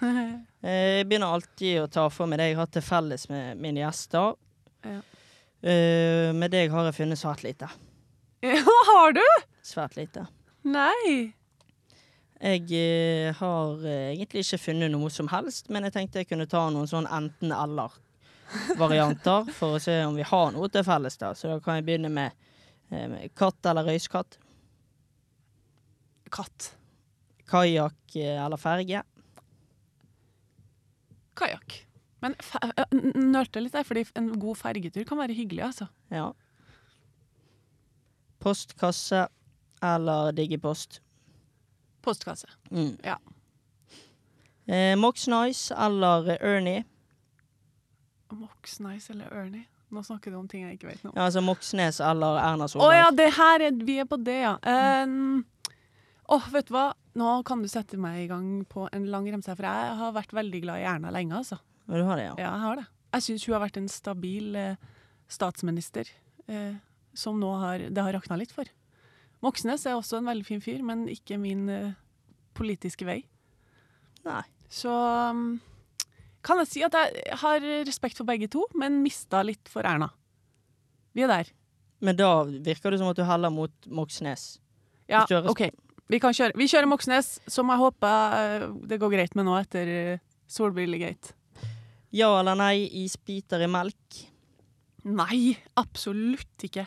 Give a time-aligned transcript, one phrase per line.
[0.66, 3.78] Eh, Jeg begynner alltid å ta for meg det jeg har til felles med mine
[3.84, 4.34] gjester.
[4.82, 4.98] Ja.
[5.62, 7.68] Eh, Med deg har jeg funnet svært lite.
[8.46, 9.22] Ja, har du?
[9.64, 10.26] Svært lite.
[10.66, 11.32] Nei.
[12.42, 16.66] Jeg eh, har egentlig ikke funnet noe som helst, men jeg tenkte jeg kunne ta
[16.70, 21.16] noen sånn enten-eller-varianter for å se om vi har noe til felles.
[21.22, 21.28] da.
[21.38, 22.30] Så da kan jeg begynne med,
[22.90, 24.32] med katt eller røyskatt.
[26.34, 26.60] Katt.
[27.46, 29.00] Kajakk eller ferge.
[31.36, 31.78] Kajakk.
[32.24, 32.34] Men
[33.32, 35.88] nølte litt der, fordi en god fergetur kan være hyggelig, altså.
[36.10, 36.30] Ja.
[38.42, 39.26] Postkasse
[39.84, 41.00] eller digipost.
[42.02, 42.48] Postkasse.
[42.70, 42.96] Mm.
[43.04, 43.18] Ja.
[44.66, 46.84] Eh, Mox Nice eller Ernie.
[48.32, 49.66] Mox Nice eller Ernie.
[49.88, 51.18] Nå snakker du om ting jeg ikke vet noe om.
[51.18, 52.88] Ja, altså Moxnes eller Erna Solberg.
[52.88, 54.56] Å oh, ja, det her er, vi er på det, ja.
[54.66, 55.44] Um,
[56.34, 56.88] Åh, vet du hva?
[57.16, 60.34] Nå kan du sette meg i gang på en lang remse, for jeg har vært
[60.36, 61.58] veldig glad i Erna lenge, altså.
[61.86, 62.34] Ja, du har det, ja.
[62.36, 62.86] Ja, jeg har det.
[63.16, 64.82] Jeg syns hun har vært en stabil eh,
[65.32, 66.10] statsminister,
[66.50, 66.74] eh,
[67.16, 68.68] som nå har, det har rakna litt for.
[69.44, 71.94] Moxnes er også en veldig fin fyr, men ikke min eh,
[72.56, 73.22] politiske vei.
[74.26, 74.42] Nei.
[74.72, 75.56] Så um,
[76.44, 80.10] kan jeg si at jeg har respekt for begge to, men mista litt for Erna.
[81.16, 81.52] Vi er der.
[82.04, 84.56] Men da virker det som at du heller mot Moxnes.
[85.08, 85.68] Ja, OK.
[86.10, 86.54] Vi, kan kjøre.
[86.54, 91.34] vi kjører Moxnes, som jeg håper eh, det går greit med nå etter uh, Solbrillegate.
[92.14, 94.20] Ja eller nei, isbiter i melk?
[95.06, 96.86] Nei, absolutt ikke.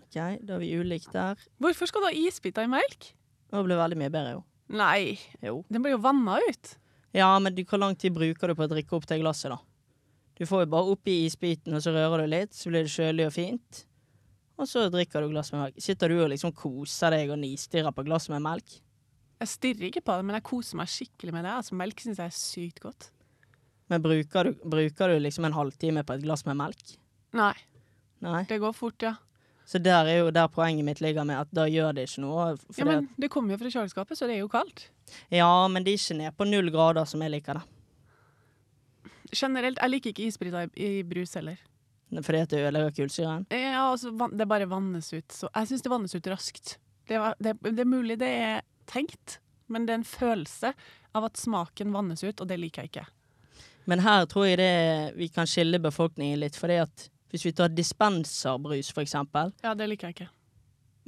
[0.00, 1.42] Ok, da er vi ulike der.
[1.62, 3.10] Hvorfor skal du ha isbiter i melk?
[3.50, 4.44] Det blir veldig mye bedre, jo.
[4.70, 5.64] Nei, Jo.
[5.68, 6.76] den blir jo vanna ut.
[7.14, 9.58] Ja, men du, hvor lang tid bruker du på å drikke opp det glasset, da?
[10.38, 13.26] Du får jo bare oppi isbiten, og så rører du litt, så blir det kjølig
[13.26, 13.82] og fint.
[14.60, 15.80] Og så drikker du glass med melk.
[15.80, 18.76] Sitter du og liksom koser deg og nistirrer på glass med melk?
[19.40, 21.54] Jeg stirrer ikke på det, men jeg koser meg skikkelig med det.
[21.62, 23.08] Altså, melk syns jeg er sykt godt.
[23.90, 26.92] Men bruker du, bruker du liksom en halvtime på et glass med melk?
[27.34, 27.54] Nei,
[28.22, 28.42] Nei.
[28.50, 29.14] det går fort, ja.
[29.70, 32.46] Så der er jo der poenget mitt ligger med at da gjør det ikke noe.
[32.76, 34.88] ja men det kommer jo fra kjøleskapet, så det er jo kaldt.
[35.30, 37.64] ja, men det er ikke ned på null grader som jeg liker det.
[39.30, 41.56] Generelt, jeg liker ikke isbryter i, i brus heller.
[42.10, 43.46] Fordi at det ødelegger kullsyren.
[43.54, 45.30] Ja, altså, det bare vannes ut.
[45.32, 46.74] Så jeg syns det vannes ut raskt.
[47.06, 48.60] Det, var, det, det er mulig det er
[48.90, 49.38] tenkt,
[49.70, 50.72] men det er en følelse
[51.14, 53.06] av at smaken vannes ut, og det liker jeg ikke.
[53.90, 54.74] Men her tror jeg det
[55.18, 56.58] vi kan skille befolkningen litt.
[56.58, 59.54] Fordi at hvis vi tar dispenserbrus, for eksempel.
[59.62, 60.30] Ja, det liker jeg ikke.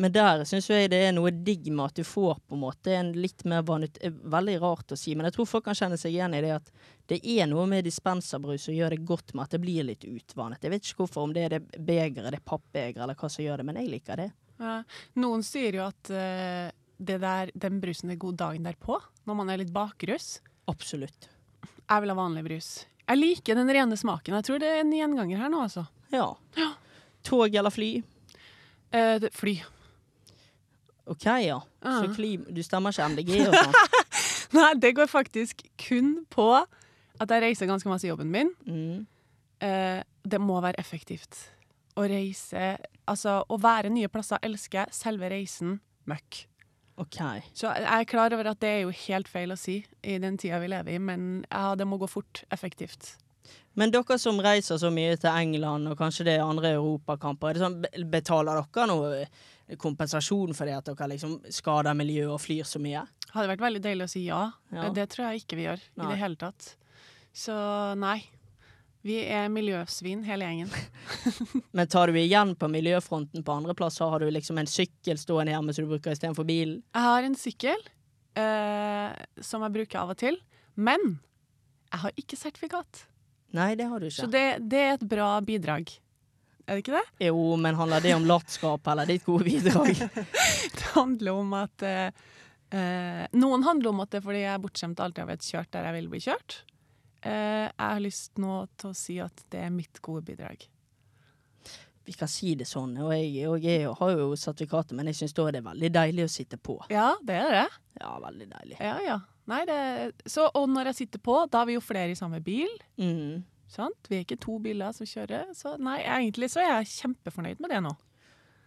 [0.01, 2.95] Men der syns jeg det er noe digg med at du får på en måte
[2.97, 5.99] en litt mer vannet eh, Veldig rart å si, men jeg tror folk kan kjenne
[6.01, 6.71] seg igjen i det at
[7.13, 10.63] det er noe med dispenserbrus som gjør det godt med at det blir litt utvannet.
[10.65, 13.61] Jeg vet ikke hvorfor, om det er det begeret, det pappbegeret, eller hva som gjør
[13.61, 14.29] det, men jeg liker det.
[14.63, 14.77] Ja.
[15.21, 16.71] Noen sier jo at uh,
[17.03, 18.97] det der, den brusen er god dagen derpå,
[19.29, 20.37] når man er litt bakrus.
[20.71, 21.29] Absolutt.
[21.83, 22.71] Jeg vil ha vanlig brus.
[23.03, 24.39] Jeg liker den rene smaken.
[24.39, 25.85] Jeg tror det er en gjenganger her nå, altså.
[26.15, 26.31] Ja.
[27.27, 27.93] Tog eller fly?
[28.95, 29.59] Uh, det, fly.
[31.11, 31.59] OK, ja.
[31.83, 32.37] Så Ja.
[32.55, 33.75] du stemmer ikke MDG og sånn?
[34.59, 36.47] Nei, det går faktisk kun på
[37.21, 38.53] at jeg reiser ganske masse i jobben min.
[38.67, 39.07] Mm.
[39.63, 41.49] Eh, det må være effektivt.
[41.97, 42.77] Å reise
[43.11, 44.95] Altså, å være nye plasser elsker jeg.
[44.95, 46.45] Selve reisen møkk.
[47.03, 47.41] Okay.
[47.53, 50.37] Så jeg er klar over at det er jo helt feil å si i den
[50.39, 52.45] tida vi lever i, men ja, det må gå fort.
[52.55, 53.17] Effektivt.
[53.79, 57.57] Men dere som reiser så mye til England, og kanskje det er andre europakamper, er
[57.57, 62.43] det sånn, betaler dere noe eh, kompensasjon for det at dere liksom skader miljøet og
[62.43, 63.07] flyr så mye?
[63.33, 64.45] Hadde vært veldig deilig å si ja.
[64.75, 64.91] Ja.
[64.93, 66.75] Det tror jeg ikke vi gjør i det hele tatt.
[67.33, 67.55] Så
[67.97, 68.21] nei.
[69.03, 70.69] Vi er miljøsvin, hele gjengen.
[71.77, 74.07] Men tar du igjen på miljøfronten på andre plasser?
[74.13, 76.85] Har du liksom en sykkel stående hjemme som du bruker istedenfor bilen?
[76.95, 77.83] Jeg har en sykkel
[78.39, 80.39] eh, som jeg bruker av og til,
[80.79, 81.17] men
[81.89, 83.03] jeg har ikke sertifikat.
[83.57, 84.33] Nei, det har du Så ikke.
[84.33, 85.91] det, det er et bra bidrag.
[86.67, 87.27] Er det ikke det?
[87.27, 89.97] Jo, men handler det om latskap eller ditt gode bidrag?
[90.79, 92.13] Det handler om at eh,
[92.71, 95.49] eh, Noen handler om at det er fordi jeg er bortskjemt og alltid har blitt
[95.49, 96.59] kjørt der jeg vil bli kjørt.
[97.27, 100.69] Eh, jeg har lyst nå til å si at det er mitt gode bidrag.
[102.05, 102.95] Vi kan si det sånn.
[103.03, 106.33] Og jeg, og jeg har jo sertifikatet, men jeg syns da er veldig deilig å
[106.35, 106.79] sitte på.
[106.91, 107.67] Ja, det er det.
[108.01, 108.79] Ja, veldig deilig.
[108.83, 109.19] Ja, ja.
[109.51, 109.79] Nei, det
[110.31, 112.71] så, og når jeg sitter på, da er vi jo flere i samme bil.
[113.01, 113.43] Mm.
[113.73, 114.07] Sant?
[114.09, 115.49] Vi er ikke to biler som kjører.
[115.57, 117.93] Så nei, egentlig så er jeg kjempefornøyd med det nå.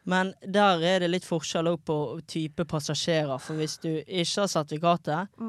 [0.05, 1.95] Men der er det litt forskjell på
[2.29, 3.39] type passasjerer.
[3.41, 5.39] For hvis du ikke har sertifikatet,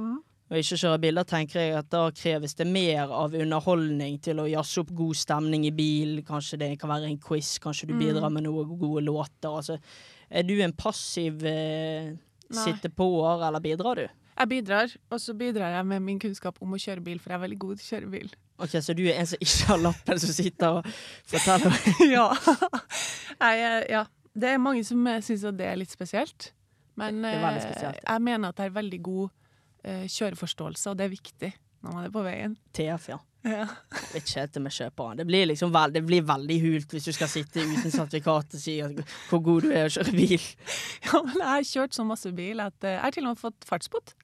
[0.47, 4.47] og ikke kjører biler, tenker jeg at da kreves det mer av underholdning til å
[4.49, 6.21] jazze opp god stemning i bil.
[6.25, 7.99] Kanskje det kan være en quiz, kanskje du Mm.
[8.05, 9.51] bidrar med noen gode låter.
[9.51, 9.79] Altså,
[10.31, 12.15] er du en passiv eh,
[12.53, 14.07] sittepåer, eller bidrar du?
[14.37, 17.39] Jeg bidrar, og så bidrar jeg med min kunnskap om å kjøre bil, for jeg
[17.39, 18.35] er veldig god til å kjøre bil.
[18.59, 20.91] Ok, Så du er en som ikke har lappen, som sitter og
[21.29, 21.77] forteller
[22.17, 22.27] ja.
[23.41, 24.05] Jeg, eh, ja.
[24.37, 26.51] Det er mange som eh, syns at det er litt spesielt.
[27.01, 28.03] Men eh, spesielt.
[28.03, 31.51] jeg mener at det er veldig god uh, kjøreforståelse, og det er viktig
[31.85, 32.57] når man er på veien.
[32.77, 33.19] TF, ja.
[33.47, 33.67] Ja.
[33.93, 35.19] Jeg vet ikke helt om jeg kjøper den.
[35.21, 38.63] Det blir liksom veld, det blir veldig hult hvis du skal sitte uten sertifikat og
[38.63, 40.47] si hvor god du er å kjøre bil.
[41.07, 43.69] ja, men jeg har kjørt så masse bil at jeg har til og med fått
[43.69, 44.17] fartsbot.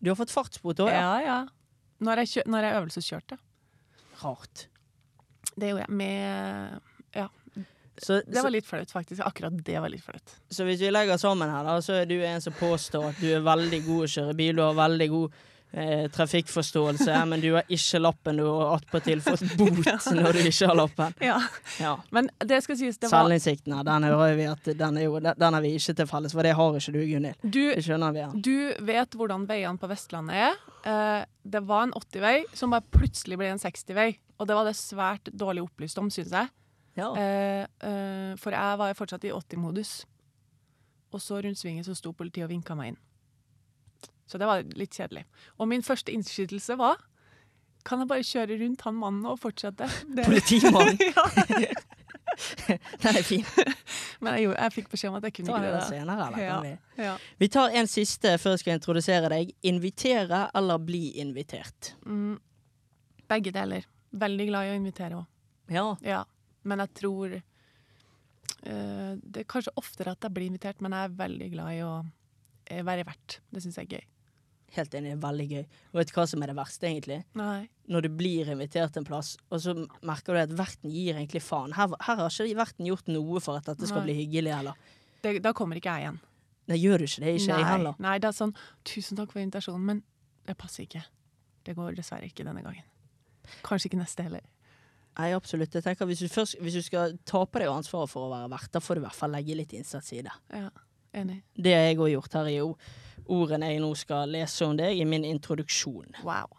[0.00, 1.00] Du har fått fartsbot òg, ja.
[1.00, 1.38] Ja, ja.
[2.00, 3.36] Når jeg, kjør, når jeg øvelseskjørte.
[4.22, 4.62] Rart.
[5.56, 6.80] Det gjorde jeg med
[7.16, 7.26] Ja.
[8.00, 9.20] Så, Det var litt flaut, faktisk.
[9.26, 10.24] Akkurat det var litt flaut.
[10.48, 13.20] så, så hvis vi legger sammen her, da, så er du en som påstår at
[13.20, 15.34] du er veldig god å kjøre bil, du har veldig god
[15.72, 19.80] eh, trafikkforståelse, men du har ikke lappen, du har attpåtil fått bot
[20.16, 21.14] når du ikke har lappen.
[21.24, 21.38] Ja.
[21.80, 21.96] Ja.
[22.14, 25.18] Men det skal sies, det var Selvinnsikten her, den hører vi at den er, jo,
[25.20, 27.42] den er vi ikke til felles, for det har ikke du, Gunhild.
[27.42, 28.24] Du, Det skjønner vi.
[28.24, 28.30] Ja.
[28.34, 30.62] du vet hvordan veiene på Vestlandet er.
[30.84, 34.10] Eh, det var en 80-vei som bare plutselig ble en 60-vei.
[34.40, 36.48] Og det var det svært dårlig opplyst om, syns jeg.
[36.96, 37.10] Ja.
[37.16, 40.00] Eh, eh, for jeg var fortsatt i 80-modus.
[41.10, 43.00] Og så rundt svinget så sto politiet og vinka meg inn.
[44.30, 45.24] Så det var litt kjedelig.
[45.58, 47.00] Og min første innskytelse var
[47.84, 49.88] Kan jeg bare kjøre rundt han mannen og fortsette?
[50.28, 51.00] Politimannen.
[53.02, 53.44] Den er fin.
[54.20, 56.28] Men jeg, jeg fikk beskjed om at jeg kunne ikke det senere?
[56.40, 56.58] Ja.
[57.00, 57.14] Ja.
[57.40, 59.52] vi tar en siste før jeg skal introdusere deg.
[59.66, 61.94] Invitere eller bli invitert?
[62.06, 62.36] Mm,
[63.30, 63.88] begge deler.
[64.20, 65.26] Veldig glad i å invitere òg.
[65.70, 65.86] Ja.
[66.04, 66.22] Ja.
[66.66, 71.20] Men jeg tror uh, Det er kanskje oftere at jeg blir invitert, men jeg er
[71.20, 71.92] veldig glad i å
[72.66, 73.40] eh, være vert.
[73.50, 74.08] Det syns jeg er gøy.
[74.76, 75.62] Helt enig, det er veldig gøy.
[75.90, 77.18] Og vet du hva som er det verste, egentlig?
[77.38, 77.60] Nei.
[77.90, 79.74] Når du blir invitert til en plass, og så
[80.06, 81.74] merker du at verten gir egentlig faen.
[81.74, 84.10] Her, her har ikke verten gjort noe for at dette skal Nei.
[84.12, 84.92] bli hyggelig, eller?
[85.24, 86.20] Det, da kommer ikke jeg igjen.
[86.70, 87.34] Nei, gjør du ikke det?
[87.40, 87.98] Ikke jeg heller.
[87.98, 88.54] Nei, det er sånn
[88.86, 90.04] Tusen takk for invitasjonen, men
[90.46, 91.02] det passer ikke.
[91.66, 92.86] Det går dessverre ikke denne gangen.
[93.66, 94.46] Kanskje ikke neste heller.
[95.18, 95.74] Nei, absolutt.
[95.74, 98.52] Jeg tenker hvis du, først, hvis du skal ta på deg ansvaret for å være
[98.52, 100.36] vert, da får du i hvert fall legge litt innsats i det.
[100.54, 100.70] Ja,
[101.14, 101.42] enig.
[101.54, 102.72] Det jeg har gjort her i jo
[103.30, 106.16] ordene jeg nå skal lese om deg i min introduksjon.
[106.26, 106.56] Wow.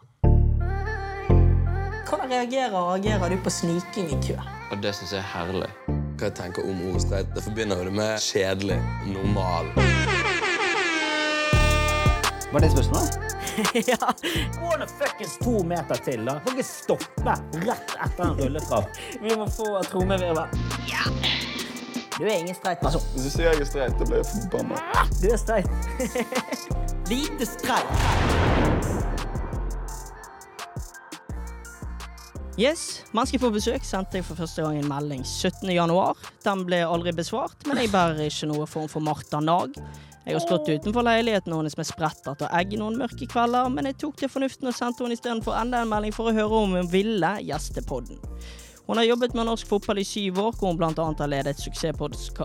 [2.08, 4.36] Hvordan reagerer og agerer du på sniking i kø?
[4.70, 5.70] Og det syns jeg er herlig.
[5.88, 7.30] Hva jeg tenker om ordet streit?
[7.34, 8.78] Det forbinder jo det med kjedelig,
[9.10, 9.72] normal.
[12.52, 13.18] Var det spørsmålet?
[13.90, 14.12] ja.
[14.60, 16.38] Gå nå fuckings to meter til, da.
[16.44, 19.00] Får ikke stoppe rett etter en rulletrapp.
[19.24, 20.60] Vi må få trommevirvel.
[20.92, 21.08] Ja.
[22.18, 23.02] Du er ingen streit person.
[23.14, 24.80] Hvis du sier jeg er streit, da blir jeg forbanna.
[25.16, 25.70] Du er streit.
[27.10, 27.88] Lite streit.
[32.60, 35.70] Yes, Mennesker få besøk sendte jeg for første gang en melding 17.
[35.72, 36.18] januar.
[36.44, 39.78] Den ble aldri besvart, men jeg bærer ikke noe form for Martha Nag.
[40.26, 43.96] Jeg har stått utenfor leiligheten hennes med sprettert og egg noen mørke kvelder, men jeg
[44.04, 46.92] tok til fornuften og sendte henne istedenfor enda en melding for å høre om hun
[46.92, 48.20] ville gjeste podden.
[48.86, 51.60] Hun har jobbet med norsk fotball i syv år, hvor hun blant annet har ledet
[51.62, 52.42] suksesspodkast...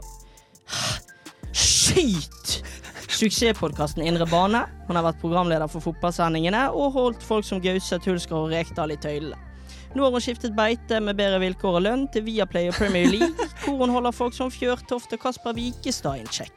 [3.18, 4.62] Suksesspodkasten Indre bane.
[4.86, 9.00] Hun har vært programleder for fotballsendingene og holdt folk som Gauseth, Hulsker og Rekdal i
[9.02, 9.40] tøylene.
[9.96, 13.48] Nå har hun skiftet beite med bedre vilkår og lønn til Viaplay og Premier League,
[13.64, 16.54] hvor hun holder folk som Fjørtoft og Kasper Wikestad en check.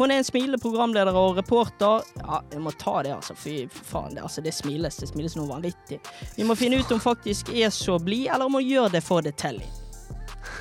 [0.00, 2.06] Hun er en smilende programleder og reporter.
[2.22, 3.34] Ja, jeg må ta det, altså.
[3.36, 4.96] Fy faen, det, altså, det smiles.
[4.96, 5.98] Det smiles noe vanvittig.
[6.38, 9.20] Vi må finne ut om faktisk er så blid, eller om hun gjør det for
[9.20, 9.68] det telly.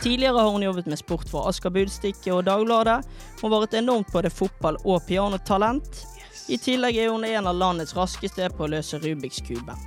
[0.03, 2.97] Tidligere har hun jobbet med sport for Asker Budstikke og Dagbladet.
[3.39, 6.03] Hun har vært enormt både fotball- og pianotalent.
[6.51, 9.79] I tillegg er hun en av landets raskeste på å løse Rubiks kube.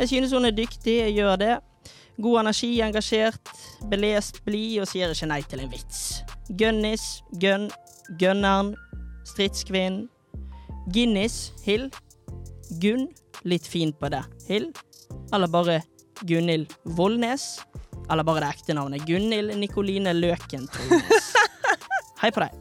[0.00, 1.54] Jeg synes hun er dyktig, jeg gjør det.
[2.18, 3.54] God energi, engasjert,
[3.86, 6.24] belest, blid og sier ikke nei til en vits.
[6.58, 7.70] Gunnis, gun,
[8.20, 8.74] gunneren,
[9.26, 10.08] stridskvinnen.
[10.94, 11.88] Guinness, Hill.
[12.80, 13.08] Gunn,
[13.42, 14.22] litt fin på det.
[14.48, 14.68] Hill.
[15.34, 15.80] Eller bare
[16.22, 17.60] Gunhild Voldnes,
[18.10, 19.02] Eller bare det ekte navnet.
[19.06, 21.32] Gunhild Nikoline Løken Trollnes.
[22.22, 22.54] Hei på deg.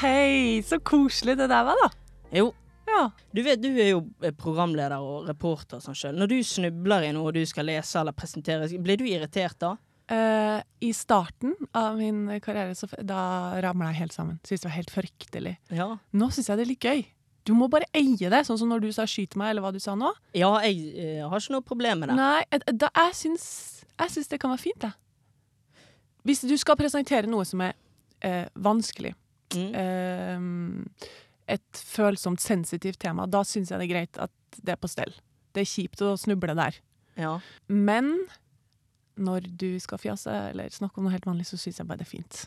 [0.00, 1.90] Hei, så koselig det der var, da.
[2.32, 2.52] Jo,
[2.88, 3.10] Ja.
[3.34, 4.00] du vet du er jo
[4.40, 6.16] programleder og reporter sånn sjøl.
[6.16, 9.74] Når du snubler i noe du skal lese eller presentere, blir du irritert da?
[10.08, 14.38] Eh, I starten av min karriere så da ramla jeg helt sammen.
[14.46, 15.56] Syntes det var helt fryktelig.
[15.74, 15.88] Ja.
[16.14, 17.04] Nå syns jeg det er litt gøy.
[17.46, 19.78] Du må bare eie det, sånn som når du sa 'skyt meg', eller hva du
[19.78, 20.12] sa nå.
[20.34, 22.16] Ja, jeg jeg har ikke noe problem med det.
[22.16, 22.44] Nei,
[22.74, 24.92] da, jeg syns, jeg syns det kan være fint, jeg.
[26.24, 27.74] Hvis du skal presentere noe som er
[28.22, 29.14] eh, vanskelig,
[29.54, 29.74] Mm.
[29.74, 30.94] eh,
[31.54, 34.30] et følsomt, sensitivt tema, da syns jeg det er greit at
[34.64, 35.12] det er på stell.
[35.54, 36.74] Det er kjipt å snuble der.
[37.16, 37.38] Ja.
[37.68, 38.26] Men
[39.16, 42.06] når du skal fjase eller snakke om noe helt vanlig, så syns jeg bare det
[42.08, 42.42] er fint.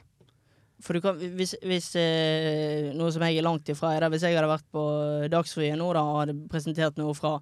[0.79, 4.23] For du kan, hvis, hvis eh, noe som jeg er langt ifra, er det hvis
[4.23, 4.83] jeg hadde vært på
[5.33, 7.33] Dagsrevyen nå da, og hadde presentert noe fra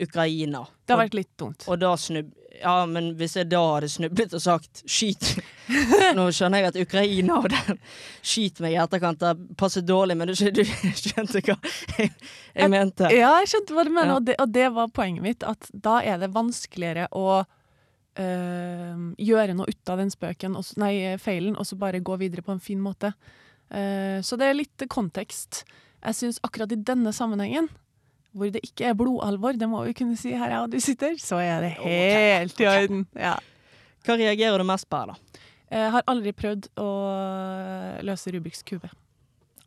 [0.00, 1.64] Ukraina, Det hadde vært litt dumt.
[1.68, 2.30] og da snub...
[2.58, 5.36] Ja, men hvis jeg da hadde snublet og sagt 'skyt'
[6.18, 7.78] Nå skjønner jeg at Ukraina og den
[8.24, 10.64] 'skyt meg' i etterkant det passer dårlig, men du, du
[11.02, 11.54] skjønte hva
[11.98, 12.10] jeg,
[12.56, 13.10] jeg mente.
[13.14, 14.16] Ja, jeg skjønte hva du mener, Ja.
[14.16, 15.44] og, det, og det var poenget mitt.
[15.46, 17.44] At da er det vanskeligere å
[18.18, 22.62] gjøre noe ut av den spøken, nei, feilen, og så bare gå videre på en
[22.62, 23.12] fin måte.
[23.70, 25.62] Eh, så det er litt kontekst.
[26.02, 27.68] Jeg syns akkurat i denne sammenhengen,
[28.36, 31.16] hvor det ikke er blodalvor, det må vi kunne si her jeg og du sitter,
[31.22, 33.06] så er det helt i orden.
[33.18, 33.36] Ja.
[34.06, 35.44] Hva reagerer du mest på her, da?
[35.68, 36.88] Jeg har aldri prøvd å
[38.06, 38.88] løse Rubiks kube.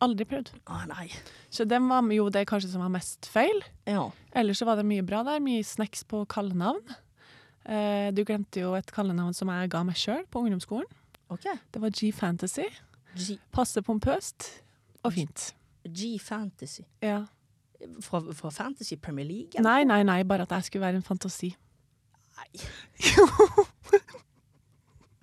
[0.02, 0.50] Aldri prøvd.
[0.66, 1.06] Å nei.
[1.52, 3.60] Så den var jo det kanskje som var mest feil.
[3.86, 4.08] Ja.
[4.34, 5.38] Ellers så var det mye bra der.
[5.44, 6.82] Mye snacks på kallenavn.
[7.64, 10.88] Eh, du glemte jo et kallenavn som jeg ga meg sjøl på ungdomsskolen.
[11.32, 11.54] Okay.
[11.72, 12.66] Det var G-Fantasy.
[13.16, 14.48] G, Passe pompøst
[15.04, 15.50] og fint.
[15.86, 16.82] G-Fantasy.
[17.02, 17.22] Ja.
[18.00, 19.50] Fra, fra Fantasy Premier League?
[19.58, 19.66] eller?
[19.68, 21.52] Nei, nei, nei, bare at jeg skulle være en fantasi.
[22.38, 22.48] Nei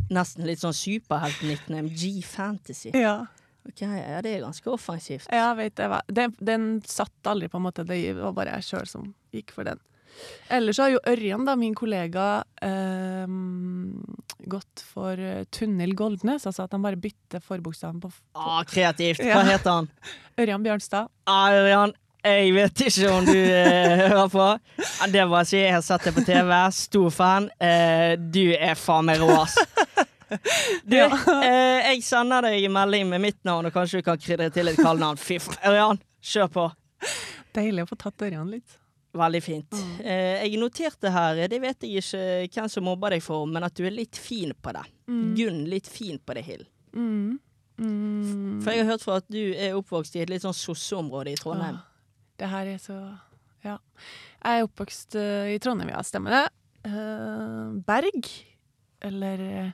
[0.09, 1.91] Nesten litt sånn superhelt-nickname.
[1.93, 2.93] G-Fantasy.
[2.97, 3.27] Ja,
[3.69, 5.27] Ok, ja, Det er ganske offensivt.
[5.29, 5.87] jeg vet det.
[6.15, 7.83] Den, den satt aldri, på en måte.
[7.85, 9.77] Det var bare jeg sjøl som gikk for den.
[10.49, 13.27] Ellers har jo Ørjan, da, min kollega, eh,
[14.49, 16.45] gått for eh, Tunnel Goldnes.
[16.49, 19.21] Altså at han bare bytter forbokstaven på f- Ah, kreativt.
[19.23, 19.37] Ja.
[19.39, 19.89] Hva heter han?
[20.41, 21.09] Ørjan Bjørnstad.
[21.29, 21.93] Ah, Ørjan,
[22.25, 24.47] jeg vet ikke om du eh, hører på.
[24.81, 25.61] Ja, Det jeg si.
[25.61, 26.51] Jeg har sett det på TV.
[26.75, 27.49] Stor fan.
[27.61, 29.55] Eh, du er faen meg rå, ass.
[30.85, 34.49] Du, eh, jeg sender deg en melding med mitt navn, og kanskje du kan krydre
[34.53, 35.17] til et kallenavn.
[35.21, 35.57] Fy faen.
[35.71, 36.01] Ørjan,
[36.33, 36.67] kjør på.
[37.55, 38.75] Deilig å få tatt Ørjan litt.
[39.17, 39.73] Veldig fint.
[40.03, 43.73] Eh, jeg noterte her, det vet jeg ikke hvem som mobber deg for, men at
[43.77, 44.85] du er litt fin på det.
[45.09, 46.65] Gunn, litt fin på det, Hill.
[46.93, 47.39] Mm.
[47.79, 48.59] Mm.
[48.61, 51.39] For jeg har hørt fra at du er oppvokst i et litt sånn sosseområde i
[51.39, 51.79] Trondheim.
[51.79, 52.13] Ja.
[52.39, 52.99] det her er så
[53.63, 53.77] Ja.
[54.43, 56.45] Jeg er oppvokst uh, i Trondheim, ja, stemmer det.
[56.87, 58.29] Uh, Berg,
[59.03, 59.71] eller eh,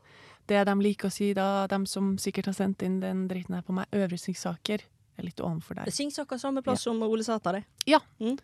[0.50, 3.66] det de liker å si da, de som sikkert har sendt inn den dritten her
[3.66, 4.82] på meg, Øvre Singsaker.
[4.82, 5.92] Jeg er litt ovenfor der.
[5.94, 7.64] Singsaker samme plass som Ole Sæter, det.
[7.88, 8.02] Ja.
[8.20, 8.38] Mm.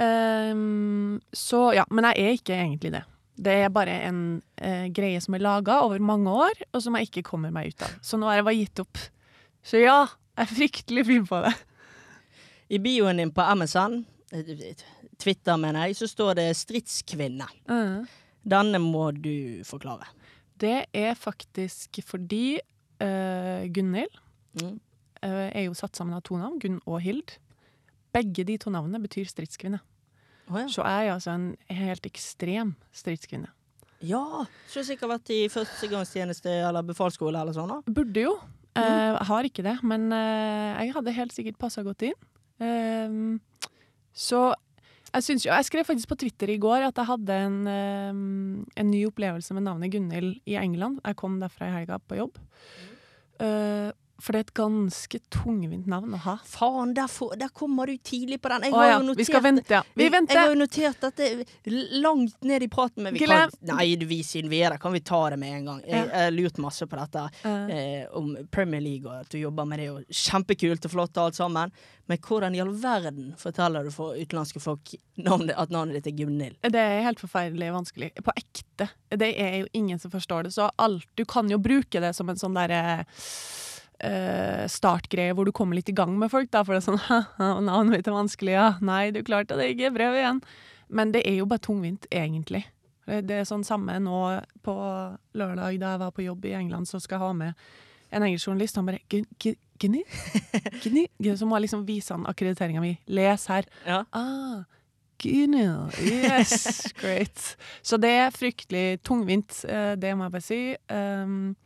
[0.00, 3.02] Um, så ja, men jeg er ikke egentlig det.
[3.40, 4.20] Det er bare en
[4.60, 7.86] uh, greie som er laga over mange år, og som jeg ikke kommer meg ut
[7.86, 7.96] av.
[8.04, 9.02] Så nå har jeg bare gitt opp.
[9.62, 9.98] Så ja,
[10.36, 11.54] jeg er fryktelig fin på det.
[12.70, 14.00] I bioen din på MSN,
[14.32, 14.84] eh,
[15.18, 17.48] Twitter mener jeg, så står det 'stridskvinne'.
[18.50, 20.06] Denne må du forklare.
[20.60, 22.60] Det er faktisk fordi
[23.02, 24.20] uh, Gunhild
[24.58, 24.80] Mm.
[25.22, 27.36] Eh, er jo satt sammen av to navn, Gunn og Hild.
[28.14, 29.80] Begge de to navnene betyr stridskvinne.
[30.50, 30.66] Oh, ja.
[30.66, 33.48] Så jeg er altså en helt ekstrem stridskvinne.
[34.02, 34.46] ja.
[34.72, 37.82] Du sikkert vært i førstegangstjeneste eller befalsskole eller sånn, da?
[37.86, 38.32] Burde jo.
[38.74, 42.18] Eh, Jeg har ikke det, men eh, jeg hadde helt sikkert passa godt inn.
[42.60, 43.40] Ehm,
[44.14, 44.54] så
[45.14, 48.66] jeg syns jo Jeg skrev faktisk på Twitter i går at jeg hadde en, ehm,
[48.76, 51.00] en ny opplevelse med navnet Gunhild i England.
[51.04, 52.38] Jeg kom derfra i helga på jobb.
[53.40, 56.36] Eh, for det er et ganske tungvint navn å ha.
[56.46, 57.10] Faen, der,
[57.40, 58.68] der kommer du tidlig på den.
[58.68, 59.82] Jeg har ja, jo notert vi skal vente, ja.
[59.94, 61.30] Vi Jeg har jo notert dette
[62.00, 65.22] langt ned i praten, men vi kan Glem- Nei, vi er der, kan vi ta
[65.30, 65.82] det med en gang.
[65.86, 69.64] Jeg har lurt masse på dette Eh, eh, om Premier League og at du jobber
[69.64, 71.72] med det, og kjempekult og flott og alt sammen.
[72.10, 76.16] Men hvordan i all verden forteller du for utenlandske folk navnet, at navnet ditt er
[76.18, 76.58] Gunhild?
[76.62, 78.10] Det er helt forferdelig vanskelig.
[78.26, 78.90] På ekte.
[79.10, 80.54] Det er jo ingen som forstår det.
[80.56, 83.20] Så alt Du kan jo bruke det som en sånn derre eh,
[84.00, 87.52] startgreie hvor du kommer litt i gang med folk, da, for det er sånn «Haha,
[87.60, 88.66] Navnet mitt er vanskelig, ja.
[88.80, 89.92] Nei, du klarte det ikke.
[89.96, 90.40] Brev igjen.
[90.88, 92.64] Men det er jo bare tungvint, egentlig.
[93.06, 94.18] Det er sånn samme nå
[94.64, 94.74] på
[95.38, 97.70] lørdag da jeg var på jobb i England, så skal jeg ha med
[98.10, 98.78] en engelsk journalist.
[98.78, 99.54] Han bare Gni?
[99.80, 100.02] Gni?
[101.38, 102.92] Så må jeg liksom vise han akkrediteringa mi.
[103.08, 103.68] Les her.
[103.86, 104.02] Ja.
[104.12, 104.66] Ah,
[105.20, 105.64] Gni.
[106.04, 107.56] Yes, great.
[107.82, 110.60] Så det er fryktelig tungvint, eh, det må jeg bare si.
[110.92, 111.56] Um,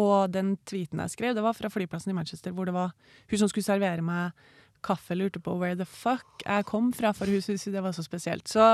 [0.00, 2.94] og den tweeten jeg skrev, det var fra flyplassen i Manchester, hvor det var
[3.30, 4.48] hun som skulle servere meg
[4.84, 8.04] kaffe, lurte på where the fuck jeg kom fra, for hun syntes det var så
[8.06, 8.48] spesielt.
[8.48, 8.64] Så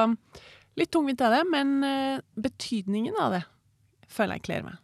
[0.78, 3.44] litt tungvint er det, men eh, betydningen av det
[4.06, 4.82] føler jeg kler meg.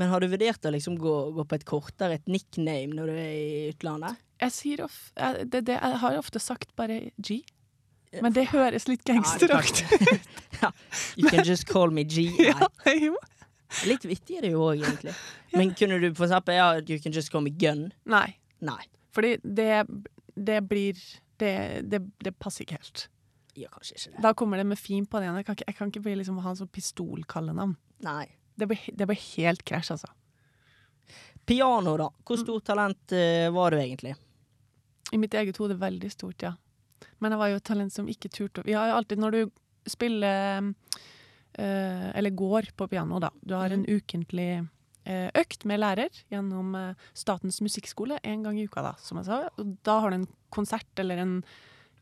[0.00, 3.16] Men har du vurdert å liksom gå, gå på et kortere, et nickname, når du
[3.18, 4.20] er i utlandet?
[4.40, 7.42] Jeg, sier of, jeg, det, det, jeg har ofte sagt bare G,
[8.20, 10.32] men det høres litt er gangsteraktig ut.
[10.60, 10.72] ja.
[11.16, 12.28] You can just call me G.
[12.50, 13.16] Ja, jo.
[13.90, 15.14] Litt vittig er det jo òg, egentlig.
[15.56, 17.90] Men kunne du for eksempel ja, You can just call me Gun?
[18.08, 18.28] Nei.
[18.64, 18.80] Nei.
[19.12, 19.84] Fordi det,
[20.34, 20.98] det blir
[21.42, 23.06] det, det, det passer ikke helt.
[23.58, 24.22] Ja, kanskje ikke det.
[24.24, 25.42] Da kommer det med fin på det ene.
[25.42, 27.76] Jeg kan ikke, jeg kan ikke bli liksom ha en sånn pistolkallenavn.
[28.06, 28.26] Nei.
[28.56, 30.12] Det blir, det blir helt krasj, altså.
[31.48, 32.08] Piano, da.
[32.24, 34.14] Hvor stort talent uh, var du egentlig?
[35.12, 36.54] I mitt eget hode veldig stort, ja.
[37.20, 39.34] Men jeg var jo et talent som ikke turte å Vi har jo alltid, når
[39.34, 39.40] du
[39.90, 40.70] spiller
[41.58, 43.28] Eller går på piano, da.
[43.40, 44.62] Du har en ukentlig
[45.04, 49.28] eh, økt med lærer gjennom eh, Statens musikkskole en gang i uka, da, som jeg
[49.28, 49.42] sa.
[49.60, 51.36] Og da har du en konsert eller en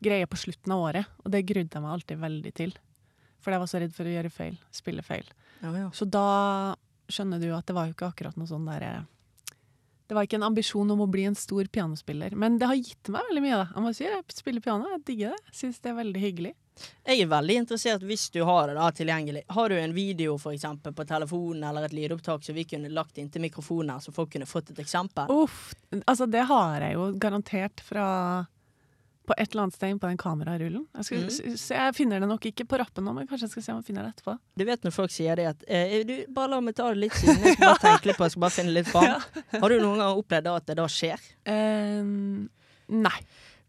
[0.01, 2.75] greie på slutten av året, og det grudde jeg meg alltid veldig til.
[3.41, 4.57] For jeg var så redd for å gjøre feil.
[4.73, 5.27] Spille feil.
[5.61, 5.87] Ja, ja.
[5.93, 6.75] Så da
[7.11, 9.03] skjønner du at det var jo ikke akkurat noe sånn derre
[10.07, 13.11] Det var ikke en ambisjon om å bli en stor pianospiller, men det har gitt
[13.13, 13.59] meg veldig mye.
[13.61, 13.67] da.
[13.71, 15.55] Jeg må si, jeg spiller piano, jeg digger det.
[15.55, 16.53] Syns det er veldig hyggelig.
[17.03, 19.43] Jeg er veldig interessert hvis du har det da tilgjengelig.
[19.53, 23.19] Har du en video for eksempel, på telefonen eller et lydopptak som vi kunne lagt
[23.21, 25.29] inntil mikrofonen, her, så folk kunne fått et eksempel?
[25.33, 25.73] Uff.
[26.05, 28.07] Altså, det har jeg jo garantert fra
[29.31, 30.85] på et eller annet sted på den kamerarullen.
[30.97, 31.59] Jeg, skal, mm.
[31.75, 33.87] jeg finner det nok ikke på rappen nå, men kanskje jeg skal se om jeg
[33.91, 34.33] finner det etterpå.
[34.57, 37.15] Du vet når folk sier det at eh, du, Bare la meg ta det litt
[37.19, 37.37] siden.
[37.45, 39.29] Jeg skal bare tenke litt på jeg skal bare finne litt fram.
[39.53, 41.29] Har du noen gang opplevd at det da skjer?
[41.45, 42.49] Um,
[43.05, 43.15] nei.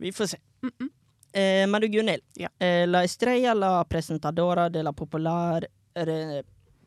[0.02, 0.42] Vi får se.
[1.32, 2.22] Eh, men du Gunhild.
[2.36, 2.50] Ja.
[2.58, 6.44] Eh, la estrella la presentadora de la popular re,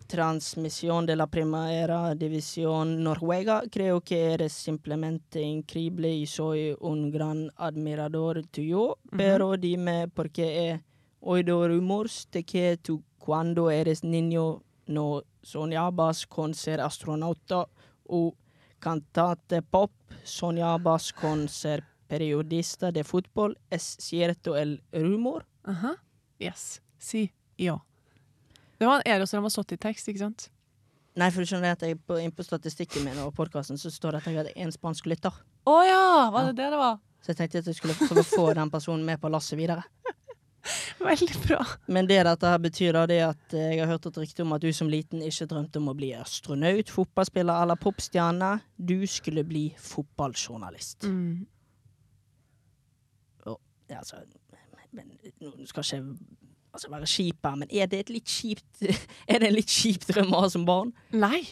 [0.07, 3.63] transmisión de la primera división noruega.
[3.71, 8.97] Creo que eres simplemente increíble y soy un gran admirador tuyo.
[9.15, 10.83] Pero dime por qué he
[11.19, 17.67] oído rumores de que tú cuando eres niño no soñabas con ser astronauta
[18.03, 18.35] o
[18.79, 19.91] cantante pop,
[20.23, 23.57] soñabas con ser periodista de fútbol.
[23.69, 25.45] ¿Es cierto el rumor?
[25.63, 25.95] Aha.
[26.39, 26.81] Yes.
[26.97, 27.79] Si ja.
[28.77, 30.49] Det var en Eros Ramazzotti-tekst, ikke sant?
[31.15, 34.19] Nei, for du skjønner at jeg på, på statistikken min og podkasten så står det
[34.19, 35.37] at jeg hadde én spansk lytter.
[35.65, 36.07] Å ja!
[36.33, 36.99] Var det det det var?
[37.23, 39.85] Så jeg tenkte at jeg skulle prøve å få den personen med på lasset videre.
[41.05, 41.61] Veldig bra.
[41.87, 44.43] Men det dette her betyr da, det er at eh, jeg har hørt et rykte
[44.43, 48.51] om at du som liten ikke drømte om å bli astronaut, fotballspiller eller popstjerne.
[48.75, 51.07] Du skulle bli fotballjournalist.
[51.07, 51.45] Mm.
[53.91, 54.23] Ja, altså,
[54.95, 55.11] men
[55.41, 55.99] nå skal ikke
[56.73, 58.81] altså, være kjip her, men er det kjipt
[59.31, 60.93] Er det en litt kjip drøm å ha som barn?
[61.13, 61.43] Nei!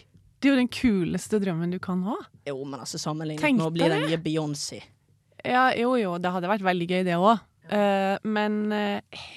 [0.44, 2.18] Det er jo den kuleste drømmen du kan ha.
[2.50, 4.82] Jo, men altså sammenlignet Tenkte med å bli den nye Beyoncé.
[5.40, 7.46] Ja, jo jo, det hadde vært veldig gøy det òg.
[8.28, 9.30] men uh,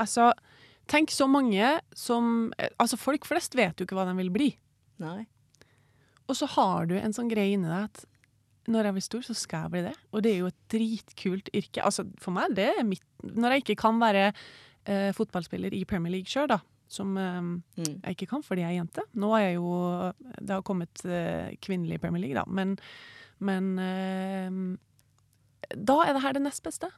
[0.00, 0.30] altså
[0.88, 4.46] Tenk så mange som eh, Altså, folk flest vet jo ikke hva de vil bli.
[5.04, 5.26] Nei.
[6.28, 8.06] Og så har du en sånn greie inni deg at
[8.68, 9.94] når jeg blir stor, så skal jeg bli det.
[10.12, 11.82] Og det er jo et dritkult yrke.
[11.88, 14.26] Altså, for meg, det er mitt Når jeg ikke kan være
[14.86, 18.00] eh, fotballspiller i Premier League sjøl, da, som eh, Mm.
[18.04, 19.02] jeg ikke kan fordi jeg er jente.
[19.14, 19.72] Nå er jeg jo
[20.40, 22.76] Det har kommet eh, kvinnelig Premier League, da, men,
[23.40, 26.88] men eh, Da er det her det nest beste.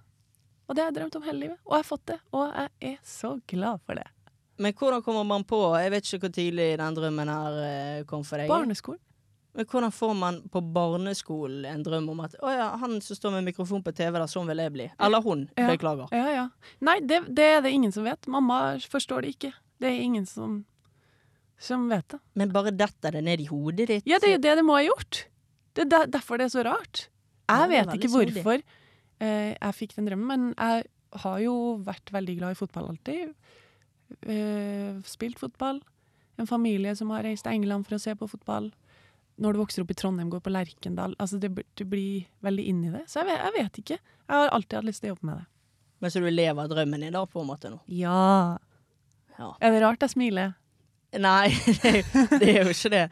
[0.69, 1.59] Og det har jeg drømt om hele livet.
[1.67, 2.19] Og jeg har fått det.
[2.33, 4.07] Og jeg er så glad for det.
[4.61, 8.23] Men hvordan kommer man på Jeg vet ikke hvor tidlig den drømmen her eh, kom
[8.29, 8.51] for deg.
[8.53, 9.01] Barneskolen.
[9.53, 13.35] Men hvordan får man på barneskolen en drøm om at å ja, han som står
[13.35, 14.87] med mikrofon på TV, da, sånn vil jeg bli.
[15.03, 15.49] Eller hun.
[15.59, 15.67] Ja.
[15.73, 16.13] Beklager.
[16.15, 16.45] Ja, ja.
[16.87, 18.29] Nei, det, det er det ingen som vet.
[18.31, 19.53] Mamma forstår det ikke.
[19.83, 20.61] Det er ingen som,
[21.59, 22.21] som vet det.
[22.39, 24.07] Men bare detter det ned i hodet ditt.
[24.07, 25.25] Ja, det er jo det det må ha gjort.
[25.75, 27.09] Det er derfor det er så rart.
[27.51, 30.87] Jeg er vet ikke hvorfor eh, jeg fikk den drømmen, men jeg
[31.25, 33.33] har jo vært veldig glad i fotball alltid.
[34.31, 35.81] Eh, spilt fotball.
[36.39, 38.71] En familie som har reist til England for å se på fotball.
[39.41, 41.15] Når du vokser opp i Trondheim, går på Lerkendal.
[41.19, 43.07] Altså, det, du blir veldig inn i det.
[43.09, 43.99] Så jeg vet, jeg vet ikke.
[44.01, 45.47] Jeg har alltid hatt lyst til å jobbe med det.
[46.01, 47.79] Men så du lever drømmen i dag, på en måte nå?
[47.93, 48.59] Ja.
[49.39, 49.55] Ja.
[49.61, 50.53] Er det rart jeg smiler?
[51.19, 51.51] Nei,
[51.83, 52.05] det,
[52.39, 53.05] det er jo ikke det.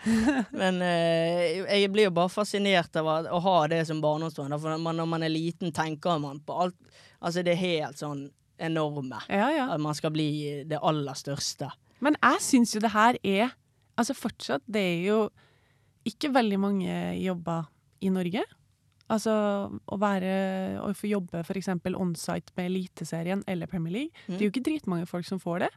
[0.55, 4.55] Men eh, jeg blir jo bare fascinert av å, ha det som barndomsdrøm.
[4.61, 6.79] For man, når man er liten, tenker man på alt
[7.19, 8.29] Altså, det er helt sånn
[8.63, 9.19] enorme.
[9.27, 9.65] Ja, ja.
[9.75, 10.29] At man skal bli
[10.71, 11.73] det aller største.
[12.05, 13.57] Men jeg syns jo det her er
[13.99, 15.17] Altså fortsatt, det er jo
[16.11, 17.69] ikke veldig mange jobber
[18.05, 18.45] i Norge.
[19.09, 19.33] Altså
[19.89, 20.33] å være
[20.85, 21.71] Å få jobbe f.eks.
[21.97, 24.27] onsite med Eliteserien eller Premier League.
[24.27, 25.71] Det er jo ikke dritmange folk som får det.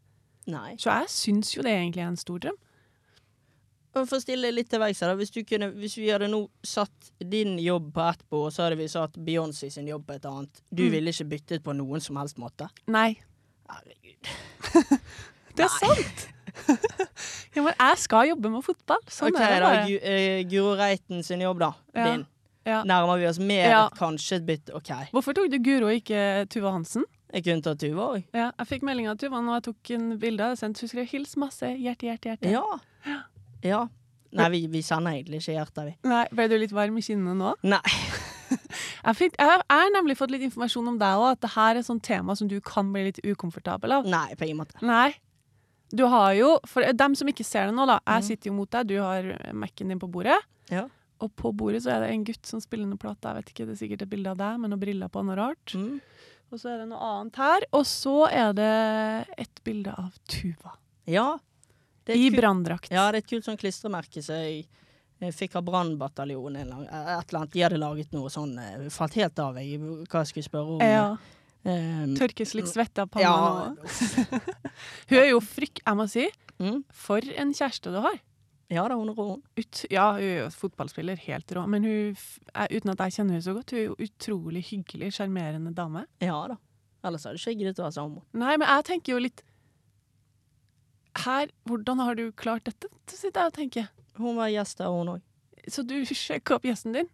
[0.51, 0.73] Nei.
[0.81, 2.57] Så jeg syns jo det egentlig er en stor drøm.
[3.91, 5.13] Og For å stille litt til verks her.
[5.19, 8.65] Hvis, du kunne, hvis vi hadde nå satt din jobb på ett bord, og så
[8.65, 10.61] hadde vi satt Beyoncé sin jobb på et annet.
[10.71, 10.91] Du Mm.
[10.93, 12.69] ville ikke byttet på noen som helst måte?
[12.87, 13.17] Nei.
[13.71, 14.31] Herregud.
[15.55, 16.27] Det er sant!
[17.55, 19.01] ja, men jeg skal jobbe med fotball.
[19.11, 19.69] Sånn OK, er det da.
[19.69, 19.85] bare.
[19.87, 21.71] Gu, eh, Guro Reiten sin jobb, da.
[21.95, 22.05] Ja.
[22.11, 22.25] Din.
[22.67, 22.83] Ja.
[22.85, 23.81] Nærmer vi oss mer Ja.
[23.97, 24.75] kanskje et bytte?
[24.77, 24.91] OK.
[25.15, 27.05] Hvorfor tok du Guro og ikke Tuva Hansen?
[27.33, 28.25] Jeg kunne tatt Tuva òg.
[28.35, 30.79] Ja, jeg fikk melding av Tuva når jeg tok en bilde av det sendt.
[30.83, 32.51] Hun skrev 'hils masse', hjerte, hjerte, hjerte.
[32.51, 33.17] Ja.
[33.63, 33.87] ja.
[34.31, 35.95] Nei, vi, vi sender egentlig ikke hjerter, vi.
[36.07, 37.55] Nei, Ble du litt varm i kinnene nå?
[37.63, 37.81] Nei.
[39.01, 41.79] Jeg, fikk, jeg har- nemlig fått litt informasjon om deg òg, at det her er
[41.79, 44.05] et sånt tema som du kan bli litt ukomfortabel av.
[44.05, 44.75] Nei, på ingen måte.
[44.85, 45.15] Nei.
[45.91, 47.99] Du har jo, For dem som ikke ser det nå, da.
[48.05, 48.11] Mm.
[48.15, 50.39] Jeg sitter jo mot deg, du har Mac-en din på bordet.
[50.71, 50.85] Ja.
[51.21, 53.27] og på bordet så er det en gutt som spiller noe plate.
[53.27, 55.35] Jeg vet ikke, Det er sikkert et bilde av deg med noen briller på, noe
[55.37, 55.73] rart.
[55.75, 55.99] Mm.
[56.51, 57.65] Og så er det noe annet her.
[57.77, 58.71] Og så er det
[59.37, 60.73] et bilde av Tuva
[61.05, 61.37] Ja.
[62.07, 62.89] Det i branndrakt.
[62.89, 64.65] Ja, det er et kult sånn klistremerke som jeg,
[65.21, 66.63] jeg fikk av Brannbataljonen.
[66.63, 67.51] eller Et eller annet.
[67.53, 69.77] De hadde laget noe sånn eh, Falt helt av jeg,
[70.09, 70.81] hva jeg skulle spørre om.
[70.81, 71.17] Ja.
[71.61, 74.31] Um, Tørkes litt svette av panna ja.
[75.11, 75.83] Hun er jo frykk...
[75.85, 76.23] Jeg må si,
[76.57, 78.17] mm, for en kjæreste du har.
[78.73, 79.35] ja da, hun er rå.
[79.59, 81.67] Ut, ja, hun er jo fotballspiller, helt rå.
[81.69, 82.17] Men hun,
[82.49, 86.07] uten at jeg kjenner henne så godt, hun er jo utrolig hyggelig, sjarmerende dame.
[86.23, 86.57] Ja da.
[87.05, 88.25] Ellers hadde jeg ikke giddet å være sammen med.
[88.41, 89.45] Nei, men jeg tenker jo litt
[91.21, 92.87] Her, hvordan har du klart dette?
[93.11, 93.87] Sitter jeg og tenker.
[94.17, 95.23] Hun var gjest der, hun òg.
[95.69, 97.09] Så du sjekka opp gjesten din?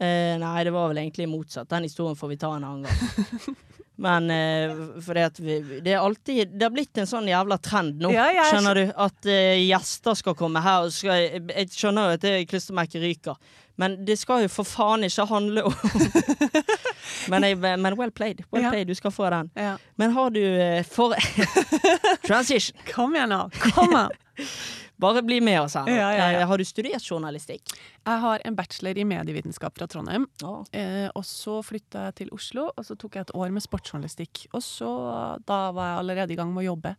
[0.00, 1.68] Eh, nei, det var vel egentlig motsatt.
[1.68, 3.56] Den historien får vi ta en annen gang.
[4.00, 4.70] Men eh,
[5.04, 8.30] fordi at vi, det er alltid Det har blitt en sånn jævla trend nå, Ja,
[8.32, 8.84] jeg skjønner du?
[8.96, 11.20] At eh, gjester skal komme her skal
[11.52, 13.36] Jeg skjønner jo at det klistremerket ryker,
[13.76, 15.76] men det skal jo for faen ikke handle om
[17.34, 18.40] men, jeg, men well played.
[18.48, 18.72] Well Ja.
[18.72, 19.52] played, du skal få den.
[19.56, 19.74] Ja.
[20.00, 21.12] Men har du eh, for
[22.26, 22.80] Transition.
[22.94, 23.50] Kom igjen, nå!
[23.76, 24.16] Kom an!
[25.00, 25.88] Bare bli med oss her.
[25.88, 26.40] Ja, ja, ja.
[26.42, 27.72] Eh, Har du studert journalistikk?
[28.04, 30.26] Jeg har en bachelor i medievitenskap fra Trondheim.
[30.44, 30.60] Oh.
[30.76, 34.46] Eh, og så flytta jeg til Oslo, og så tok jeg et år med sportsjournalistikk.
[34.52, 34.90] Og så,
[35.48, 36.94] da var jeg allerede i gang med å jobbe.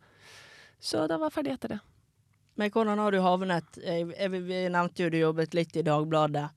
[0.82, 1.82] Så da var jeg ferdig etter det.
[2.60, 6.50] Men hvordan har du havnet Vi nevnte jo du jobbet litt i Dagbladet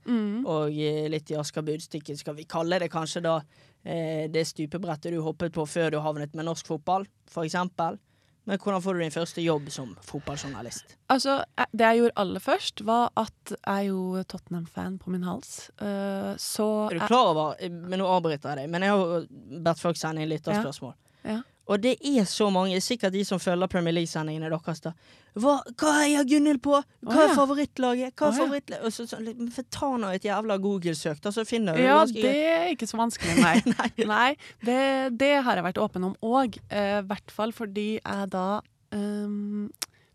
[0.51, 2.17] og eh, litt i Asker Budstikke.
[2.19, 3.37] Skal vi kalle det kanskje da
[3.85, 8.01] eh, det stupebrettet du hoppet på før du havnet med norsk fotball, for eksempel?
[8.45, 10.97] Men hvordan får du din første jobb som fotballjournalist?
[11.13, 11.39] Altså,
[11.73, 15.71] det jeg gjorde aller først, var at jeg er jo Tottenham-fan på min hals.
[15.81, 19.27] Uh, så Er du klar over eh, Men nå avbryter jeg deg, men jeg har
[19.69, 20.93] bedt folk sende inn av Ja.
[21.25, 21.41] Ja.
[21.65, 24.93] Og det er så mange, sikkert de som følger Premier League-sendingene deres, da.
[25.35, 26.77] Hva, hva heier Gunhild på?
[27.09, 28.13] Hva er favorittlaget?
[28.21, 28.95] Hva er favorittlaget?
[28.95, 32.69] Så, så, men ta nå et jævla Google-søk, da, så finner du Ja, det er
[32.75, 33.89] ikke så vanskelig, nei.
[34.05, 34.29] nei
[34.67, 34.79] det,
[35.19, 36.61] det har jeg vært åpen om òg.
[36.69, 38.47] I hvert fall fordi jeg da
[38.95, 39.67] ehm,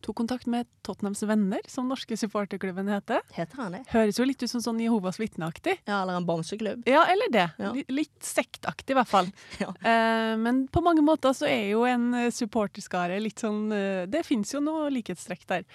[0.09, 3.21] tok kontakt med Tottenhams Venner, som norske supporterklubben heter.
[3.35, 3.81] Heter han det?
[3.91, 5.75] Høres jo litt ut som sånn Jehovas vitneaktig.
[5.85, 6.87] Ja, eller en bamseklubb?
[6.89, 7.45] Ja, eller det.
[7.61, 7.71] Ja.
[7.93, 9.29] Litt sektaktig, i hvert fall.
[9.59, 9.69] Ja.
[9.83, 14.21] Eh, men på mange måter så er jo en eh, supporterskare litt sånn eh, Det
[14.23, 15.65] fins jo noe likhetstrekk der.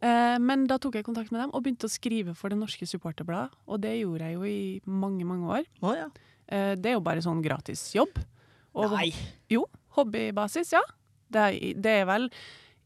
[0.00, 2.88] Eh, men da tok jeg kontakt med dem og begynte å skrive for Det Norske
[2.88, 3.52] Supporterbladet.
[3.68, 5.68] Og det gjorde jeg jo i mange, mange år.
[5.84, 6.08] Oh, ja.
[6.48, 8.16] Eh, det er jo bare sånn gratisjobb.
[8.74, 9.10] Og- Nei.
[9.52, 9.66] Jo,
[9.98, 10.82] hobbybasis, ja.
[11.34, 12.30] Det er, det er vel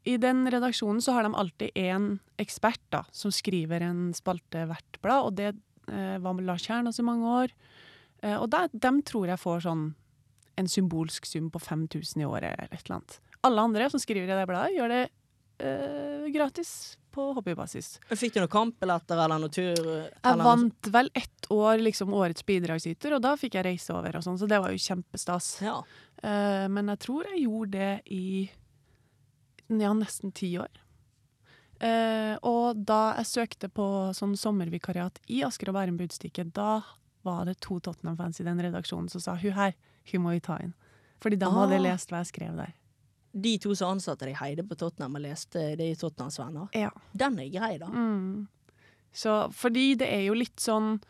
[0.08, 5.00] I den redaksjonen så har de alltid én ekspert da, som skriver en spalte hvert
[5.04, 7.54] blad, og det eh, var med Lars Kjernås i mange år.
[8.22, 9.90] Eh, og de, dem tror jeg får sånn
[10.58, 13.18] en symbolsk sum på 5000 i året eller et eller annet.
[13.46, 15.02] Alle andre som skriver i det bladet, gjør det
[15.62, 16.72] eh, gratis
[17.14, 17.98] på hobbybasis.
[18.10, 19.76] Fikk du noe kampbilletter eller noe tur?
[19.76, 24.18] Jeg eller vant vel ett år liksom årets bidragsyter, og da fikk jeg reise over
[24.18, 25.56] og sånn, så det var jo kjempestas.
[25.64, 25.80] Ja.
[26.22, 28.48] Eh, men jeg tror jeg gjorde det i
[29.68, 30.68] ja, nesten ti år.
[31.80, 33.84] Eh, og da jeg søkte på
[34.16, 36.80] sånn sommervikariat i Asker og Bærum Budstikke, da
[37.26, 39.74] var det to Tottenham-fans i den redaksjonen som sa hun her,
[40.12, 40.74] hun må vi ta inn.
[41.22, 41.82] Fordi de hadde Ah.
[41.82, 42.74] lest hva jeg skrev der.
[43.38, 46.68] De to som ansatte de heide på Tottenham og leste det i Tottenhams venner.
[46.74, 46.90] Ja.
[47.14, 47.86] Den er grei, da.
[47.86, 48.48] Mm.
[49.12, 51.00] Så fordi det er jo litt sånn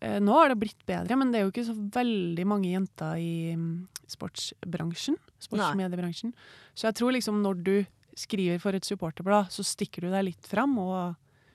[0.00, 3.54] Nå har det blitt bedre, men det er jo ikke så veldig mange jenter i
[3.56, 5.16] mm, sportsbransjen.
[5.46, 6.34] Sportsmediebransjen.
[6.74, 7.76] Så jeg tror liksom når du
[8.18, 11.14] skriver for et supporterblad, så stikker du deg litt fram og,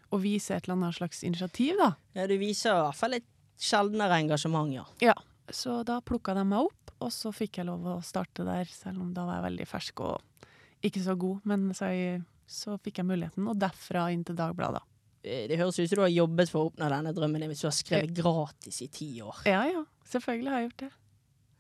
[0.10, 1.94] og viser et eller annet slags initiativ, da.
[2.18, 3.28] Ja, du viser i hvert fall et
[3.60, 4.86] sjeldnere engasjement, ja.
[5.04, 5.16] Ja.
[5.50, 9.02] Så da plukka de meg opp, og så fikk jeg lov å starte der, selv
[9.02, 10.46] om da var jeg veldig fersk og
[10.86, 11.48] ikke så god.
[11.50, 14.84] Men så, jeg, så fikk jeg muligheten, og derfra inn til Dagbladet.
[15.24, 17.68] Eh, Det høres ut som du har jobbet for å oppnå denne drømmen hvis du
[17.68, 19.42] har skrevet gratis i ti år.
[19.46, 20.92] Ja ja, selvfølgelig har jeg gjort det.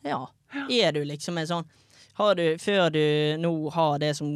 [0.09, 0.19] Ja.
[0.71, 1.65] Er du liksom en sånn
[2.19, 4.27] har du, Før du nå har det som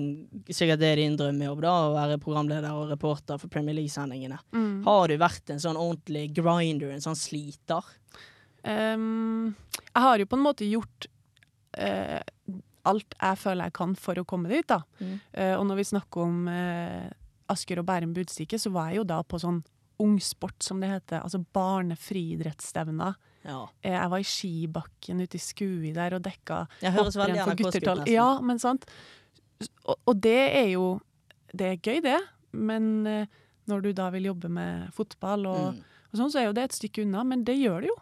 [0.48, 4.84] sikkert er din drømmejobb, da, å være programleder og reporter for Premier League-sendingene, Mm.
[4.86, 7.84] har du vært en sånn ordentlig grinder, en sånn sliter?
[8.64, 9.56] Um,
[9.94, 11.08] jeg har jo på en måte gjort
[11.78, 12.22] uh,
[12.88, 14.80] alt jeg føler jeg kan for å komme dit, da.
[15.02, 15.20] Mm.
[15.36, 17.10] Uh, og når vi snakker om eh,
[17.54, 19.62] Asker og Bærum Budstikke, så var jeg jo da på sånn
[20.04, 21.22] ungsport, som det heter.
[21.24, 23.14] Altså barnefriidrettsstevna.
[23.44, 23.62] Ja.
[23.84, 26.62] Eh, jeg var i skibakken ute i Skui der og dekka
[26.96, 28.04] hopprenn for guttertall.
[28.12, 28.86] Ja, men sant.
[29.86, 31.00] Og, og det er jo
[31.54, 32.18] Det er gøy, det.
[32.58, 33.28] Men eh,
[33.70, 35.84] når du da vil jobbe med fotball og, Mm.
[36.10, 37.96] og sånn, så er jo det et stykke unna, men det gjør det jo.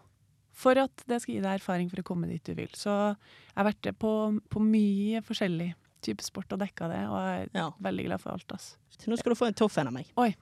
[0.55, 2.69] For at det skal gi deg erfaring for å komme dit du vil.
[2.75, 4.11] Så jeg har vært på,
[4.49, 7.69] på mye forskjellig type sport og dekka det, og jeg er Ja.
[7.81, 8.51] veldig glad for alt.
[8.51, 8.77] ass.
[9.07, 10.07] Nå skal du få en tøff en av meg.
[10.17, 10.35] Oi.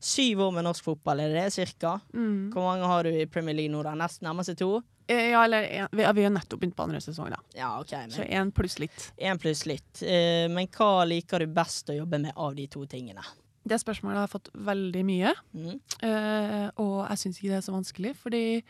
[0.00, 2.00] Syv år med norsk fotball, er det det cirka?
[2.12, 2.50] Mm.
[2.52, 3.94] Hvor mange har du i Premier League nå, da?
[3.94, 4.82] Nesten nærmer seg to?
[5.08, 7.36] Eh, Ja, eller en, vi, vi har nettopp begynt på andre sesong, da.
[7.54, 7.88] Ja, OK.
[8.10, 9.12] Så Men én pluss litt.
[9.18, 10.02] én pluss litt.
[10.02, 13.22] Uh, men hva liker du best å jobbe med av de to tingene?
[13.66, 15.80] Det spørsmålet har jeg fått veldig mye, Mm.
[16.02, 18.62] uh, og jeg syns ikke det er så vanskelig, fordi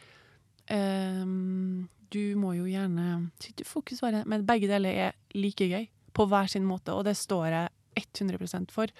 [0.71, 1.25] uh,
[2.11, 6.65] du må jo gjerne ikke svare, men begge deler er like gøy, på hver sin
[6.69, 8.91] måte, og det står jeg 100% for.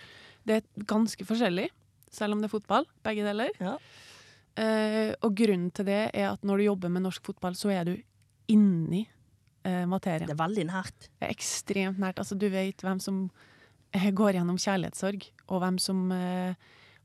[0.47, 1.67] Det er ganske forskjellig,
[2.13, 3.51] selv om det er fotball, begge deler.
[3.61, 3.75] Ja.
[4.57, 7.85] Eh, og grunnen til det er at når du jobber med norsk fotball, så er
[7.89, 7.95] du
[8.53, 9.03] inni
[9.67, 10.29] eh, materien.
[10.31, 11.11] Det er veldig nært.
[11.19, 12.23] Det er ekstremt nært.
[12.23, 13.25] Altså, du vet hvem som
[13.93, 16.55] eh, går gjennom kjærlighetssorg, og hvem som eh,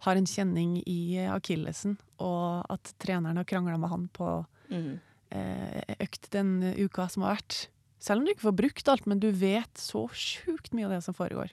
[0.05, 4.31] har en kjenning i akillesen, og at treneren har krangla med han på
[4.71, 5.01] Mm.
[5.35, 7.65] eh, økt den uka som har vært.
[8.01, 11.03] Selv om du ikke får brukt alt, men du vet så sjukt mye av det
[11.05, 11.51] som foregår.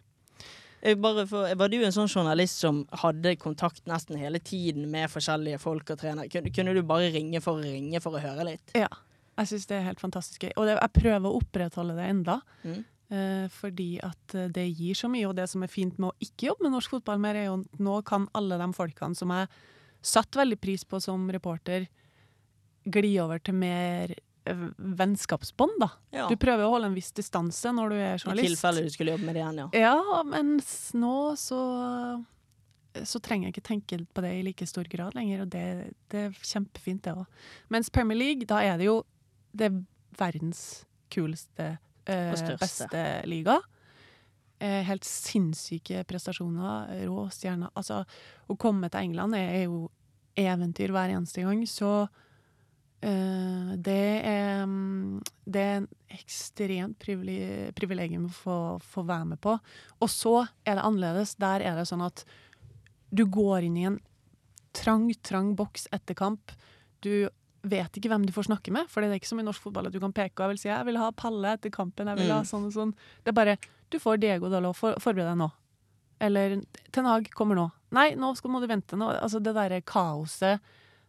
[0.79, 5.91] For, var du en sånn journalist som hadde kontakt nesten hele tiden med forskjellige folk
[5.91, 6.31] og trenere?
[6.31, 8.73] Kunne, kunne du bare ringe for å ringe for å høre litt?
[8.79, 8.89] Ja.
[9.39, 10.53] Jeg syns det er helt fantastisk gøy.
[10.57, 12.39] Og det, jeg prøver å opprettholde det enda.
[12.63, 12.79] Mm.
[13.09, 15.27] Eh, fordi at eh, det gir så mye.
[15.29, 17.59] Og det som er fint med å ikke jobbe med norsk fotball mer, er jo
[17.61, 19.51] at nå kan alle de folkene som jeg
[20.05, 21.89] satte veldig pris på som reporter,
[22.89, 24.15] gli over til mer
[24.99, 25.91] vennskapsbånd, da.
[26.15, 26.27] Ja.
[26.31, 28.45] Du prøver å holde en viss distanse når du er journalist.
[28.45, 29.69] I tilfelle du skulle jobbe med det igjen, ja.
[29.89, 31.63] Ja, mens nå så
[33.07, 35.65] så trenger jeg ikke tenke på det i like stor grad lenger, og det,
[36.11, 37.43] det er kjempefint, det òg.
[37.71, 39.03] Mens Premier League, da er det jo
[39.55, 39.77] det er
[40.19, 40.63] verdens
[41.13, 41.77] kuleste,
[42.09, 43.59] eh, beste liga.
[44.59, 47.71] Eh, helt sinnssyke prestasjoner, rå stjerner.
[47.79, 48.03] Altså,
[48.49, 49.87] å komme til England er jo
[50.39, 52.09] eventyr hver eneste gang, så
[53.01, 59.55] det er mm, Det er en ekstremt privilegium å få, få være med på.
[60.03, 60.35] Og så
[60.67, 61.37] er det annerledes.
[61.39, 62.25] Der er det sånn at
[63.15, 64.01] du går inn i en
[64.77, 66.53] trang, trang boks etter kamp.
[67.05, 67.29] Du
[67.69, 69.89] vet ikke hvem du får snakke med, for det er ikke som i norsk fotball
[69.89, 72.21] at du kan peke og jeg vil si jeg vil ha Palle etter kampen, jeg
[72.21, 72.47] vil ha Mm.
[72.51, 72.93] sånn og sånn.
[73.25, 73.57] Det er bare
[73.91, 75.49] du får Diego Dalot, for, forbered deg nå.
[76.21, 76.61] Eller
[76.93, 77.71] Ten Hag kommer nå.
[77.95, 79.09] Nei, nå skal, må du vente nå.
[79.23, 80.61] Altså det derre kaoset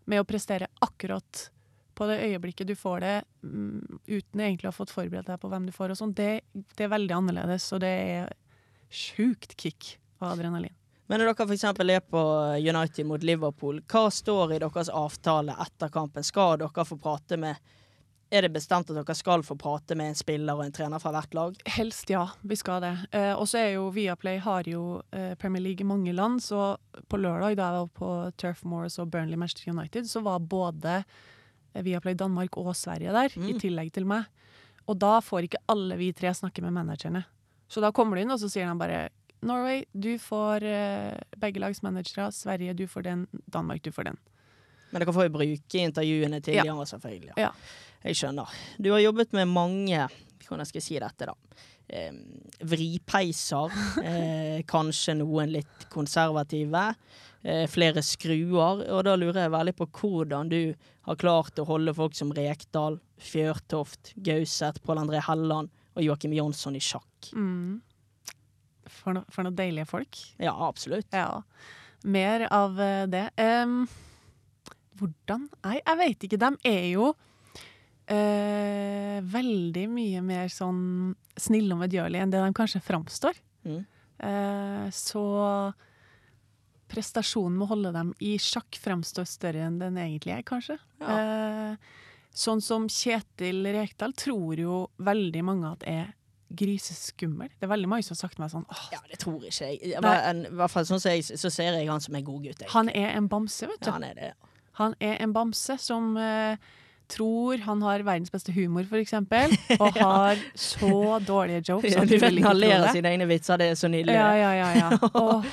[0.06, 1.50] med å prestere akkurat
[2.00, 5.52] på det øyeblikket du får det, mm, uten egentlig å ha fått forberedt deg på
[5.52, 6.32] hvem du får og sånn, det,
[6.80, 8.36] det er veldig annerledes, og det er
[8.90, 10.76] sjukt kick av adrenalin.
[11.10, 11.64] Men når dere f.eks.
[11.66, 12.22] er på
[12.62, 16.26] United mot Liverpool, hva står i deres avtale etter kampen?
[16.26, 17.58] Skal dere få prate med
[18.30, 21.10] Er det bestemt at dere skal få prate med en spiller og en trener fra
[21.16, 21.56] hvert lag?
[21.66, 22.92] Helst ja, vi skal det.
[23.10, 26.76] Eh, og så er jo Viaplay har jo eh, Premier League i mange land, så
[27.10, 31.00] på lørdag da jeg var på Turf Moors og Burnley Manchester United, så var både
[31.74, 33.60] Viaplay Danmark og Sverige der, i Mm.
[33.60, 34.26] tillegg til meg.
[34.88, 37.26] Og da får ikke alle vi tre snakke med managerne.
[37.70, 39.10] Så da kommer du inn, og så sier de bare
[39.42, 42.32] Norway, du får eh, begge lags managere.
[42.32, 43.28] Sverige, du får den.
[43.50, 44.18] Danmark, du får den.
[44.92, 46.64] Men dere får jo bruke intervjuene til Ja.
[46.64, 47.34] selvfølgelig.
[47.38, 47.52] Ja.
[48.04, 48.50] Jeg skjønner.
[48.82, 50.08] Du har jobbet med mange
[50.50, 51.34] Hvordan skal jeg si dette, da?
[51.90, 52.14] Eh,
[52.60, 53.74] vripeiser.
[54.04, 56.84] Eh, kanskje noen litt konservative.
[57.42, 58.84] Eh, flere skruer.
[58.92, 60.62] Og da lurer jeg veldig på hvordan du
[61.08, 66.78] har klart å holde folk som Rekdal, Fjørtoft, Gauseth, Pål André Helland og Joakim Jonsson
[66.78, 67.32] i sjakk.
[67.34, 67.80] Mm.
[68.90, 70.20] For, no, for noen deilige folk.
[70.42, 71.10] Ja, absolutt.
[71.16, 71.42] Ja.
[72.04, 73.26] Mer av eh, det.
[73.40, 73.82] Um,
[75.00, 75.48] hvordan?
[75.66, 76.42] Nei, jeg vet ikke.
[76.42, 77.14] De er jo
[78.12, 83.40] eh, veldig mye mer sånn snille og medgjørlige enn det de kanskje framstår.
[83.68, 83.80] Mm.
[84.20, 85.24] Eh, så
[86.90, 90.80] prestasjonen med å holde dem i sjakk fremstår større enn den egentlig er, kanskje.
[91.06, 91.76] Eh,
[92.34, 96.08] sånn som Kjetil Rekdal tror jo veldig mange at er
[96.50, 97.52] griseskummel.
[97.60, 99.92] Det er veldig mange som har sagt meg sånn åh, Ja, det tror ikke jeg.
[99.94, 102.64] I hvert fall sånn jeg, så ser jeg han som en god gutt.
[102.64, 102.72] jeg.
[102.74, 103.90] han er en bamse, vet du.
[103.92, 104.32] Ja, han er det.
[104.34, 104.54] ja.
[104.80, 106.58] Han er en bamse som eh,
[107.10, 111.96] tror han har verdens beste humor, for eksempel, og har så dårlige jokes.
[111.98, 112.94] Ja, du vet han ler av det.
[113.00, 114.16] sine egne vitser, det er så nydelig.
[114.16, 114.70] Ja, ja, ja.
[114.78, 114.90] ja.
[115.24, 115.50] Og,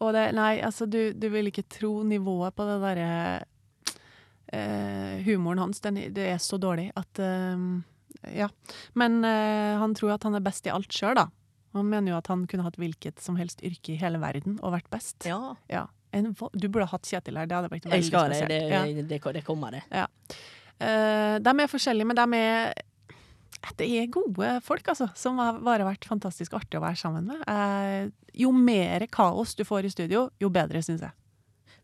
[0.00, 3.08] og det, nei, altså, du, du vil ikke tro nivået på det derre
[4.52, 7.66] eh, Humoren hans, den, det er så dårlig at eh,
[8.36, 8.48] Ja.
[8.98, 11.26] Men eh, han tror at han er best i alt sjøl, da.
[11.76, 14.72] Han mener jo at han kunne hatt hvilket som helst yrke i hele verden og
[14.78, 15.28] vært best.
[15.28, 15.86] Ja, Ja.
[16.12, 18.48] En, du burde ha hatt Kjetil her, det hadde vært jeg veldig spesielt.
[18.50, 18.80] Det, Ja.
[18.82, 19.84] det, det kommer, det.
[19.94, 20.08] Eh,
[20.80, 22.72] de er forskjellige, men de er
[23.76, 27.42] det er gode folk, altså, som har bare vært fantastisk artig å være sammen med.
[27.44, 28.08] Eh,
[28.40, 31.12] jo mer kaos du får i studio, jo bedre, syns jeg.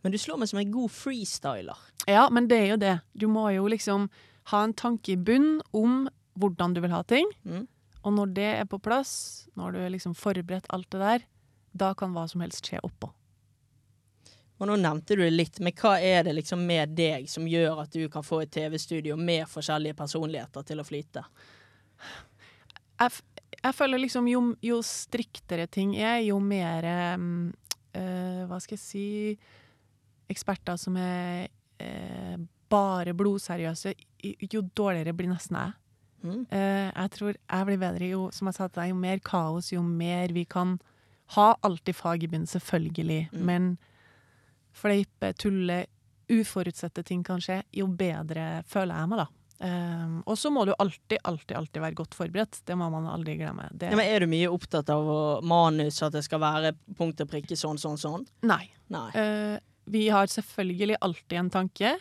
[0.04, 1.84] Men du slår meg som en god freestyler.
[2.08, 2.94] Ja, men det er jo det.
[3.18, 4.08] Du må jo liksom
[4.52, 6.06] ha en tanke i bunn om
[6.38, 7.28] hvordan du vil ha ting.
[7.44, 7.66] Mm.
[8.06, 11.26] Og når det er på plass, når du har liksom forberedt alt det der,
[11.76, 13.10] da kan hva som helst skje oppå.
[14.56, 17.82] Og nå nevnte du det litt, men hva er det liksom med deg som gjør
[17.82, 21.24] at du kan få et TV-studio med forskjellige personligheter til å flyte?
[22.96, 23.12] Jeg,
[23.60, 29.06] jeg føler liksom jo, jo striktere ting er, jo mer eh, Hva skal jeg si
[30.32, 32.38] Eksperter som er eh,
[32.68, 33.92] bare blodseriøse,
[34.50, 35.74] jo dårligere blir nesten jeg.
[36.26, 36.40] Mm.
[36.50, 39.70] Uh, jeg tror jeg blir bedre jo, som jeg sa til deg, jo mer kaos,
[39.70, 40.76] jo mer vi kan
[41.36, 43.44] ha alltid fag i bunnen, selvfølgelig, Mm.
[43.46, 43.78] men
[44.76, 45.84] fleipe, tulle,
[46.32, 49.26] uforutsette ting kan skje, jo bedre føler jeg meg da.
[49.56, 52.58] Um, og så må du alltid, alltid, alltid være godt forberedt.
[52.68, 53.70] Det må man aldri glemme.
[53.72, 55.06] Det, Ja, men er du mye opptatt av
[55.48, 58.26] manus, at det skal være punkt og prikke sånn, sånn, sånn?
[58.44, 58.66] Nei.
[58.92, 59.06] Nei.
[59.16, 59.56] Uh,
[59.88, 61.94] vi har selvfølgelig alltid en tanke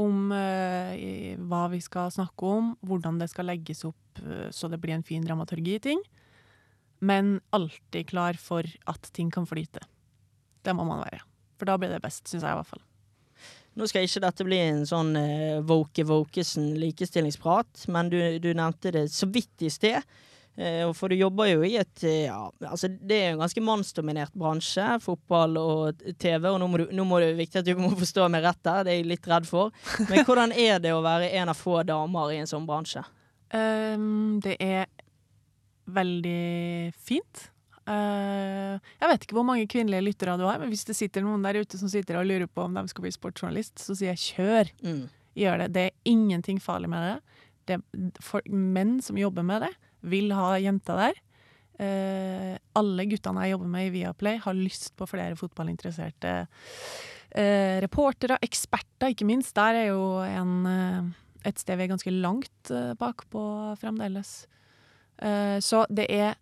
[0.00, 4.78] om i- hva vi skal snakke om, hvordan det skal legges opp eh, så det
[4.80, 6.00] blir en fin dramaturgi i ting.
[7.04, 9.84] Men alltid klar for at ting kan flyte.
[10.64, 11.20] Det må man være.
[11.62, 12.82] For da blir det best, syns jeg i hvert fall.
[13.78, 18.90] Nå skal ikke dette bli en sånn uh, Woke Wokesen likestillingsprat, men du, du nevnte
[18.98, 20.02] det så vidt i sted.
[20.56, 23.62] Eh, for du jobber jo i et eh, ja, altså Det er jo en ganske
[23.64, 26.50] mannsdominert bransje, fotball og TV.
[26.50, 28.82] Og nå må, du, nå må det viktig at du må forstå meg rett der,
[28.84, 29.72] det er jeg litt redd for.
[30.10, 33.04] Men hvordan er det å være en av få damer i en sånn bransje?
[33.52, 34.92] Um, det er
[35.92, 37.48] veldig fint.
[37.82, 41.42] Eh, jeg vet ikke hvor mange kvinnelige lyttere du har, men hvis det sitter noen
[41.44, 44.36] der ute som sitter og lurer på om de skal bli sportsjournalist, så sier jeg
[44.36, 44.72] kjør.
[44.86, 45.02] Mm.
[45.42, 45.68] Gjør det.
[45.74, 47.40] Det er ingenting farlig med det.
[47.70, 49.72] det for, menn som jobber med det,
[50.12, 51.20] vil ha jenter der.
[51.82, 58.38] Eh, alle guttene jeg jobber med i Viaplay, har lyst på flere fotballinteresserte eh, reportere,
[58.44, 59.56] eksperter, ikke minst.
[59.58, 63.42] Der er jo en, et sted vi er ganske langt bakpå
[63.80, 64.42] fremdeles.
[65.22, 66.34] Eh, så det er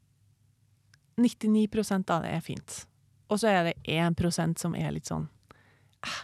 [1.16, 2.86] 99 av det er fint.
[3.30, 5.28] Og så er det 1% som er litt sånn
[6.02, 6.20] eh,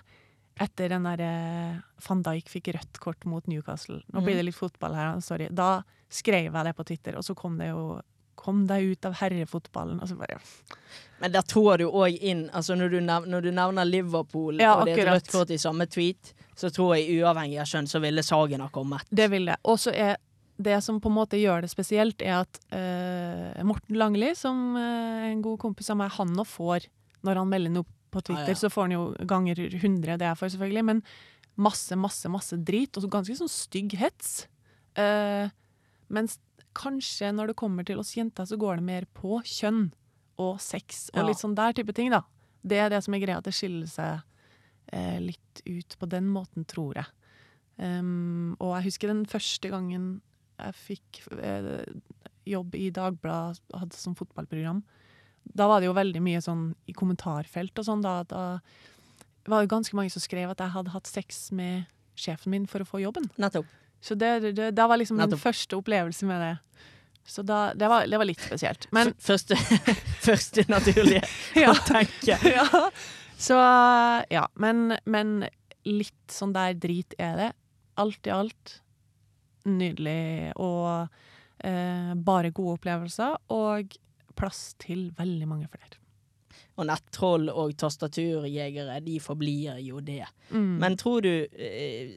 [0.65, 4.59] Etter den der eh, van Dijk fikk rødt kort mot Newcastle Nå blir det litt
[4.59, 5.51] fotball her, sorry.
[5.51, 7.97] Da skrev jeg det på Twitter, og så kom det jo
[8.37, 9.97] Kom deg ut av herrefotballen.
[10.05, 10.75] Altså bare, ja.
[11.23, 14.75] Men der trår du òg inn altså når du, nevner, når du nevner Liverpool Ja,
[14.77, 17.89] og det er et rødt kort i samme tweet, så tror jeg uavhengig av kjønn
[17.89, 19.09] så ville saken ha kommet.
[19.09, 19.57] Det ville.
[19.65, 20.21] Og så er
[20.59, 25.27] det som på en måte gjør det spesielt, er at eh, Morten Langli, som eh,
[25.33, 26.87] en god kompis av meg, han nå får
[27.27, 28.61] Når han melder noe på Twitter, Ah, ja.
[28.61, 31.03] så får han jo ganger 100 det jeg får, selvfølgelig, men
[31.59, 34.47] masse, masse, masse drit, og så ganske sånn stygg hets.
[34.97, 35.49] Eh,
[36.09, 36.39] mens
[36.77, 39.91] kanskje når det kommer til oss jenter, så går det mer på kjønn
[40.39, 41.27] og sex og Ja.
[41.31, 42.23] litt sånn der type ting, da.
[42.65, 44.23] Det er det som er greia, at det skiller seg
[44.93, 47.07] eh, litt ut på den måten, tror jeg.
[47.79, 50.23] Um, og jeg husker den første gangen
[50.59, 51.85] jeg fikk eh,
[52.49, 54.83] jobb i Dagbladet, hadde som fotballprogram.
[55.57, 58.03] Da var det jo veldig mye sånn i kommentarfelt og sånn.
[58.05, 58.61] Da, da
[59.47, 61.87] var det ganske mange som skrev at jeg hadde hatt sex med
[62.19, 63.29] sjefen min for å få jobben.
[63.41, 63.69] Nettopp.
[64.03, 66.55] Så det, det, det var liksom min første opplevelse med det.
[67.27, 68.87] Så da, det, var, det var litt spesielt.
[68.95, 69.57] Men Første,
[70.29, 71.25] første naturlige
[71.63, 71.73] Ja.
[71.73, 72.39] å tenke.
[72.57, 72.67] ja.
[73.37, 73.59] Så
[74.33, 75.49] ja, men, men
[75.87, 77.49] litt sånn der drit er det.
[77.99, 78.77] Alt i alt
[79.67, 81.07] nydelig og
[81.65, 83.97] eh, bare gode opplevelser, og
[84.37, 86.01] plass til veldig mange flere.
[86.77, 90.25] Og nettroll og tastaturjegere, de forblir jo det.
[90.51, 90.77] Mm.
[90.83, 92.17] Men tror du eh,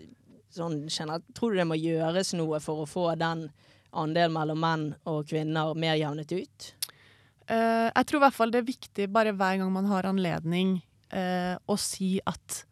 [0.54, 3.48] sånn generelt, tror du det må gjøres noe for å få den
[3.90, 6.74] andelen mellom menn og kvinner mer jevnet ut?
[7.50, 10.76] Uh, jeg tror i hvert fall det er viktig bare hver gang man har anledning
[11.16, 12.64] uh, å si at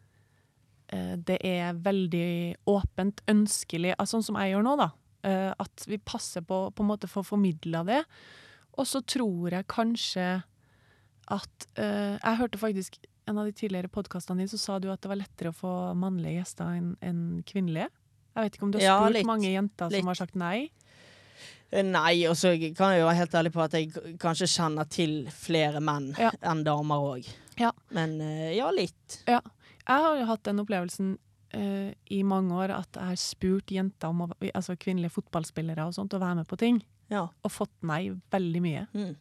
[0.90, 4.90] det er veldig åpent ønskelig, altså, sånn som jeg gjør nå, da.
[5.28, 8.02] eh, at vi passer på på en måte for å formidle det.
[8.78, 10.42] Og så tror jeg kanskje
[11.28, 12.96] at eh, Jeg hørte faktisk
[13.28, 15.72] en av de tidligere podkastene dine, så sa du at det var lettere å få
[15.98, 17.90] mannlige gjester enn en kvinnelige.
[18.38, 19.26] Jeg vet ikke om du har Ja, spurt litt.
[19.26, 20.00] mange jenter Litt.
[20.00, 20.70] som har sagt nei?
[21.70, 24.88] Eh, Nei, og så kan jeg jo være helt ærlig på at jeg kanskje kjenner
[24.88, 26.30] til flere menn Ja.
[26.40, 27.28] enn damer òg.
[27.58, 27.72] Ja.
[27.92, 29.22] Men eh, ja, litt.
[29.88, 31.14] Jeg har jo hatt den opplevelsen
[31.56, 35.96] uh, i mange år at jeg har spurt jenter, om å, altså kvinnelige fotballspillere og
[35.96, 37.28] sånt, å være med på ting, Ja.
[37.42, 38.84] og fått nei veldig mye.
[38.92, 39.14] Mm.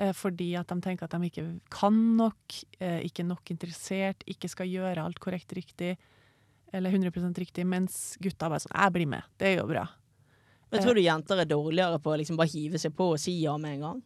[0.00, 4.50] Uh, fordi at de tenker at de ikke kan nok, uh, ikke nok interessert, ikke
[4.50, 5.94] skal gjøre alt korrekt riktig,
[6.74, 9.88] eller 100% riktig, mens gutta bare sånn 'Jeg blir med, det går bra'.
[10.70, 13.42] Men tror du jenter er dårligere på å liksom bare hive seg på og si
[13.42, 14.02] ja med en gang?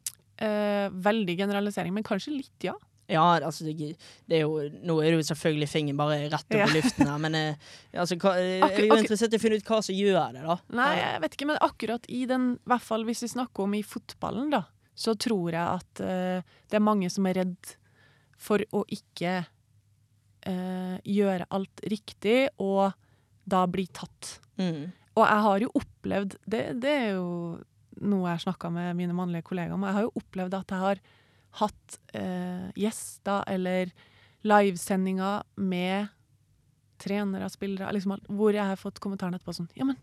[1.04, 2.72] Veldig generalisering, men kanskje litt, ja.
[3.10, 3.90] Ja, altså det,
[4.30, 6.66] det er jo, Nå er det jo selvfølgelig fingeren bare rett opp Ja.
[6.70, 7.66] i luften her, men eh,
[8.00, 10.44] altså, hva, eh, jeg er jo interessert i å finne ut hva som gjør det,
[10.46, 10.56] da.
[10.80, 13.74] Nei, jeg vet ikke, men akkurat i den, i hvert fall hvis vi snakker om
[13.76, 14.62] i fotballen, da,
[14.96, 17.74] så tror jeg at eh, det er mange som er redd
[18.40, 19.34] for å ikke
[20.46, 22.92] eh, gjøre alt riktig og
[23.44, 24.38] da bli tatt.
[24.56, 24.86] Mm.
[25.14, 27.26] Og jeg har jo opplevd Det, det er jo
[28.06, 29.84] noe jeg snakka med mine mannlige kollegaer om.
[29.86, 31.00] Jeg har jo opplevd at jeg har
[31.60, 33.92] hatt eh, gjester eller
[34.44, 36.10] livesendinger med
[37.00, 39.98] trenere, spillere, liksom, hvor jeg har fått kommentaren etterpå sånn Ja, men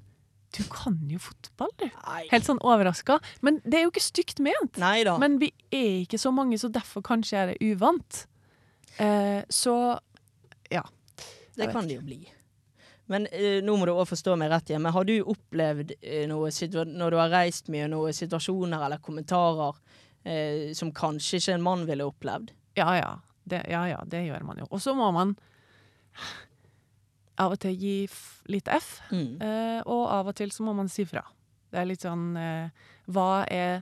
[0.51, 1.85] du kan jo fotball, du.
[1.87, 2.25] Nei.
[2.27, 3.21] Helt sånn overraska.
[3.39, 4.75] Men det er jo ikke stygt ment.
[4.81, 5.13] Neida.
[5.21, 8.25] Men vi er ikke så mange, så derfor kanskje er det uvant.
[8.99, 9.77] Eh, så
[11.55, 12.21] det kan det jo bli.
[13.11, 14.83] Men eh, nå må du også forstå meg rett igjen.
[14.85, 16.51] Men har du opplevd eh, noe
[16.87, 19.81] når du har reist mye, noen situasjoner eller kommentarer
[20.25, 22.51] eh, som kanskje ikke en mann ville opplevd?
[22.79, 23.11] Ja ja,
[23.45, 24.67] det, ja, ja, det gjør man jo.
[24.71, 25.35] Og så må man
[27.41, 29.41] av og til gi f litt F, Mm.
[29.41, 31.23] eh, og av og til så må man si fra.
[31.71, 32.69] Det er litt sånn eh,
[33.07, 33.81] Hva er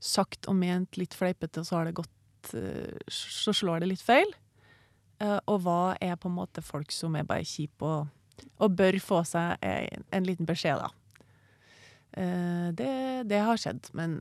[0.00, 4.02] sagt og ment litt fleipete, og så har det gått eh, Så slår det litt
[4.02, 4.32] feil.
[5.20, 8.08] Eh, og hva er på en måte folk som er bare kjipe og,
[8.58, 10.88] og bør få seg en, en liten beskjed, da.
[12.16, 14.16] Eh, det, det har skjedd, men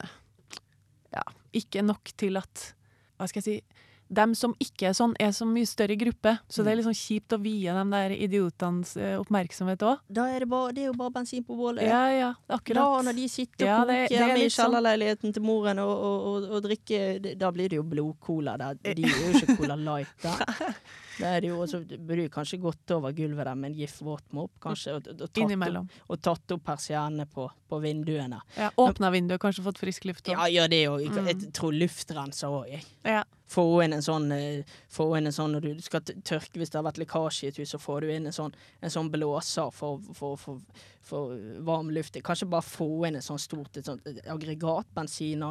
[1.16, 1.24] ja,
[1.56, 2.74] ikke nok til at
[3.20, 6.32] Hva skal jeg si dem som ikke er sånn, er så mye større gruppe.
[6.50, 10.00] Så det er litt sånn kjipt å vie de der idiotenes eh, oppmerksomhet òg.
[10.10, 11.86] Da det, det er jo bare bensin på bålet.
[11.86, 12.80] Ja, ja, akkurat.
[12.80, 15.94] Da når de sitter og Ja, koker er hjemme i sånn- kjellerleiligheten til moren og,
[15.94, 18.58] og, og, og drikker Da blir det jo blodcola.
[18.58, 20.74] De er jo ikke Cola Light der.
[21.20, 24.54] Det er jo, og så bruker kanskje godt over gulvet der med en GIF våtmopp,
[24.64, 25.90] kanskje, og, og, tatt, opp, Innimellom.
[26.08, 28.40] og tatt opp persiennene på, på vinduene.
[28.56, 30.28] Ja, Åpna vinduet, kanskje fått frisk luft.
[30.32, 30.54] Ja, også.
[30.56, 31.04] gjør det òg.
[31.10, 31.30] Mm.
[31.34, 32.88] Jeg tror luftrenser òg, jeg.
[33.08, 33.26] Ja.
[33.50, 34.62] Få inn en sånn eh,
[34.94, 37.60] Få inn en sånn når du skal tørke hvis det har vært lekkasje i et
[37.62, 38.54] hus, så får du inn en sånn,
[38.86, 40.60] en sånn blåser for, for, for,
[41.06, 41.36] for
[41.66, 42.18] varm luft.
[42.26, 45.42] Kanskje bare få inn et sånt stort et sånt aggregat, bensin.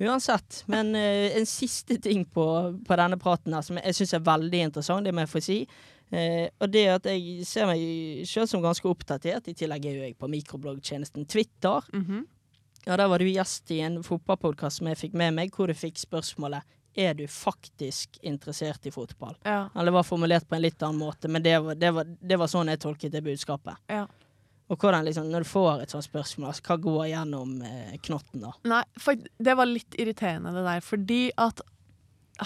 [0.00, 0.62] Uansett.
[0.72, 2.46] Men eh, en siste ting på,
[2.86, 5.58] på denne praten her som jeg syns er veldig interessant, det må jeg få si.
[6.14, 9.48] Eh, og det at jeg ser meg sjøl som ganske oppdatert.
[9.50, 11.84] I tillegg er jo jeg på mikrobloggtjenesten Twitter.
[11.92, 12.24] Mhm.
[12.86, 15.72] Ja, Der var du gjest i en fotballpodkast som jeg fikk med meg, hvor du
[15.74, 16.60] fikk spørsmålet
[16.94, 19.36] er du faktisk interessert i fotball.
[19.42, 19.68] ja.
[19.74, 22.38] Eller det var formulert på en litt annen måte, men det var, det var, det
[22.38, 23.80] var sånn jeg tolket det budskapet.
[23.88, 24.06] ja.
[24.72, 28.46] Og hvordan liksom, når du får et sånt spørsmål, altså, hva går gjennom eh, knotten
[28.46, 28.52] da?
[28.64, 31.60] Nei, for det var litt irriterende det der, fordi at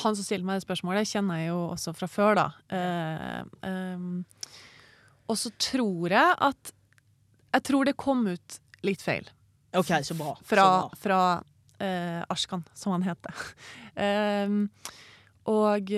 [0.02, 2.46] han som stilte meg det spørsmålet, kjenner jeg jo også fra før, da.
[2.74, 4.50] Eh, eh,
[5.28, 6.74] og så tror jeg at
[7.48, 9.24] Jeg tror det kom ut litt feil.
[9.72, 10.34] OK, så bra.
[10.44, 10.98] Fra, så bra.
[11.00, 11.20] fra
[11.80, 13.34] eh, Ashkan, som han heter.
[14.06, 14.56] eh,
[15.48, 15.92] og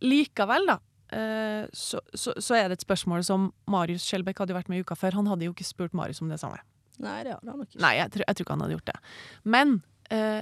[0.00, 0.78] likevel, da,
[1.12, 4.86] eh, så, så, så er det et spørsmål som Marius Skjelbæk hadde vært med i
[4.86, 5.16] uka før.
[5.18, 6.60] Han hadde jo ikke spurt Marius om det samme.
[6.98, 7.80] Nei, det hadde han ikke.
[7.82, 9.00] Nei, jeg, tror- jeg tror ikke han hadde gjort det.
[9.56, 9.74] Men
[10.14, 10.40] eh,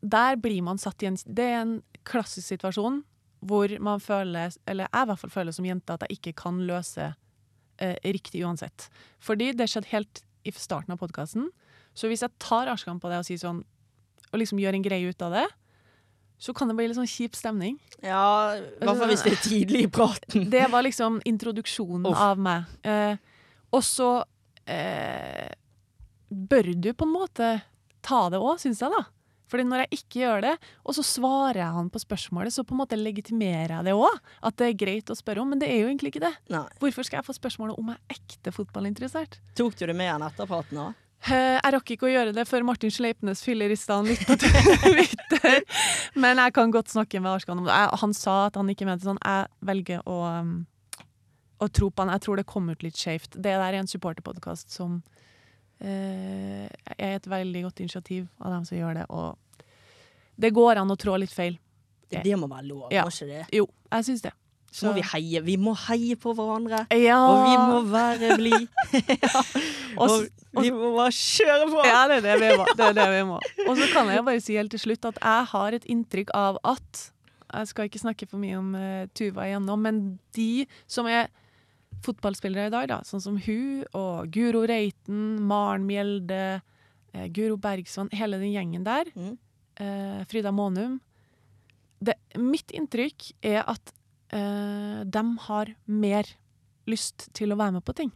[0.00, 3.02] der blir man satt i en Det er en klassisk situasjon
[3.40, 6.58] hvor man føler, eller jeg i hvert fall føler som jente, at jeg ikke kan
[6.68, 7.06] løse
[7.80, 8.90] eh, riktig uansett.
[9.24, 11.46] Fordi det skjedde helt i starten av podkasten.
[11.96, 13.64] Så hvis jeg tar Arskan på det og sier sånn,
[14.30, 15.46] og liksom gjør en greie ut av det,
[16.40, 17.76] så kan det bli litt sånn kjip stemning.
[18.00, 20.46] Ja, i hvert fall hvis det er tidlig i praten.
[20.52, 22.16] Det var liksom introduksjonen Uff.
[22.16, 22.70] av meg.
[22.80, 23.18] Eh,
[23.76, 24.22] og så
[24.64, 25.50] eh,
[26.30, 27.50] bør du på en måte
[28.00, 29.04] ta det òg, syns jeg, da.
[29.50, 30.54] Fordi når jeg ikke gjør det,
[30.86, 34.20] og så svarer jeg han på spørsmålet, så på en måte legitimerer jeg det òg.
[34.46, 36.32] At det er greit å spørre om, men det er jo egentlig ikke det.
[36.54, 36.64] Nei.
[36.80, 39.40] Hvorfor skal jeg få spørsmålet om jeg er ekte fotballinteressert?
[39.58, 40.88] Tok du det med han etter praten da?
[41.28, 44.36] Eh, Jeg rakk ikke å gjøre det før Martin Sleipnes fyller i stand litt på
[44.40, 45.64] Twitter.
[46.16, 47.74] Men jeg kan godt snakke med Arskan om det.
[47.76, 49.20] Jeg, han sa at han ikke mente sånn.
[49.20, 50.54] Jeg velger å, um,
[51.60, 52.14] å tro på han.
[52.16, 53.36] Jeg tror det kom ut litt skjevt.
[53.36, 55.02] Det der er en supporterpodkast som
[55.84, 56.66] eh,
[56.96, 59.06] er et veldig godt initiativ av dem som gjør det.
[59.12, 59.64] Og
[60.40, 61.58] det går an å trå litt feil.
[62.10, 63.04] Det, det må være lov, Ja.
[63.06, 63.44] må ikke det?
[63.54, 64.32] Jo, jeg syns det.
[64.70, 65.40] Så må vi heie.
[65.42, 66.84] Vi må heie på hverandre.
[66.94, 67.16] Ja.
[67.26, 68.68] Og vi må være blide.
[69.24, 69.42] ja.
[69.98, 70.28] Og
[70.62, 71.80] vi må bare kjøre på.
[71.88, 72.66] Ja, det er det vi må.
[72.78, 73.40] Det det vi må.
[73.66, 76.60] Og så kan jeg bare si helt til slutt at jeg har et inntrykk av
[76.62, 77.02] at
[77.50, 79.96] Jeg skal ikke snakke for mye om uh, Tuva igjen nå, men
[80.38, 81.26] de som er
[82.06, 86.60] fotballspillere i dag, da, sånn som hun og Guro Reiten, Maren Mjelde,
[87.10, 89.34] uh, Guro Bergsvann, hele den gjengen der, Mm.
[89.82, 91.00] uh, Frida Månum
[92.00, 93.90] det, Mitt inntrykk er at
[94.32, 96.28] eh, de har mer
[96.90, 98.12] lyst til å være med på ting.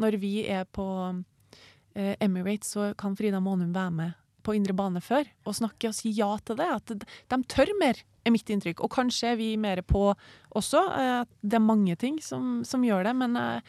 [0.00, 0.86] Når vi er på
[1.94, 5.94] eh, Emirates, så kan Frida Månum være med på indre bane før og snakke og
[5.94, 6.68] si ja til det.
[6.80, 8.82] At de, tør mer, er mitt inntrykk.
[8.82, 10.08] Og kanskje er vi mer på
[10.58, 10.82] også.
[10.98, 13.62] eh, det er mange ting som, som gjør det, men jeg,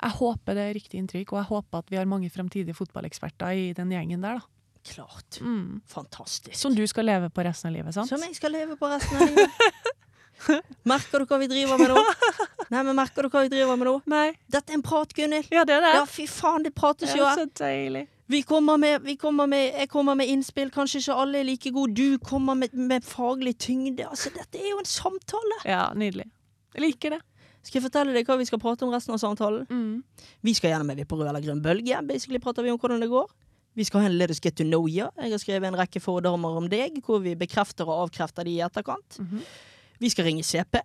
[0.00, 3.60] jeg håper det er riktig inntrykk, og jeg håper at vi har mange fremtidige fotballeksperter
[3.60, 4.40] i den gjengen der.
[4.40, 4.50] da.
[4.84, 5.40] Klart.
[5.40, 5.80] Mm.
[5.88, 6.56] Fantastisk.
[6.60, 8.10] Som du skal leve på resten av livet, sant?
[8.10, 9.62] Som jeg skal leve på resten av livet.
[10.92, 12.02] Merker du hva vi driver med nå?
[12.72, 13.94] Nei, men merker du hva vi driver med nå?
[14.10, 14.26] Nei.
[14.50, 15.50] Dette er en prat, Gunhild.
[15.54, 15.92] Ja, det er det.
[15.98, 17.38] Ja, fy faen, det prates jo her.
[17.38, 18.06] så deilig.
[18.32, 21.70] Vi kommer med, vi kommer med, jeg kommer med innspill, kanskje ikke alle er like
[21.76, 21.92] gode.
[21.98, 24.06] Du kommer med, med faglig tyngde.
[24.08, 25.58] Altså, dette er jo en samtale.
[25.68, 26.24] Ja, nydelig.
[26.74, 27.20] Jeg liker det.
[27.64, 29.68] Skal jeg fortelle deg hva vi skal prate om resten av samtalen?
[29.68, 30.26] Mm.
[30.44, 32.00] Vi skal gjennom en vi på rød eller grønn bølge.
[32.08, 33.28] Basically prater vi om hvordan det går.
[33.74, 35.08] Vi skal ha en Let us get to know you.
[35.20, 38.60] Jeg har skrevet en rekke fordommer om deg, hvor vi bekrefter og avkrefter de i
[38.64, 39.20] etterkant.
[39.20, 39.44] Mhm.
[40.04, 40.82] Vi skal ringe CP.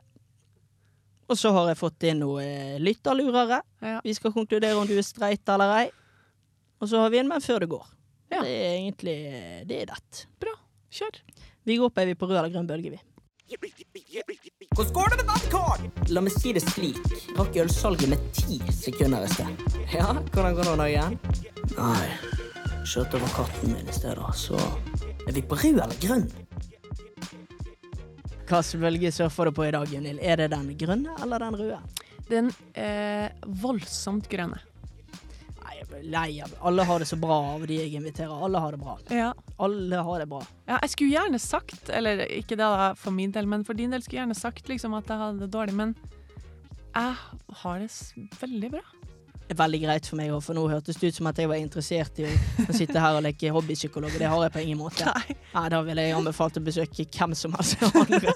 [1.30, 3.60] Og så har jeg fått inn noe eh, lytterlurere.
[3.84, 3.98] Ja.
[4.06, 5.90] Vi skal konkludere om du er streit eller ei.
[6.80, 7.84] Og så har vi en menn før det går.
[8.32, 8.40] Ja.
[8.46, 9.18] Det er egentlig
[9.68, 10.24] det er det.
[10.40, 10.56] Bra.
[10.96, 11.20] Kjør.
[11.68, 13.02] Vi går opp er vi på rød eller grønn bølge, vi.
[14.72, 15.92] Hvordan går det med den?
[16.16, 17.00] La meg si det slik.
[17.36, 19.64] Rakk ølsalget med ti sekunder i sted.
[19.92, 21.20] Ja, hvordan går det nå igjen?
[21.76, 22.08] Nei,
[22.88, 24.56] kjørte over katten min i stedet, så
[25.28, 26.30] er vi på rød eller grønn?
[28.50, 30.20] Hvilken bølge surfer du på i dag, Gunhild?
[30.26, 31.78] Er det den grønne eller den røde?
[32.30, 33.30] Den eh,
[33.62, 34.58] voldsomt grønne.
[35.60, 38.34] Nei, jeg blir lei av Alle har det så bra av de jeg inviterer.
[38.34, 38.96] Alle har det bra.
[39.14, 39.32] Ja.
[39.62, 40.42] Alle har det bra.
[40.66, 40.80] ja.
[40.82, 44.02] Jeg skulle gjerne sagt, eller ikke det da for min del, men for din del
[44.02, 45.94] skulle jeg gjerne sagt liksom at jeg hadde det dårlig, men
[46.96, 47.16] jeg
[47.62, 47.92] har det
[48.42, 48.86] veldig bra.
[49.50, 52.28] Veldig greit for meg, for nå hørtes det ut som at jeg var interessert i
[52.30, 55.08] å sitte her og leke hobbypsykolog, og det har jeg på ingen måte.
[55.10, 55.38] Nei.
[55.56, 58.36] Nei, da ville jeg anbefalt å besøke hvem som helst andre.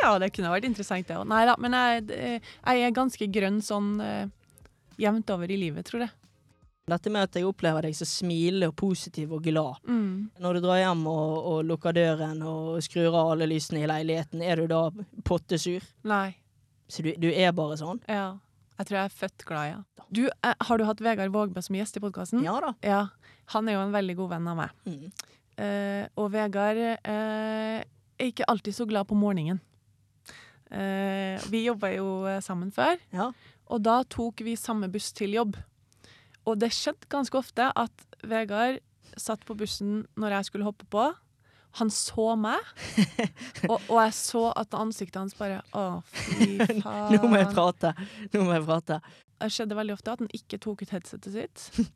[0.00, 1.28] Ja, det kunne vært interessant, det òg.
[1.30, 4.24] Nei da, men jeg, jeg er ganske grønn sånn uh,
[4.98, 6.14] jevnt over i livet, tror jeg.
[6.86, 9.80] Dette med at jeg opplever deg så smilende og positiv og glad.
[9.90, 10.28] Mm.
[10.42, 14.42] Når du drar hjem og, og lukker døren og skrur av alle lysene i leiligheten,
[14.42, 14.84] er du da
[15.26, 15.82] pottesur?
[16.06, 16.36] Nei.
[16.86, 17.98] Så du, du er bare sånn?
[18.06, 18.36] Ja.
[18.76, 20.04] Jeg tror jeg er født glad, ja.
[20.12, 22.44] Du, eh, har du hatt Vegard Vågbø som gjest i podkasten?
[22.44, 22.74] Ja da.
[22.84, 23.00] Ja.
[23.54, 24.74] Han er jo en veldig god venn av meg.
[24.86, 25.32] Mm.
[25.56, 29.62] Uh, og Vegard uh, er ikke alltid så glad på morgenen.
[30.68, 32.08] Uh, vi jobba jo
[32.44, 33.30] sammen før, Ja.
[33.70, 35.56] og da tok vi samme buss til jobb.
[36.46, 38.82] Og det skjedde ganske ofte at Vegard
[39.16, 41.06] satt på bussen når jeg skulle hoppe på.
[41.76, 42.72] Han så meg,
[43.70, 47.12] og, og jeg så at ansiktet hans bare Å, fy faen.
[47.12, 47.92] Nå må jeg prate.
[48.32, 49.00] Nå må jeg prate.
[49.36, 51.90] Det skjedde veldig ofte at han ikke tok ut headsetet sitt.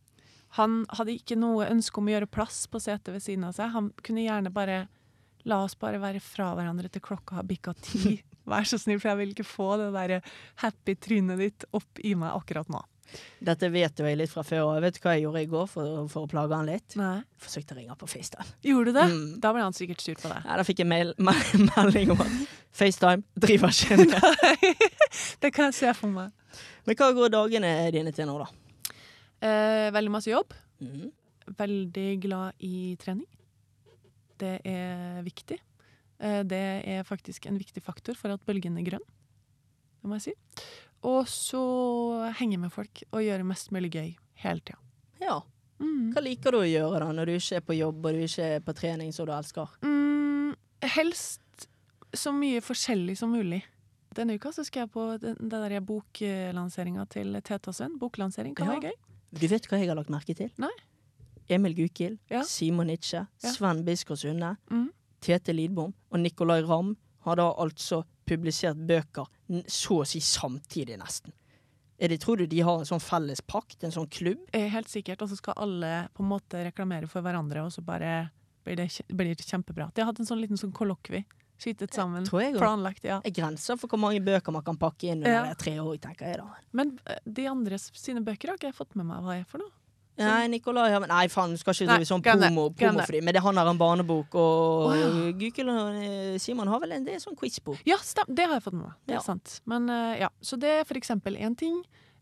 [0.58, 3.72] Han hadde ikke noe ønske om å gjøre plass på setet ved siden av seg.
[3.72, 4.82] Han kunne gjerne bare
[5.48, 8.18] La oss bare være fra hverandre til klokka har bikka ti.
[8.50, 12.12] Vær så snill, for jeg vil ikke få det der happy trynet ditt opp i
[12.18, 12.82] meg akkurat nå.
[13.40, 15.68] Dette vet jo jeg litt fra før, og jeg vet hva jeg gjorde i går
[15.72, 16.96] for, for å plage han litt.
[17.00, 17.18] Nei.
[17.40, 18.48] Forsøkte å ringe på FaceTime.
[18.66, 19.06] Gjorde du det?
[19.12, 19.28] Mm.
[19.42, 20.44] Da ble han sikkert sur på deg.
[20.44, 21.34] Ja, da fikk jeg mail, me
[21.70, 22.36] melding om at
[22.76, 24.76] FaceTime driver ikke med.
[25.42, 26.34] det kan jeg se for meg.
[26.86, 28.50] Men hva går dagene dine til nå, da?
[29.40, 30.52] Eh, veldig masse jobb.
[30.84, 31.08] Mm.
[31.58, 33.28] Veldig glad i trening.
[34.40, 35.58] Det er viktig.
[36.20, 39.06] Eh, det er faktisk en viktig faktor for at bølgen er grønn.
[40.00, 40.34] Det må jeg si.
[41.02, 41.60] Og så
[42.38, 44.10] henge med folk og gjøre mest mulig gøy
[44.42, 44.78] hele tida.
[45.20, 45.40] Ja.
[45.80, 46.10] Mm.
[46.12, 48.48] Hva liker du å gjøre da, når du ikke er på jobb og du ikke
[48.56, 49.68] er på trening som du elsker?
[49.82, 50.54] Mm,
[50.96, 51.68] helst
[52.12, 53.62] så mye forskjellig som mulig.
[54.12, 57.96] Denne uka så skal jeg på den, den der boklanseringa til Tete og Svenn.
[58.00, 58.72] Boklansering kan Ja.
[58.74, 58.96] være gøy.
[59.40, 60.50] Du vet hva jeg har lagt merke til?
[60.58, 60.72] Nei.
[61.48, 62.42] Emil Gukild, Ja.
[62.42, 63.48] Simon Nitsche, Ja.
[63.52, 64.90] Sven Biskår Sunde, Mm.
[65.20, 66.96] Tete Lidbom og Nicolay Ramm
[67.26, 69.26] har da altså publisert bøker
[69.66, 71.32] så å si samtidig, nesten.
[72.00, 74.46] Er det, tror du de har en sånn felles pakt, en sånn klubb?
[74.56, 75.20] Eh, Helt sikkert.
[75.20, 78.30] Og så skal alle på en måte reklamere for hverandre, og så bare
[78.64, 79.90] blir det, blir det kjempebra.
[79.94, 81.24] De har hatt en sånn liten sånn kollokvi.
[81.60, 82.24] Skytet sammen.
[82.24, 82.54] Jeg.
[82.56, 83.18] Planlagt, ja.
[83.20, 85.54] Det er grenser for hvor mange bøker man kan pakke inn under Ja.
[85.60, 86.46] tre år, tenker jeg da.
[86.72, 89.60] Men eh, de andre sine bøker har ikke jeg fått med meg hva er for
[89.60, 89.68] noe.
[90.20, 93.06] Nei, Nicolai har Nei, faen, du skal ikke drive sånn promo, glem promo det.
[93.08, 93.24] for dem.
[93.28, 95.08] Men det, han har en barnebok, og oh, ja.
[95.40, 97.80] Gukild og eh, Simon har vel en det er sånn quizbok.
[97.88, 98.94] Ja, stem, det har jeg fått med meg.
[99.06, 99.24] Det er Ja.
[99.26, 99.56] sant.
[99.70, 101.80] Men eh, ja, Så det er for eksempel én ting.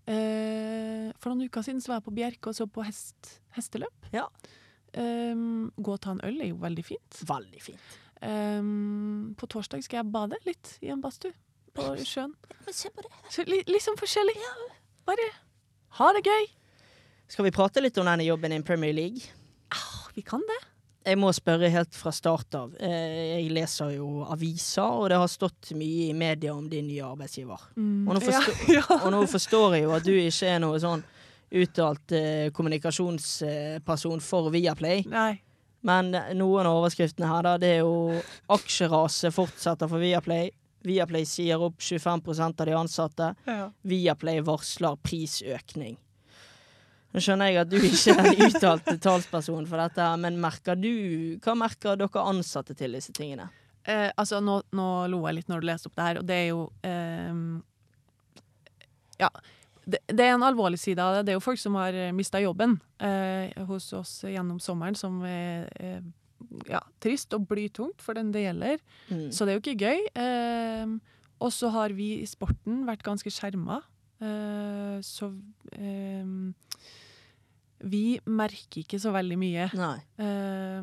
[0.09, 4.09] Eh, for noen uker siden så var jeg på Bjerke og så på hest, hesteløp.
[4.15, 4.25] Ja.
[4.97, 7.19] Um, gå og ta en øl er jo veldig fint.
[7.29, 7.97] Veldig fint.
[8.25, 11.35] Um, på torsdag skal jeg bade litt i en badstue
[11.77, 12.33] på sjøen.
[12.65, 13.13] Men se på det.
[13.31, 14.35] Så li, sånn forskjellig.
[15.07, 15.29] Bare
[16.01, 16.49] ha det gøy.
[17.29, 19.21] Skal vi prate litt om denne jobben i Premier League?
[20.15, 20.57] Vi kan det.
[21.09, 22.73] Jeg må spørre helt fra start av.
[22.81, 27.05] Eh, Jeg leser jo aviser, og det har stått mye i media om din nye
[27.07, 27.61] arbeidsgiver.
[27.77, 28.41] Mm, Og nå, ja,
[28.75, 28.83] ja.
[28.99, 31.05] og nå forstår jeg jo at du ikke er noe sånn
[31.49, 35.05] uttalt eh, kommunikasjonsperson for Viaplay.
[35.09, 35.39] Nei.
[35.87, 38.19] Men noen av overskriftene her, da, det er jo
[38.53, 40.51] aksjeraset fortsetter for Viaplay.
[40.85, 43.31] Viaplay sier opp 25% av de ansatte.
[43.47, 43.71] Ja.
[43.87, 45.97] Viaplay varsler prisøkning.
[47.15, 50.91] Nå skjønner jeg at du ikke er en uttalte talsperson for dette, men merker du,
[51.45, 53.49] hva merker dere ansatte til disse tingene?
[53.89, 56.43] Eh, altså, nå, nå lo jeg litt når du leste opp det her, og det
[56.43, 57.41] er jo eh,
[59.25, 59.33] Ja.
[59.89, 61.23] Det, det er en alvorlig side av det.
[61.25, 65.65] Det er jo folk som har mista jobben eh, hos oss gjennom sommeren, som er
[65.81, 66.03] eh,
[66.69, 68.83] ja, trist og blytungt for den det gjelder.
[69.09, 69.29] Mm.
[69.33, 70.05] Så det er jo ikke gøy.
[70.21, 70.99] Ehm,
[71.41, 73.81] og så har vi i sporten vært ganske skjerma.
[74.21, 75.31] Eh, så
[75.79, 76.53] ehm,
[77.81, 79.69] vi merker ikke så veldig mye
[80.19, 80.83] eh,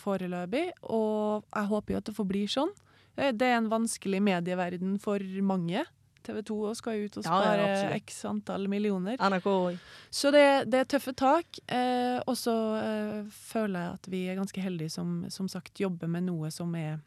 [0.00, 2.70] foreløpig, og jeg håper jo at det forblir sånn.
[3.16, 5.84] Eh, Det er en vanskelig medieverden for mange.
[6.22, 9.16] TV 2 skal ut og Ja, ja, spare x antall millioner.
[9.16, 9.78] NRK.
[10.12, 11.46] Så det, det er tøffe tak.
[11.66, 16.08] Eh, og så eh, føler jeg at vi er ganske heldige som, som sagt jobber
[16.12, 16.98] med noe som er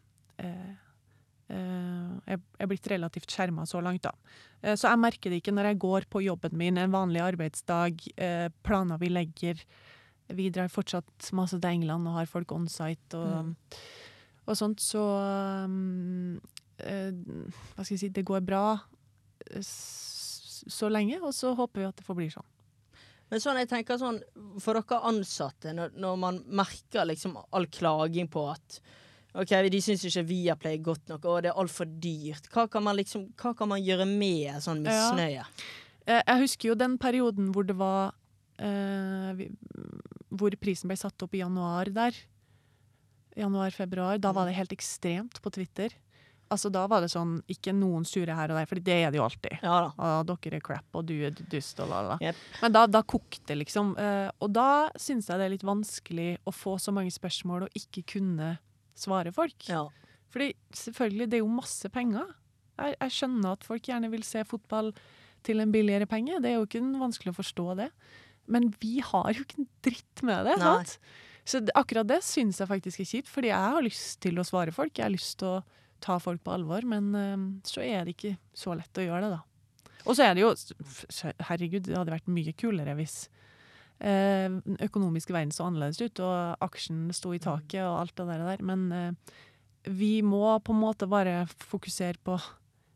[0.42, 0.74] eh,
[1.50, 4.14] eh, er, er blitt relativt skjerma så langt, da.
[4.62, 8.06] Eh, så jeg merker det ikke når jeg går på jobben min en vanlig arbeidsdag,
[8.18, 9.60] eh, planer vi legger.
[10.34, 13.56] Vi drar fortsatt masse til England og har folk on site og, Mm.
[14.48, 15.04] og sånt, så
[15.66, 16.40] um,
[16.80, 18.80] Hva skal jeg si Det går bra
[19.62, 22.48] så lenge, og så håper vi at det forblir sånn.
[23.30, 24.20] Men sånn, jeg tenker sånn,
[24.62, 28.80] for dere ansatte, når, når man merker liksom all klaging på at
[29.34, 32.50] OK, de syns ikke Viaplay er godt nok, og det er altfor dyrt.
[32.54, 35.42] Hva kan man liksom, hva kan man gjøre med sånn misnøye?
[35.42, 35.48] Ja.
[36.06, 38.12] Jeg husker jo den perioden hvor det var
[38.60, 39.46] eh,
[40.36, 42.18] Hvor prisen ble satt opp i januar der.
[43.40, 44.20] Januar-februar.
[44.22, 45.96] Da var det helt ekstremt på Twitter.
[46.52, 49.18] Altså Da var det sånn Ikke noen sure her og der, for det er det
[49.18, 49.56] jo alltid.
[49.64, 50.20] Ja da.
[50.20, 52.20] Og dere er crap, og du er dust, og la, la.
[52.22, 52.44] Yep.
[52.66, 53.96] Men da, da kokte liksom.
[53.98, 54.68] Eh, og da
[55.00, 58.58] syns jeg det er litt vanskelig å få så mange spørsmål og ikke kunne
[59.00, 59.68] svare folk.
[59.70, 59.86] Ja.
[60.34, 62.32] Fordi selvfølgelig, det er jo masse penger.
[62.80, 64.94] Jeg, jeg skjønner at folk gjerne vil se fotball
[65.46, 66.40] til en billigere penge.
[66.42, 67.90] Det er jo ikke vanskelig å forstå det.
[68.52, 70.58] Men vi har jo ikke en dritt med det.
[70.60, 70.74] Nei.
[70.82, 70.98] sant?
[71.44, 74.72] Så akkurat det syns jeg faktisk er kjipt, fordi jeg har lyst til å svare
[74.76, 74.96] folk.
[74.96, 75.64] Jeg har lyst til å
[76.04, 79.38] ta folk på alvor, men eh, så er det ikke så lett å gjøre det,
[79.38, 79.42] da.
[80.04, 80.52] Og så er det jo
[81.48, 83.28] Herregud, det hadde vært mye kulere hvis
[84.00, 88.64] den økonomiske verden så annerledes ut, og aksjen sto i taket og alt det der.
[88.66, 89.38] Men eh,
[89.84, 92.38] vi må på en måte bare fokusere på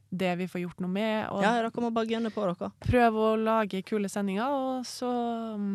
[0.10, 2.70] det vi får gjort noe med, og ja, dere må bare gønne på, dere.
[2.86, 5.10] prøve å lage kule sendinger, og så
[5.60, 5.74] mm,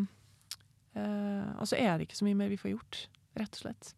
[0.97, 3.03] eh, Og så er det ikke så mye mer vi får gjort,
[3.39, 3.93] rett og slett.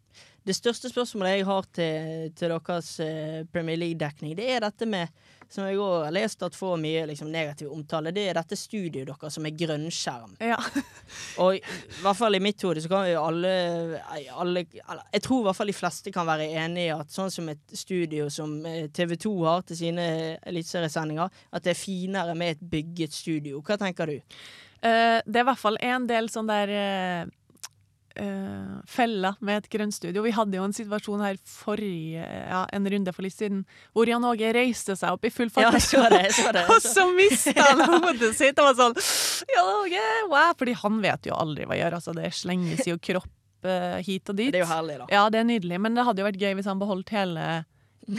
[0.45, 5.23] Det største spørsmålet jeg har til, til deres eh, Premier League-dekning, det er dette med
[5.51, 9.37] som jeg har lest at får mye liksom, negativ omtale, det er dette studioet deres
[9.37, 10.35] som er grønnskjerm.
[10.43, 10.57] Ja.
[11.43, 11.61] Og i
[12.01, 13.53] hvert fall i mitt hode så kan jo alle,
[14.33, 17.49] alle Jeg tror i hvert fall de fleste kan være enig i at sånn som
[17.53, 18.57] et studio som
[18.95, 20.05] TV 2 har til sine
[20.41, 23.63] eliteseriesendinger, at det er finere med et bygget studio.
[23.65, 24.19] Hva tenker du?
[24.85, 27.33] Uh, det er i hvert fall en del sånn der eh,
[28.21, 30.23] eh, fella med et grønnstudio.
[30.25, 33.63] Vi hadde jo en situasjon her forrige ja, en runde for litt siden,
[33.95, 35.79] hvor Jan Åge reiste seg opp i full Ja, fart.
[35.79, 36.65] jeg så så det.
[36.73, 38.99] Og så mista han hodet sitt og var sånn
[39.55, 40.53] Jan Åge, wow!
[40.57, 41.99] Fordi han vet jo aldri hva gjør.
[41.99, 43.31] Altså, det slenges jo kropp
[43.67, 44.51] uh, hit og dit.
[44.53, 45.07] Det er jo herlig, da.
[45.11, 47.47] Ja, det er nydelig, men det hadde jo vært gøy hvis han beholdt hele,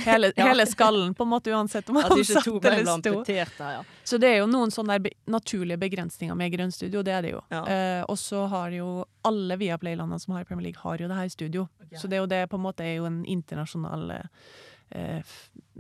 [0.04, 0.46] hele, Ja.
[0.48, 3.22] hele skallen, på en måte uansett om han satt eller sto.
[3.58, 3.84] ja.
[4.04, 7.40] Så det er jo noen sånne be naturlige begrensninger med grønnstudio, det er det jo.
[7.50, 7.62] Ja.
[7.66, 11.24] Eh, og så har jo alle Viaplay-landene som har Premier League, har jo det her
[11.24, 11.68] i studio.
[11.94, 15.22] Så det er jo det på en måte er jo en internasjonal eh,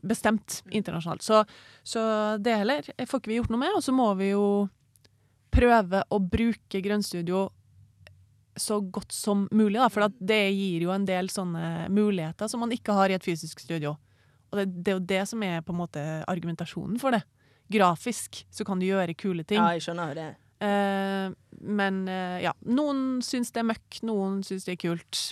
[0.02, 1.22] Bestemt internasjonalt.
[1.22, 1.44] Så,
[1.82, 2.00] så
[2.42, 4.68] det heller får ikke vi gjort noe med, og så må vi jo
[5.50, 7.46] prøve å bruke grønnstudio
[8.56, 12.72] så godt som mulig, da, for det gir jo en del sånne muligheter som man
[12.74, 13.96] ikke har i et fysisk studio.
[14.52, 17.22] Og det, det er jo det som er på en måte argumentasjonen for det.
[17.72, 19.58] Grafisk så kan du gjøre kule ting.
[19.58, 20.28] Ja, jeg skjønner det.
[20.62, 21.32] Eh,
[21.66, 25.22] men eh, ja, noen syns det er møkk, noen syns det er kult.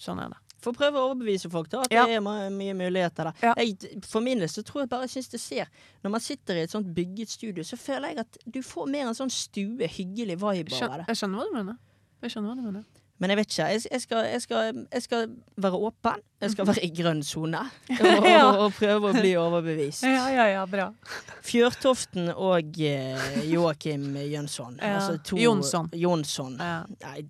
[0.00, 0.38] Sånn er det.
[0.62, 2.04] Får prøve å overbevise folk da, at Ja.
[2.06, 3.40] det er mye muligheter der.
[3.42, 3.54] Ja.
[3.58, 5.66] Jeg, for min del så tror jeg bare jeg det ser
[6.04, 9.08] Når man sitter i et sånt bygget studio, så føler jeg at du får mer
[9.08, 11.06] en sånn stue, hyggelig vibe av det.
[11.08, 11.78] jeg skjønner hva du mener.
[12.22, 12.84] Jeg skjønner hva du mener.
[13.22, 13.66] Men jeg vet ikke.
[13.70, 15.28] Jeg, jeg, skal, jeg, skal, jeg skal
[15.62, 16.22] være åpen.
[16.42, 17.60] Jeg skal være i grønn sone.
[18.02, 18.40] Og, Ja.
[18.64, 20.02] og prøve å bli overbevist.
[20.08, 20.88] Ja, ja, ja, bra.
[21.46, 24.74] Fjørtoften og eh, Joakim Jønsson.
[24.82, 24.96] Ja.
[24.96, 25.90] Altså to- Jonsson.
[25.94, 26.56] Jonsson.
[26.58, 26.80] Ja.
[27.04, 27.22] Nei,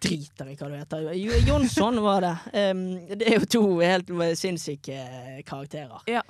[0.00, 1.10] driter i hva du heter.
[1.48, 2.32] Jonsson var det.
[2.70, 5.02] Um, det er jo to helt sinnssyke
[5.48, 6.06] karakterer.
[6.08, 6.22] Ja.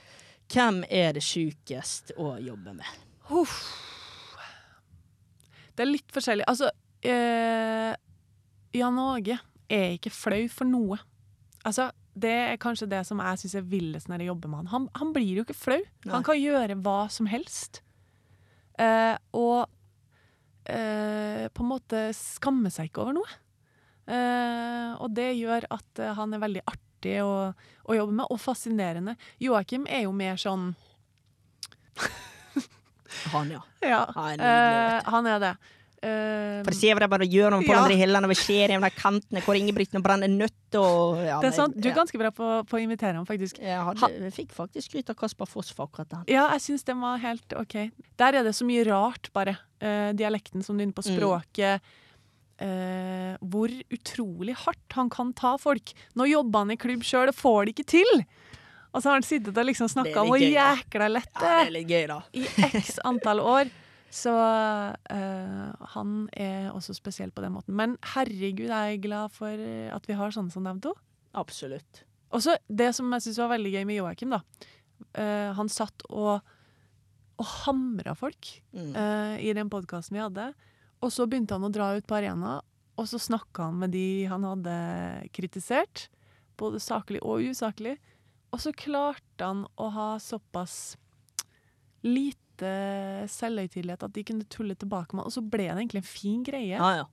[0.51, 2.97] Hvem er det sjukest å jobbe med?
[3.29, 3.61] Huff.
[5.77, 6.45] Det er litt forskjellig.
[6.51, 6.73] Altså,
[7.07, 7.93] eh,
[8.77, 9.39] Jan Åge
[9.71, 10.99] er ikke flau for noe.
[11.67, 11.91] Altså,
[12.21, 14.71] det er kanskje det som jeg syns er villest når jeg jobber med han.
[14.73, 14.89] han.
[15.01, 15.81] Han blir jo ikke flau.
[15.81, 16.15] Nei.
[16.15, 17.83] Han kan gjøre hva som helst.
[18.81, 19.69] Eh, og
[20.67, 23.41] eh, på en måte skamme seg ikke over noe.
[24.11, 27.53] Eh, og det gjør at eh, han er veldig artig artig å,
[27.89, 29.17] å jobbe med, og fascinerende.
[29.41, 30.75] Joakim er jo mer sånn
[33.33, 33.63] Han, ja.
[33.81, 35.55] Ja, Han er nydelig, eh, han er det.
[36.03, 37.83] Eh, For se hva det bare gjør de på Ja.
[37.83, 41.51] andre hyllene over skjer i de der kantene hvor Ingebrigt brenner nøtt og ja, det
[41.51, 41.77] er sant.
[41.77, 43.59] Du er ganske bra på, på å invitere ham, faktisk.
[43.61, 46.25] Jeg, hadde, jeg fikk faktisk skryt av Kasper Foss for akkurat den.
[46.33, 47.77] Ja, jeg syns den var helt OK.
[48.17, 49.59] Der er det så mye rart, bare.
[49.83, 51.17] Uh, dialekten som du er inne på, Mm.
[51.19, 51.81] språket.
[52.61, 55.93] Eh, hvor utrolig hardt han kan ta folk.
[56.15, 58.25] Nå jobber han i klubb sjøl og får det ikke til!
[58.93, 61.67] Og så har han sittet og liksom snakka om hvor jækla lett det Ja, det
[61.69, 62.19] er litt gøy, da.
[62.35, 62.43] i
[62.83, 63.71] x antall år.
[64.11, 67.77] Så eh, han er også spesiell på den måten.
[67.79, 69.55] Men herregud, jeg er glad for
[69.95, 70.95] at vi har sånne som dem to.
[71.39, 72.03] Absolutt.
[72.35, 74.43] Og så det som jeg syns var veldig gøy med Joakim, da.
[75.17, 76.43] Uh, han satt og,
[77.41, 78.93] og hamra folk Mm.
[78.95, 80.51] uh, i den podkasten vi hadde.
[81.03, 82.61] Og så begynte han å dra ut på arena,
[83.01, 84.75] og så snakka han med de han hadde
[85.33, 86.09] kritisert.
[86.61, 87.97] Både saklig og usaklig.
[88.53, 90.97] Og så klarte han å ha såpass
[92.03, 92.40] lite
[93.31, 96.77] selvhøytidelighet at de kunne tulle tilbake med og så ble det egentlig en fin greie.
[96.77, 97.07] Ja, ja.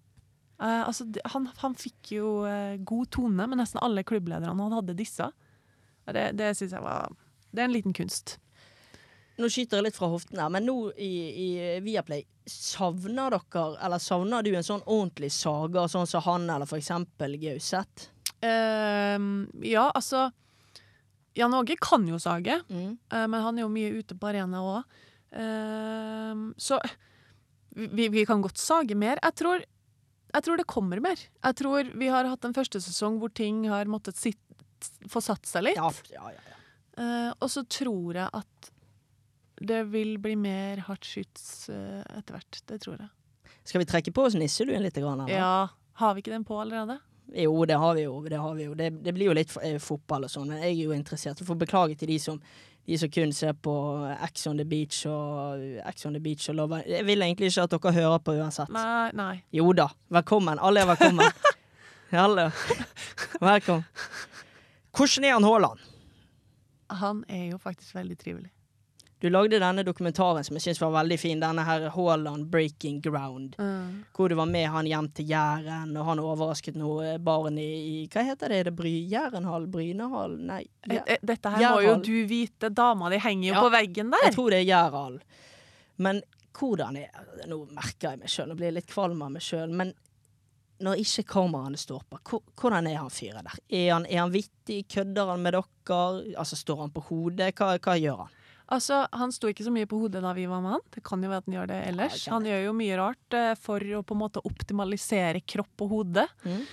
[0.57, 4.95] Uh, altså, han, han fikk jo uh, god tone med nesten alle klubblederne han hadde
[4.97, 5.27] disse.
[6.07, 7.11] Det, det syns jeg var
[7.51, 8.37] Det er en liten kunst.
[9.37, 11.47] Nå skyter jeg litt fra hoften her, men nå i, i
[11.85, 16.79] Viaplay, savner dere, eller savner du en sånn ordentlig saga, sånn som han, eller for
[16.81, 18.07] eksempel Gauseth?
[18.41, 20.31] Uh, ja, altså
[21.37, 22.97] Jan Åge kan jo sage, Mm.
[23.13, 24.95] men han er jo mye ute på arena òg.
[25.31, 26.77] Så
[27.77, 29.19] vi, vi kan godt sage mer.
[29.21, 29.65] Jeg tror,
[30.33, 31.19] jeg tror det kommer mer.
[31.19, 34.39] Jeg tror vi har hatt en første sesong hvor ting har måttet sitt,
[35.11, 35.81] få satt seg litt.
[35.81, 36.57] Ja, ja, ja.
[36.97, 38.71] Eh, og så tror jeg at
[39.57, 42.59] det vil bli mer hardt skyts uh, etter hvert.
[42.69, 43.09] Det tror jeg.
[43.65, 44.97] Skal vi trekke på oss nisseluen litt?
[45.01, 45.33] Grann, eller?
[45.33, 46.99] Ja, Har vi ikke den på allerede?
[47.33, 48.19] Jo, det har vi jo.
[48.21, 48.75] Det, har vi jo.
[48.77, 51.41] det, det blir jo litt eh, fotball og sånn, men jeg er jo interessert.
[51.41, 52.37] Jeg får beklage til de som,
[52.87, 53.73] de som kun ser på
[54.29, 55.59] X on the Beach og
[55.91, 58.71] X on the Beach og Love Jeg vil egentlig ikke at dere hører på uansett.
[58.71, 59.09] Nei.
[59.13, 59.33] nei.
[59.51, 60.59] Jo da, velkommen.
[60.63, 61.27] Alle er velkommen.
[62.25, 62.47] Alle.
[63.43, 63.83] Velkommen.
[64.95, 65.83] Hvordan er han Haaland?
[67.01, 68.51] Han er jo faktisk veldig trivelig.
[69.19, 73.55] Du lagde denne dokumentaren som jeg syns var veldig fin, denne her Haaland Breaking Ground.
[73.57, 74.03] Mm.
[74.13, 77.95] Hvor du var med han hjem til Jæren, og han overrasket noe barn i, i
[78.13, 78.59] Hva heter det?
[78.61, 79.65] Er det Bry, Jærenhall?
[79.73, 80.37] Brynehall?
[80.45, 80.59] Nei.
[80.85, 80.99] Ja.
[80.99, 82.69] Jæ- eh, Dette her må jo du vite.
[82.69, 83.63] Dama di henger jo Ja.
[83.65, 84.27] på veggen der.
[84.29, 85.19] Jeg tror det er Jærhall.
[85.97, 86.21] Men
[86.57, 87.09] hvordan er
[87.49, 89.69] Nå merker jeg meg sjøl, nå blir jeg litt kvalm av meg sjøl.
[89.73, 89.93] Men
[90.81, 93.57] når ikke kameraene står på, hvordan er han fyren der?
[93.73, 94.83] Er han, er han vittig?
[94.93, 96.35] Kødder han med dere?
[96.37, 97.55] Altså, står han på hodet?
[97.57, 98.33] Hva, hva gjør han?
[98.73, 100.85] Altså, Han sto ikke så mye på hodet da vi var med han.
[100.91, 102.25] Det kan jo være at han gjør det ellers.
[102.33, 106.25] Han gjør jo mye rart eh, for å på en måte optimalisere kropp og hode.
[106.43, 106.63] Mm.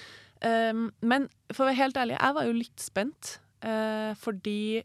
[0.45, 3.39] Um, men for å være helt ærlig, jeg var jo litt spent.
[3.65, 4.83] eh, fordi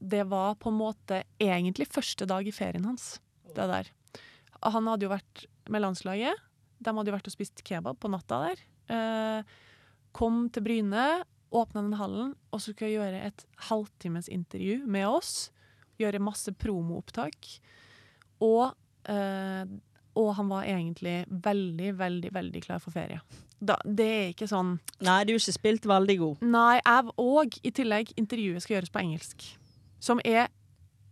[0.00, 3.18] det var på en måte egentlig første dag i ferien hans.
[3.44, 3.90] Det der.
[4.64, 6.38] Han hadde jo vært med landslaget.
[6.80, 8.62] De hadde jo vært og spist kebab på natta der.
[8.90, 9.42] Eh,
[10.16, 11.06] kom til Bryne,
[11.52, 15.50] åpna den hallen, og så skulle jeg gjøre et halvtimes intervju med oss.
[16.00, 17.50] Gjøre masse promoopptak.
[18.44, 18.72] Og,
[19.12, 19.64] eh,
[20.20, 23.20] og han var egentlig veldig, veldig, veldig klar for ferie.
[23.60, 26.46] Da, det er ikke sånn Nei, du har ikke spilt veldig god.
[26.48, 29.44] Nei, jeg, og i tillegg, intervjuet skal gjøres på engelsk.
[30.00, 30.48] Som er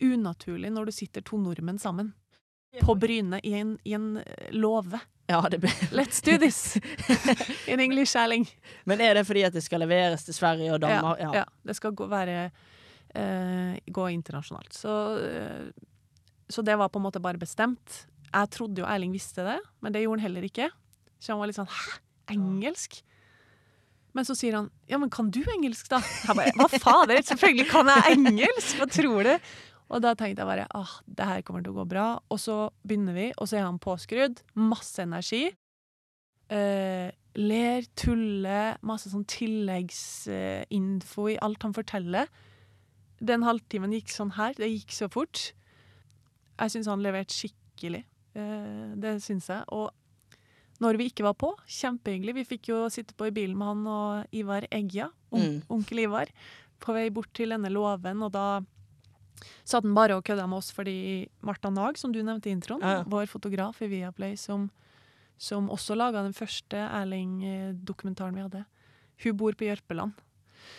[0.01, 2.15] unaturlig når du sitter to nordmenn sammen.
[2.85, 5.01] På Bryne i en, i en eh, låve.
[5.29, 5.73] Ja, det ble.
[5.93, 6.79] Let's do this!
[7.69, 8.47] In English, Erling.
[8.85, 11.21] Men er det fordi at det skal leveres til Sverige og Danmark?
[11.21, 11.45] Ja, ja.
[11.69, 12.51] Det skal gå, være
[13.15, 14.75] gå internasjonalt.
[14.77, 14.95] Så,
[15.25, 15.69] eh,
[16.49, 18.05] så det var på en måte bare bestemt.
[18.29, 20.69] Jeg trodde jo Erling visste det, men det gjorde han heller ikke.
[21.19, 22.01] Så han var litt sånn Hæ?
[22.35, 22.99] Engelsk?
[24.17, 26.01] Men så sier han ja, men kan du engelsk, da?
[26.27, 28.77] Jeg bare, Hva fader, selvfølgelig kan jeg engelsk!
[28.81, 29.33] Hva tror du?
[29.89, 32.09] Og da tenkte jeg bare ah, det her kommer til å gå bra.
[32.29, 34.43] Og så begynner vi, og så er han påskrudd.
[34.61, 35.47] Masse energi.
[36.53, 42.29] Eh, ler, tuller, masse sånn tilleggsinfo i alt han forteller.
[43.21, 44.55] Den halvtimen gikk sånn her.
[44.55, 45.53] Det gikk så fort.
[46.59, 48.05] Jeg syns han leverte skikkelig.
[48.39, 49.65] Eh, det syns jeg.
[49.75, 49.91] Og
[50.81, 52.35] når vi ikke var på, kjempehyggelig.
[52.35, 55.63] Vi fikk jo sitte på i bilen med han og Ivar Egja, on Mm.
[55.69, 56.27] onkel Ivar,
[56.79, 58.61] på vei bort til denne låven, og da
[59.65, 62.81] satt han bare og kødda med oss fordi Marta Nag, som du nevnte i introen,
[62.81, 63.03] Ja, ja.
[63.05, 64.71] vår fotograf i Viaplay, som,
[65.37, 68.65] som også laga den første Erling-dokumentaren vi hadde,
[69.25, 70.13] hun bor på Jørpeland.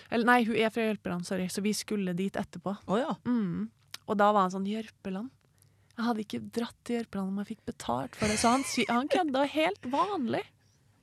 [0.10, 2.76] Eller nei, hun er fra Jørpeland, sorry, så vi skulle dit etterpå.
[2.88, 3.14] Oh, ja.
[3.28, 3.68] Mm.
[4.10, 5.30] Og da var han sånn Jørpeland?
[6.00, 9.12] Jeg hadde ikke dratt til Jørpeland om jeg fikk betalt for det, så han, han
[9.12, 10.46] kødda helt vanlig.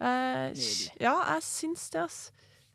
[0.01, 0.65] Eh,
[1.01, 2.19] ja, jeg syns det, ass.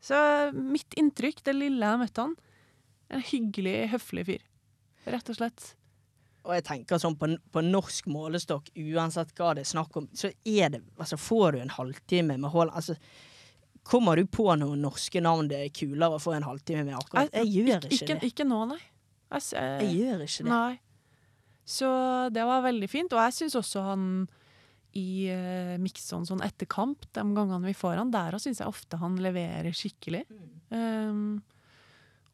[0.02, 0.16] Så
[0.54, 2.34] mitt inntrykk, det lille jeg møtte han,
[3.12, 4.44] en hyggelig, høflig fyr.
[5.12, 5.66] Rett og slett.
[6.42, 10.32] Og jeg tenker sånn på, på norsk målestokk, uansett hva det er snakk om, så
[10.42, 12.96] er det Altså, får du en halvtime med Haaland Altså,
[13.82, 17.32] kommer du på noen norske navn det er kulere å få en halvtime med akkurat?
[17.34, 18.30] Jeg gjør ikke, ikke, det.
[18.32, 18.80] Ikke nå, nei.
[19.32, 20.52] Jeg, eh, Jeg gjør ikke det.
[20.52, 20.80] Nei.
[21.64, 21.88] Så
[22.34, 23.12] det var veldig fint.
[23.14, 24.06] Og jeg syns også han
[24.98, 28.98] i uh, Mikson sånn etter kamp, de gangene vi får han, der syns jeg ofte
[29.00, 30.26] han leverer skikkelig.
[30.68, 31.40] Um,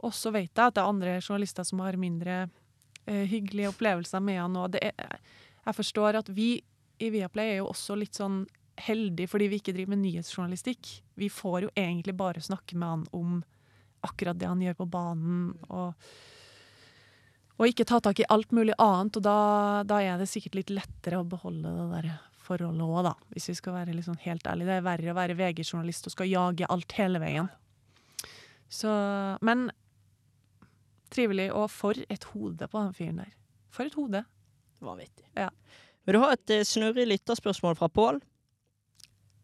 [0.03, 4.25] og så vet jeg at det er andre journalister som har mindre uh, hyggelige opplevelser
[4.25, 4.59] med han.
[4.59, 5.21] Og er,
[5.63, 6.57] jeg forstår at vi
[6.99, 8.43] i Viaplay er jo også litt sånn
[8.87, 10.91] heldige fordi vi ikke driver med nyhetsjournalistikk.
[11.19, 13.39] Vi får jo egentlig bare snakke med han om
[14.07, 15.55] akkurat det han gjør på banen.
[15.69, 15.95] og
[17.59, 19.39] og ikke ta tak i alt mulig annet, og da,
[19.83, 22.13] da er det sikkert litt lettere å beholde det der
[22.49, 23.15] forholdet òg, da.
[23.35, 24.69] Hvis vi skal være sånn helt ærlige.
[24.71, 27.51] Det er verre å være VG-journalist og skal jage alt hele veien.
[28.71, 28.93] Så
[29.43, 29.71] Men
[31.11, 33.35] trivelig, og for et hode på den fyren der.
[33.73, 34.23] For et hode.
[34.85, 35.25] Vanvittig.
[35.35, 35.49] Ja.
[36.05, 38.21] Vil du ha et eh, snurrig lytterspørsmål fra Pål?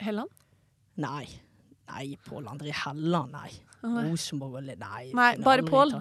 [0.03, 0.31] Helland?
[0.95, 1.29] Nei.
[1.91, 3.53] Nei, Pål André Helland, nei.
[3.85, 4.09] Nei.
[4.09, 5.13] Rosenborg og Nei.
[5.13, 5.95] Nei, bare Pål.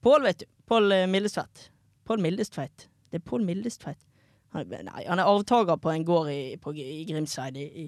[0.00, 0.46] Pål, vet du.
[0.66, 1.70] Pål eh, Mildestvedt.
[2.06, 2.88] Pål Mildestvedt.
[3.10, 4.02] Det er Pål Mildestvedt.
[4.54, 7.86] Han, nei, han er arvtaker på en gård i, på, i Grimseid i, i,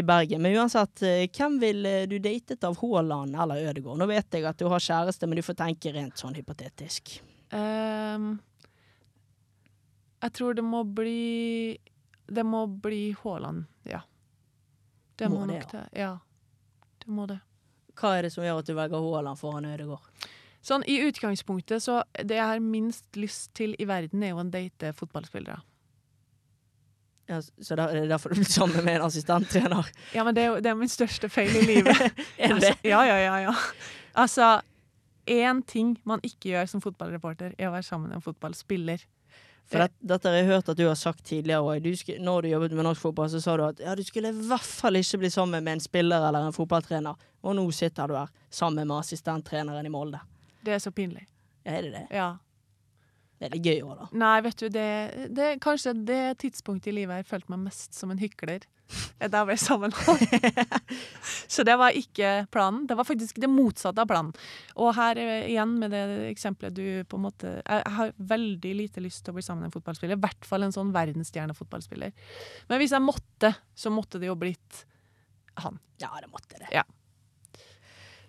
[0.00, 0.42] i Bergen.
[0.42, 4.00] Men uansett, eh, hvem ville du datet av Haaland eller Ødegaard?
[4.00, 7.20] Nå vet jeg at du har kjæreste, men du får tenke rent sånn hypotetisk.
[7.52, 8.32] Um,
[10.20, 11.74] jeg tror det må bli
[12.30, 14.04] Det må bli Haaland, ja.
[15.20, 15.86] Det må, Må det, nok det.
[16.00, 16.12] Ja.
[17.04, 17.40] Det må det.
[18.00, 20.28] Hva er det som gjør at du velger Haaland foran Ødegaard?
[20.64, 24.52] Sånn i utgangspunktet, så det jeg har minst lyst til i verden, er jo en
[24.52, 25.60] date fotballspillere.
[27.30, 29.88] Ja, så da, er derfor du blir sammen med en assistenttrener?
[30.16, 32.00] Ja, men det er jo det er min største feil i livet.
[32.40, 32.72] Er det det?
[32.72, 33.54] Altså, ja, ja, ja, ja.
[34.18, 34.48] Altså,
[35.30, 39.04] én ting man ikke gjør som fotballreporter, er å være sammen med en fotballspiller.
[39.70, 41.84] For det, dette har jeg hørt at du har sagt tidligere òg.
[42.18, 44.66] Når du jobbet med norsk fotball, så sa du at ja, du skulle i hvert
[44.66, 47.28] fall ikke bli sammen med en spiller eller en fotballtrener.
[47.46, 50.18] Og nå sitter du her sammen med assistenttreneren i Molde.
[50.66, 51.28] Det er så pinlig.
[51.64, 52.04] Er det det?
[52.18, 52.32] Ja.
[53.38, 54.10] Det er litt gøy òg, da.
[54.20, 54.88] Nei, vet du, det,
[55.38, 58.66] det kanskje det tidspunktet i livet jeg følt meg mest som en hykler.
[59.32, 59.94] Da ble jeg sammen.
[61.54, 62.86] Så det var ikke planen.
[62.88, 64.32] Det var faktisk det motsatte av planen.
[64.80, 69.04] Og her eh, igjen med det eksempelet du på en måte Jeg har veldig lite
[69.04, 70.18] lyst til å bli sammen med en fotballspiller.
[70.18, 72.14] I hvert fall en sånn verdensstjernefotballspiller.
[72.70, 74.84] Men hvis jeg måtte, så måtte det jo blitt
[75.60, 75.78] han.
[76.00, 76.70] Ja, det måtte det.
[76.74, 76.86] Ja.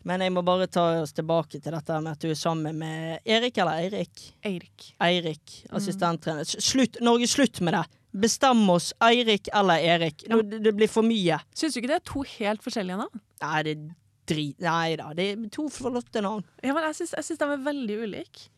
[0.04, 3.22] Men jeg må bare ta oss tilbake til dette med at du er sammen med
[3.30, 4.24] Erik eller Eirik?
[4.42, 4.88] Eirik.
[5.02, 6.48] Eirik, assistenttrener.
[6.48, 7.84] Slutt, Norge, slutt med det!
[8.12, 10.26] Bestem oss, Eirik eller Erik.
[10.30, 11.40] Nå, det, det blir for mye.
[11.56, 13.22] Syns du ikke det er to helt forskjellige navn?
[13.44, 13.86] Nei, det er
[14.32, 14.58] drit...
[14.64, 16.44] Nei da, det er to flotte navn.
[16.64, 18.50] Ja, men jeg syns, de er veldig ulike.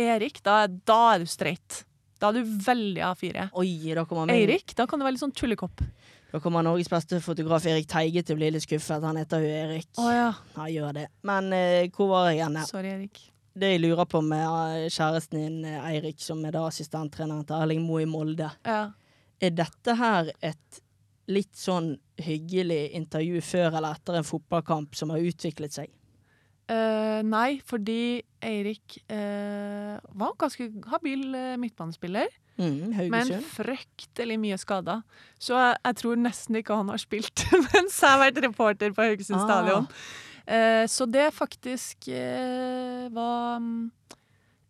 [0.00, 1.82] Erik, da, da er du streit.
[2.22, 3.48] Da er du veldig A4.
[3.60, 3.68] Oi,
[3.98, 5.82] da kommer Eirik, da kan du være litt sånn tullekopp.
[6.34, 9.04] Da kommer Norges beste fotograf Erik Teige til å bli litt skuffet.
[9.06, 9.90] Han heter jo Erik.
[10.02, 10.30] Å ja.
[10.56, 11.04] Han gjør det.
[11.30, 12.58] Men eh, hvor var jeg igjen?
[12.66, 13.20] Sorry, Erik.
[13.54, 17.54] Det jeg lurer på med eh, kjæresten din, eh, Eirik, som er da assistenttreneren til
[17.60, 18.48] Erling Moe i Molde.
[18.66, 18.88] Ja.
[19.40, 20.80] Er dette her et
[21.30, 25.92] litt sånn hyggelig intervju før eller etter en fotballkamp som har utviklet seg?
[26.64, 35.00] Uh, nei, fordi Eirik uh, var ganske habil uh, midtbanespiller, Mm, men fryktelig mye skada.
[35.42, 37.42] Så jeg, jeg tror nesten ikke han har spilt
[37.72, 39.48] mens jeg har vært reporter på Haugesund Ah.
[39.48, 39.88] stadion.
[40.46, 43.62] Eh, så det faktisk eh, var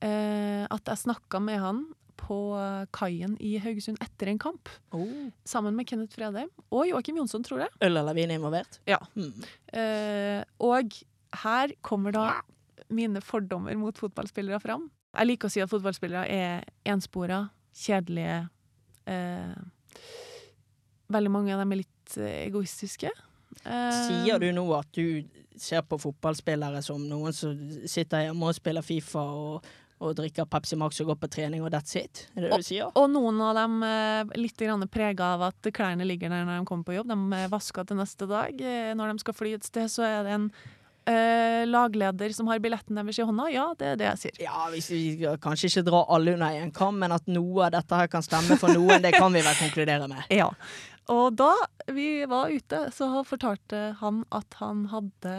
[0.04, 1.84] eh, at jeg snakka med han
[2.24, 2.36] på
[2.94, 5.30] kaien i Haugesund etter en kamp, Oh.
[5.44, 7.72] sammen med Kenneth Fredheim og Joakim Jonsson, tror jeg.
[7.84, 8.78] Øl eller vin er involvert?
[8.88, 8.96] Ja.
[9.18, 9.42] Mm.
[9.74, 10.94] Eh, og
[11.42, 12.28] her kommer da
[12.94, 14.86] mine fordommer mot fotballspillere fram.
[15.18, 16.64] Jeg liker å si at fotballspillere er
[16.94, 17.42] enspora,
[17.76, 18.38] kjedelige.
[19.10, 19.54] Eh,
[21.12, 22.16] veldig mange av dem er litt
[22.46, 23.10] egoistiske.
[23.66, 25.24] Eh, Sier du nå at du
[25.60, 27.56] ser på fotballspillere som noen som
[27.88, 29.66] sitter hjemme og spiller Fifa og,
[30.04, 32.26] og drikker Pepsi Max og går på trening, og that's it?
[32.34, 32.92] Er det det du sier?
[32.98, 36.88] Og noen av dem eh, litt prega av at klærne ligger der når de kommer
[36.88, 37.12] på jobb.
[37.12, 38.54] De vasker til neste dag.
[38.60, 40.50] Eh, når de skal fly et sted, så er det en
[41.10, 43.48] eh, lagleder som har billetten deres i hånda.
[43.52, 44.40] Ja, det er det jeg sier.
[44.46, 47.74] Ja, hvis vi skal kanskje ikke dra alle under en kam, men at noe av
[47.76, 50.26] dette her kan stemme for noen, det kan vi vel konkludere med.
[50.34, 50.50] Ja.
[51.12, 51.52] Og da
[51.92, 55.34] vi var ute, så fortalte han at han hadde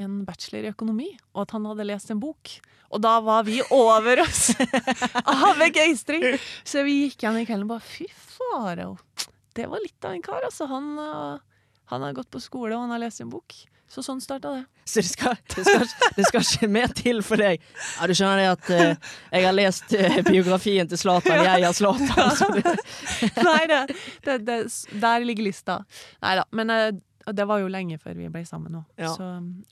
[0.00, 2.56] en bachelor i økonomi, og at han hadde lest en bok.
[2.90, 4.50] Og da var vi over oss
[5.30, 6.26] av begeistring!
[6.66, 8.96] Så vi gikk igjen i kvelden og bare fy farao.
[9.54, 10.66] Det var litt av en kar, altså.
[10.70, 13.54] Han, øh, han har gått på skole, og han har lest en bok.
[13.90, 14.64] Så sånn starta det.
[14.86, 17.62] Så det skal, det, skal, det skal ikke mer til for deg.
[17.98, 21.42] Ja, du skjønner det at eh, jeg har lest eh, biografien til Zlatan.
[21.42, 22.60] Jeg er Zlatan.
[22.62, 22.74] Ja.
[23.50, 23.80] Nei, det,
[24.28, 24.58] det, det,
[25.02, 25.80] der ligger lista.
[26.22, 26.46] Nei da.
[26.54, 26.88] Men eh,
[27.34, 28.86] det var jo lenge før vi ble sammen òg.
[29.02, 29.10] Ja.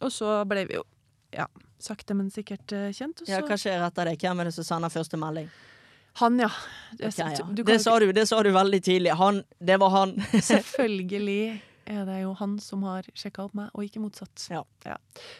[0.03, 0.85] Og så ble vi jo
[1.35, 1.47] ja,
[1.79, 3.23] sakte, men sikkert eh, kjent.
[3.23, 4.19] Og så Ja, hva skjer etter det?
[4.23, 5.49] Hvem er det som sender første melding?
[6.19, 6.51] Han, ja.
[6.99, 7.47] Jeg- Ok, ja.
[7.47, 9.15] du du Det sa du, det sa du veldig tidlig.
[9.15, 10.17] Han, det var han.
[10.43, 14.45] Selvfølgelig er det jo han som har sjekka opp meg, og ikke motsatt.
[14.53, 14.63] Ja.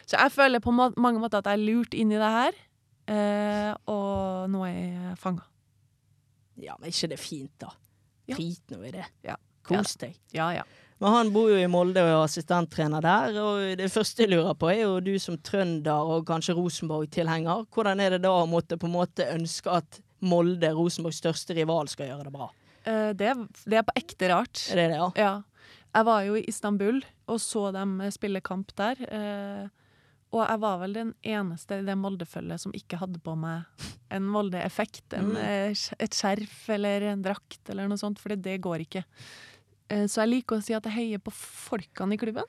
[0.05, 2.59] Så jeg føler på mange måter at jeg er lurt inn i det her,
[3.13, 5.45] eh, og nå er jeg fanga.
[6.59, 7.71] Ja, men ikke det fint, da?
[8.29, 8.35] Ja.
[8.35, 9.07] Drit nå i det.
[9.25, 9.37] Ja.
[9.65, 10.17] Kos deg.
[10.35, 10.65] Ja, ja.
[10.99, 14.57] Men han bor jo i Molde og er assistenttrener der, og det første jeg lurer
[14.59, 18.75] på er jo du som trønder og kanskje Rosenborg-tilhenger, hvordan er det da å måtte
[18.79, 22.49] på en måte ønske at Molde, Rosenborgs største rival, skal gjøre det bra?
[22.83, 23.31] Eh, det,
[23.63, 24.65] det er på ekte rart.
[24.73, 25.07] Er det det, ja?
[25.15, 25.31] Ja.
[25.99, 28.99] Jeg var jo i Istanbul og så dem spille kamp der.
[29.03, 29.65] Eh,
[30.29, 33.65] og jeg var vel den eneste i det Molde-følget som ikke hadde på meg
[34.13, 35.11] en Molde-effekt.
[35.11, 35.33] Mm.
[35.41, 39.03] eh, Et skjerf eller en drakt eller noe sånt, for det går ikke.
[39.89, 42.47] Eh, så jeg liker å si at jeg heier på folkene i klubben.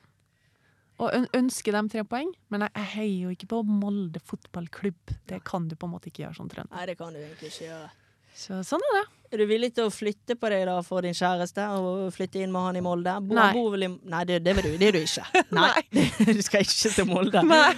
[1.01, 5.15] Og ønsker dem tre poeng, men jeg, jeg heier jo ikke på Molde fotballklubb.
[5.27, 6.71] Det kan du på en måte ikke gjøre som trønder.
[6.77, 7.89] Nei, det kan du egentlig ikke gjøre.
[8.37, 9.07] Så sånn er det.
[9.31, 12.51] Er du villig til å flytte på deg da for din kjæreste, og flytte inn
[12.51, 13.13] med han i Molde?
[13.23, 13.49] Bo, Nei.
[13.55, 14.71] Bo i Nei, det, det du.
[14.75, 15.23] Det er du ikke.
[15.55, 16.03] Nei.
[16.35, 17.43] du skal ikke til Molde.
[17.47, 17.73] Nei.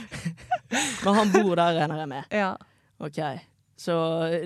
[1.03, 2.33] Men han bor der, regner jeg med.
[2.33, 2.55] Ja.
[3.03, 3.19] Ok.
[3.83, 3.93] Så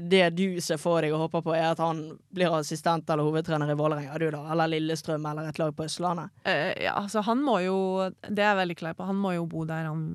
[0.01, 2.01] det du ser for deg og håper på, er at han
[2.33, 4.41] blir assistent eller hovedtrener i Vålerenga, du da?
[4.51, 6.31] Eller Lillestrøm, eller et lag på Østlandet?
[6.47, 7.77] Uh, ja, altså han må jo
[8.23, 9.07] Det er jeg veldig klar på.
[9.07, 10.07] Han må jo bo der han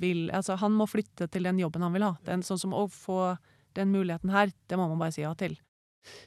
[0.00, 2.14] vil Altså han må flytte til den jobben han vil ha.
[2.22, 3.34] Det er en sånn som å få
[3.80, 5.56] den muligheten her, det må man bare si ja til.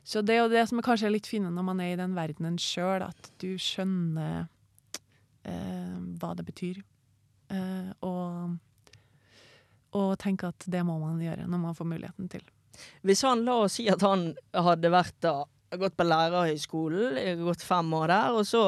[0.05, 2.13] Så det er jo det som er kanskje litt fine når man er i den
[2.17, 4.45] verdenen sjøl, at du skjønner
[5.49, 6.81] eh, hva det betyr.
[7.53, 8.57] Eh, og,
[9.97, 12.45] og tenker at det må man gjøre når man får muligheten til.
[13.05, 15.43] Hvis han, la oss si at han hadde vært da,
[15.79, 18.63] gått på lærerhøyskolen, gått fem år der, og så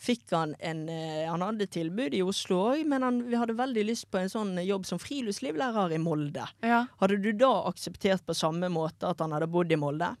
[0.00, 4.08] fikk han en eh, Han hadde tilbud i Oslo òg, men han hadde veldig lyst
[4.12, 6.46] på en sånn jobb som friluftslivlærer i Molde.
[6.64, 6.84] Ja.
[7.00, 10.14] Hadde du da akseptert på samme måte at han hadde bodd i Molde?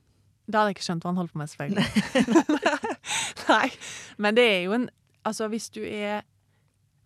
[0.44, 2.84] Da hadde jeg ikke skjønt hva han holdt på med, selvfølgelig.
[3.48, 3.66] Nei,
[4.22, 4.90] men det er jo en
[5.24, 6.18] Altså, hvis du er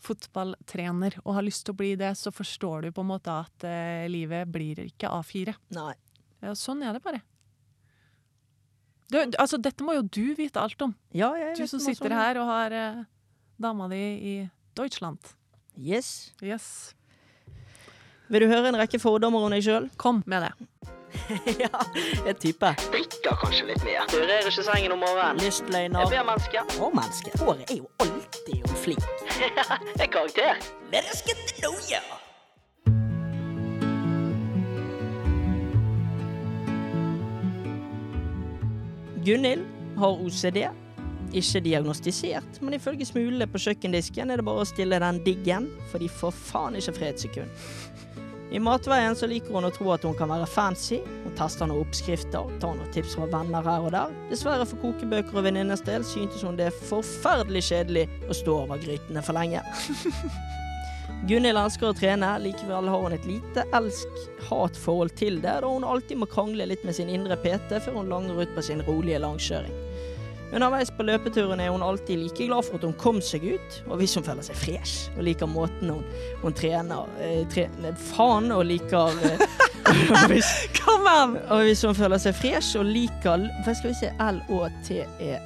[0.02, 3.66] fotballtrener og har lyst til å bli det, så forstår du på en måte at
[3.66, 5.54] eh, livet blir ikke A4.
[5.76, 5.92] Nei.
[6.42, 7.20] Ja, sånn er det bare.
[9.08, 10.92] Du, altså, dette må jo du vite alt om.
[11.16, 13.02] Ja, jeg Du vet som om sitter her og har eh,
[13.60, 14.36] dama di i
[14.76, 15.18] Deutschland.
[15.78, 16.32] Yes.
[16.42, 16.94] Yes.
[18.28, 19.88] Vil du høre en rekke fordommer om deg sjøl?
[19.96, 20.52] Kom med det.
[21.64, 21.70] ja,
[22.26, 22.76] jeg tipper.
[22.92, 24.04] Drikker kanskje litt mer.
[24.12, 25.40] Rører ikke sengen om morgenen.
[25.40, 26.12] Lystløgner.
[26.12, 26.68] Jeg menneske.
[26.76, 27.32] Og menneske.
[27.40, 29.04] Håret er jo alltid jo flink.
[29.96, 30.64] det er karakter.
[30.92, 32.27] Let us get to know
[39.28, 39.64] Gunhild
[39.98, 40.62] har OCD.
[41.36, 46.00] Ikke diagnostisert, men ifølge smulene på kjøkkendisken er det bare å stille den diggen, for
[46.00, 47.66] de får faen ikke fred et sekund.
[48.48, 51.02] I matveien så liker hun å tro at hun kan være fancy.
[51.26, 54.14] Hun tester noen oppskrifter, tar noen tips fra venner her og der.
[54.30, 58.80] Dessverre for kokebøker og venninnes del syntes hun det er forferdelig kjedelig å stå over
[58.80, 59.60] grytene for lenge.
[61.26, 66.20] Gunhild elsker å trene, likevel har hun et lite elsk-hat-forhold til det, da hun alltid
[66.20, 69.74] må krangle litt med sin indre PT før hun langer ut på sin rolige langkjøring.
[70.54, 73.98] Underveis på løpeturen er hun alltid like glad for at hun kom seg ut, og
[74.00, 76.06] hvis hun føler seg fresh og liker måten hun,
[76.40, 77.66] hun trener eh, tre,
[78.14, 79.44] Faen, og liker eh,
[79.88, 80.54] og hvis,
[80.86, 84.08] og hvis hun føler seg fresh og liker Hva skal vi si?
[84.20, 85.36] L-Å-T-E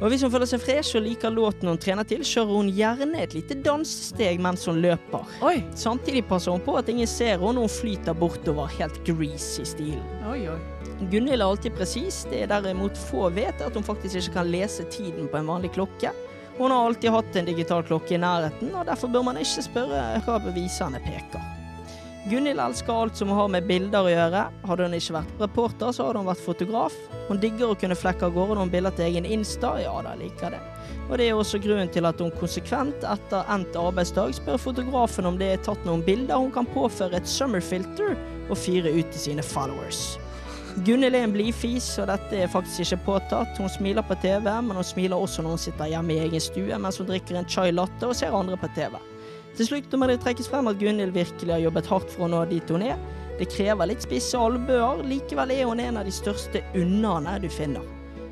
[0.00, 3.20] Og hvis hun føler seg fresh og liker låten hun trener til, kjører hun gjerne
[3.22, 5.28] et lite dansesteg mens hun løper.
[5.46, 9.62] Oi, Samtidig passer hun på at ingen ser henne når hun flyter bortover helt greasy
[9.62, 10.06] i stilen.
[10.30, 10.60] oi, oi.
[11.10, 14.86] Gunhild er alltid presis, det er derimot få vet at hun faktisk ikke kan lese
[14.94, 16.14] tiden på en vanlig klokke.
[16.58, 20.06] Hun har alltid hatt en digital klokke i nærheten, og derfor bør man ikke spørre
[20.26, 21.53] hva bevisene peker.
[22.30, 24.46] Gunhild elsker alt som har med bilder å gjøre.
[24.64, 26.96] Hadde hun ikke vært reporter, så hadde hun vært fotograf.
[27.28, 30.56] Hun digger å kunne flekke av gårde noen bilder til egen Insta, ja da liker
[30.56, 30.62] det.
[31.10, 35.36] Og det er også grunnen til at hun konsekvent etter endt arbeidsdag spør fotografen om
[35.36, 38.16] det er tatt noen bilder hun kan påføre et summerfilter
[38.48, 40.14] og fyre ut til sine followers.
[40.80, 43.60] Gunhild er en blidfis, og dette er faktisk ikke påtatt.
[43.60, 46.80] Hun smiler på TV, men hun smiler også når hun sitter hjemme i egen stue
[46.80, 48.96] mens hun drikker en chai latte og ser andre på TV.
[49.54, 52.40] Til slutt må det trekkes frem at Gunhild virkelig har jobbet hardt for å nå
[52.50, 52.98] dit hun er.
[53.38, 57.82] Det krever litt spisse albuer, likevel er hun en av de største unnene du finner.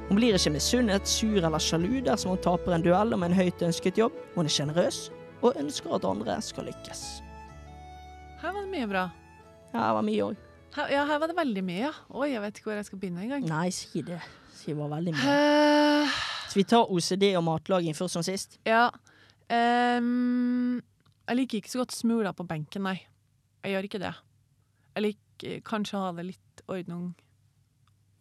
[0.08, 3.62] Hun blir ikke misunnet, sur eller sjalu dersom hun taper en duell om en høyt
[3.64, 4.14] ønsket jobb.
[4.34, 4.98] Hun er sjenerøs,
[5.42, 7.02] og ønsker at andre skal lykkes.
[8.42, 9.06] Her var det mye bra.
[9.72, 10.36] Ja, det var mye òg.
[10.90, 11.80] Ja, her var det veldig mye.
[11.86, 11.92] ja.
[12.10, 13.46] Oi, jeg vet ikke hvor jeg skal begynne engang.
[13.48, 14.18] Nei, si det.
[14.58, 15.34] Si det var veldig mye.
[16.06, 16.20] Uh,
[16.50, 18.58] Så vi tar OCD og matlaging først som sist.
[18.66, 18.88] ja.
[19.48, 20.80] ehm,
[21.32, 22.98] jeg liker ikke så godt smuler på benken, nei.
[23.64, 24.14] Jeg gjør ikke det.
[24.92, 27.12] Jeg liker kanskje å ha det litt ordnung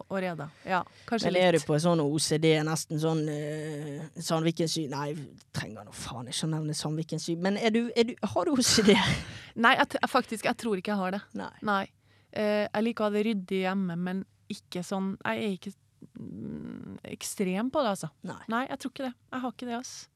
[0.08, 0.48] og reda.
[0.64, 1.38] Ja, kanskje litt.
[1.42, 5.12] Men er du på sånn OCD, nesten sånn uh, Sandvikens syk Nei,
[5.56, 7.28] trenger nå faen ikke å nevne Sandvikens.
[7.44, 8.94] Men er du, er du, har du OCD?
[9.66, 11.22] Nei, jeg, faktisk, jeg tror ikke jeg har det.
[11.42, 11.52] Nei.
[11.68, 11.84] Nei.
[12.32, 15.72] Uh, jeg liker å ha det ryddig hjemme, men ikke sånn Jeg er ikke
[16.16, 18.12] mm, ekstrem på det, altså.
[18.28, 18.40] Nei.
[18.52, 19.14] Nei, jeg tror ikke det.
[19.36, 20.08] Jeg har ikke det, altså.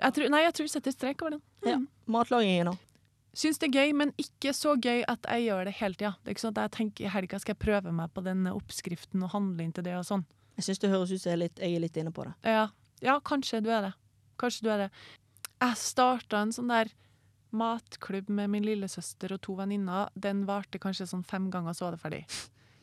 [0.00, 1.44] Jeg tror, nei, jeg tror vi setter strek over den.
[1.64, 1.78] Ja.
[1.78, 1.86] Mm.
[2.14, 2.82] Matlagingen, òg.
[3.34, 6.12] Syns det er gøy, men ikke så gøy at jeg gjør det hele tida.
[6.22, 8.46] Det er ikke sånn at jeg tenker i helga skal jeg prøve meg på den
[8.50, 10.22] oppskriften og handle inn til det og sånn.
[10.54, 12.34] Jeg syns det høres ut som jeg jeg er litt inne på det.
[12.46, 12.68] Ja,
[13.02, 13.94] ja, kanskje du er det.
[14.38, 14.90] Kanskje du er det.
[15.64, 16.92] Jeg starta en sånn der
[17.54, 20.10] matklubb med min lillesøster og to venninner.
[20.14, 22.22] Den varte kanskje sånn fem ganger, så var det ferdig.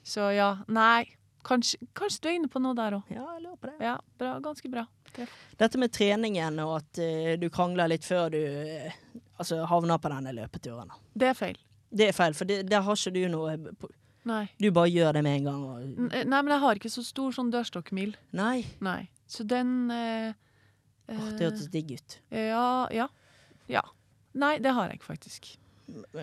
[0.03, 1.05] Så ja, nei.
[1.48, 3.10] Kanskje, kanskje du er inne på noe der òg.
[3.14, 3.78] Ja, jeg lurer på det.
[3.86, 4.86] Ja, bra, ganske bra.
[5.60, 9.00] Dette med treningen og at uh, du krangler litt før du uh,
[9.42, 10.94] altså, havner på denne løpeturen.
[11.14, 11.58] Det er feil.
[11.92, 13.92] Det er feil, for det, der har ikke du noe på-
[14.30, 14.44] Nei.
[14.62, 15.62] Du bare gjør det med en gang.
[15.66, 15.82] Og,
[16.14, 18.14] eh, Nei, men jeg har ikke så stor sånn dørstokkmil.
[18.38, 19.10] nei, Nei.
[19.28, 20.30] Så den uh,
[21.10, 22.20] åh, det hørtes digg ut.
[22.30, 23.08] Ja, ja.
[23.72, 23.82] Ja.
[24.38, 25.58] Nei, det har jeg ikke, faktisk.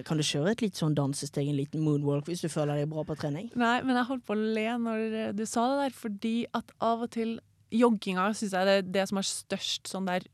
[0.07, 3.05] Kan du kjøre et litt sånn dansesteg, en liten moonwalk, hvis du føler deg bra
[3.07, 3.51] på trening?
[3.59, 5.05] Nei, men jeg holdt på å le når
[5.37, 7.39] du sa det der, fordi at av og til
[7.75, 10.25] Jogginga syns jeg det er det som har størst sånn der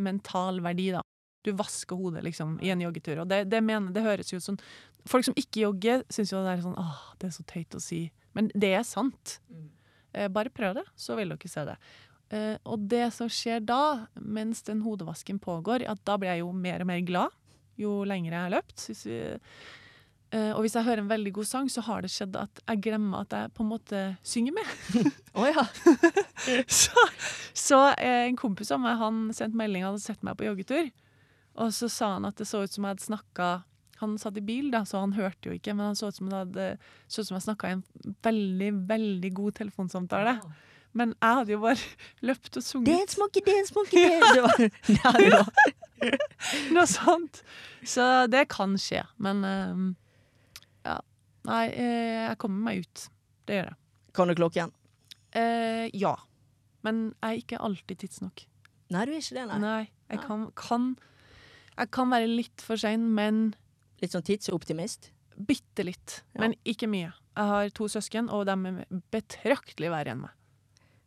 [0.00, 1.02] mental verdi, da.
[1.44, 3.24] Du vasker hodet, liksom, i en joggetur.
[3.24, 4.58] Og det, det mener Det høres jo ut som
[5.10, 7.80] Folk som ikke jogger, syns jo det er sånn Åh, det er så teit å
[7.82, 8.04] si.
[8.38, 9.40] Men det er sant.
[10.14, 11.74] Eh, bare prøv det, så vil dere se det.
[12.32, 16.52] Eh, og det som skjer da, mens den hodevasken pågår, at da blir jeg jo
[16.54, 17.34] mer og mer glad
[17.80, 18.86] jo lenger jeg har løpt.
[18.88, 19.20] Hvis vi,
[20.32, 22.82] eh, og hvis jeg hører en veldig god sang, så har det skjedd at jeg
[22.88, 24.74] glemmer at jeg på en måte synger med.
[25.40, 25.66] Å ja.
[26.82, 27.06] så
[27.54, 30.88] så eh, en kompis av meg han sendte melding, han hadde sett meg på joggetur.
[31.60, 33.46] Og så sa han at det så ut som jeg hadde snakka
[34.00, 36.30] Han satt i bil, da, så han hørte jo ikke, men han så ut som,
[36.32, 36.72] hadde,
[37.06, 37.84] så ut som jeg snakka i en
[38.24, 40.32] veldig, veldig god telefonsamtale.
[40.98, 41.78] Men jeg hadde jo bare
[42.28, 42.90] løpt og sunget.
[42.92, 44.32] Dance monkey, dance monkey, dance.
[44.34, 44.60] Det var,
[44.96, 46.18] ja, det var.
[46.76, 47.42] Noe sånt.
[47.86, 49.04] Så det kan skje.
[49.22, 49.86] Men ehm,
[50.86, 50.98] ja.
[51.48, 53.06] Nei, eh, jeg kommer meg ut.
[53.48, 53.78] Det gjør jeg.
[54.14, 54.74] Kan du klokken?
[55.38, 56.12] Eh, ja.
[56.84, 58.44] Men jeg er ikke alltid tidsnok.
[58.92, 59.58] Nei, du er ikke det, nei.
[59.62, 59.82] Nei.
[60.12, 60.90] Jeg kan, kan
[61.78, 63.54] Jeg kan være litt for sein, men
[64.02, 65.08] Litt sånn tidsoptimist?
[65.42, 66.18] bitte litt.
[66.34, 66.42] Ja.
[66.44, 67.08] Men ikke mye.
[67.32, 70.34] Jeg har to søsken, og de er betraktelig verre enn meg.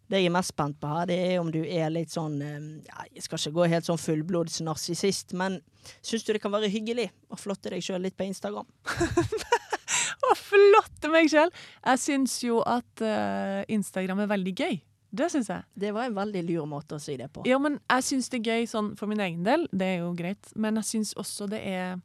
[0.05, 2.65] Det jeg er mest spent på her, det er om du er litt sånn eh,
[2.85, 5.59] ja, Jeg skal ikke gå helt sånn fullblods narsissist, men
[6.05, 8.69] syns du det kan være hyggelig å flotte deg sjøl litt på Instagram?
[10.25, 11.51] Å, flotte meg sjøl!
[11.85, 14.77] Jeg syns jo at uh, Instagram er veldig gøy.
[15.15, 15.65] Det syns jeg.
[15.79, 17.45] Det var en veldig lur måte å si det på.
[17.47, 20.11] Ja, men jeg syns det er gøy sånn for min egen del, det er jo
[20.17, 21.97] greit, men jeg syns også det er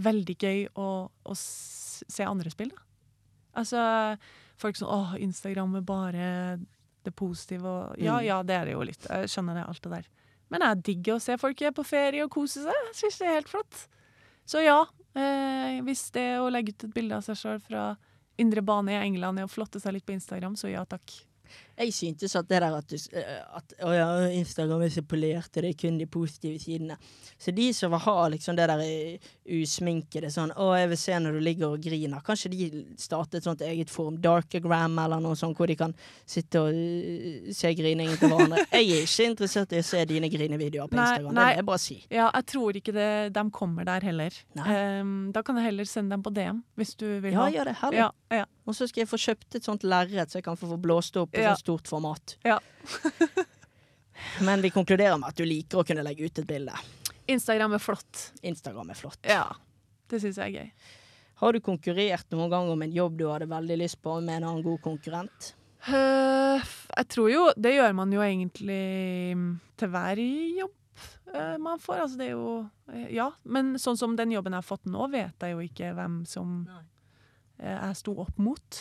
[0.00, 2.86] veldig gøy å, å se andre spill, da.
[3.60, 3.80] Altså,
[4.62, 6.26] folk sånn åh, Instagram er bare
[7.04, 8.24] det positive og Ja, Mm.
[8.26, 9.06] ja, det er det jo litt.
[9.08, 10.06] Jeg skjønner det, alt det der.
[10.50, 12.74] Men jeg digger å se folk er på ferie og kose seg.
[12.88, 13.86] Jeg syns det er helt flott.
[14.46, 14.80] Så ja,
[15.14, 17.96] eh, hvis det å legge ut et bilde av seg sjøl fra
[18.38, 21.06] indre bane i England er å flotte seg litt på Instagram, så ja takk.
[21.80, 25.48] Jeg syntes at det der at, du, eh, at å ja, Instagram er så polert,
[25.56, 26.98] og det er kun de positive sidene.
[27.40, 31.36] Så de som har liksom det der eh, usminkede sånn Å, jeg vil se når
[31.38, 32.20] du ligger og griner.
[32.26, 32.68] Kanskje de
[33.00, 35.94] starter et sånt eget forum, Darkagram eller noe sånt, hvor de kan
[36.28, 38.66] sitte og eh, se griningen til hverandre.
[38.80, 41.34] Jeg er ikke interessert i å se dine grinevideoer på Nei, Instagram.
[41.34, 41.40] nei.
[41.40, 41.96] Det er jeg bare si.
[42.12, 44.36] Ja, jeg tror ikke det, de kommer der heller.
[44.66, 47.50] Ehm, da kan jeg heller sende dem på DM, hvis du vil Ja, ha.
[47.54, 47.76] gjør det.
[47.80, 47.98] Herlig.
[48.04, 48.10] Ja,
[48.42, 48.44] ja.
[48.70, 51.16] Og så skal jeg få kjøpt et sånt lerret, så jeg kan få få blåst
[51.18, 51.52] opp i Ja.
[51.56, 52.36] sånt stort format.
[52.46, 52.60] Ja.
[54.46, 56.74] Men vi konkluderer med at du liker å kunne legge ut et bilde.
[57.30, 58.32] Instagram er flott.
[58.46, 59.20] Instagram er flott.
[59.26, 59.46] Ja.
[60.10, 60.72] Det syns jeg er gøy.
[61.40, 64.48] Har du konkurrert noen gang om en jobb du hadde veldig lyst på med en
[64.50, 65.54] annen god konkurrent?
[65.88, 66.60] Uh,
[66.92, 69.46] jeg tror jo Det gjør man jo egentlig mm,
[69.80, 70.74] til hver jobb
[71.32, 72.02] uh, man får.
[72.04, 72.50] Altså, det er jo
[72.92, 73.30] uh, Ja.
[73.44, 76.66] Men sånn som den jobben jeg har fått nå, vet jeg jo ikke hvem som
[76.68, 76.82] eh,
[77.60, 78.80] jeg sto opp mot.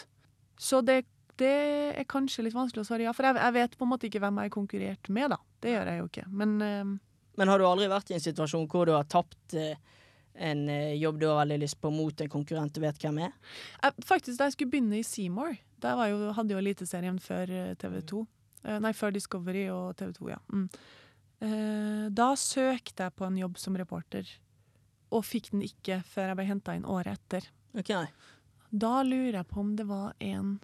[0.59, 1.01] Så det,
[1.39, 1.53] det
[1.99, 4.21] er kanskje litt vanskelig å svare ja, for jeg, jeg vet på en måte ikke
[4.23, 5.39] hvem jeg har konkurrert med, da.
[5.59, 6.25] Det gjør jeg jo ikke.
[6.41, 6.97] Men uh,
[7.39, 9.99] Men har du aldri vært i en situasjon hvor du har tapt uh,
[10.39, 13.35] en uh, jobb du har veldig lyst på, mot en konkurrent du vet hvem er?
[13.83, 17.51] Jeg, faktisk, da jeg skulle begynne i Seymour, der var jo, hadde jo Eliteserien før
[17.53, 18.23] eh, TV 2.
[18.65, 20.39] Eh, nei, før Discovery og TV 2, ja.
[20.51, 20.65] Mm.
[21.47, 24.27] Eh, da søkte jeg på en jobb som reporter,
[25.15, 27.47] og fikk den ikke før jeg ble henta inn året etter.
[27.79, 27.93] Ok.
[28.69, 30.57] Da lurer jeg på om det var en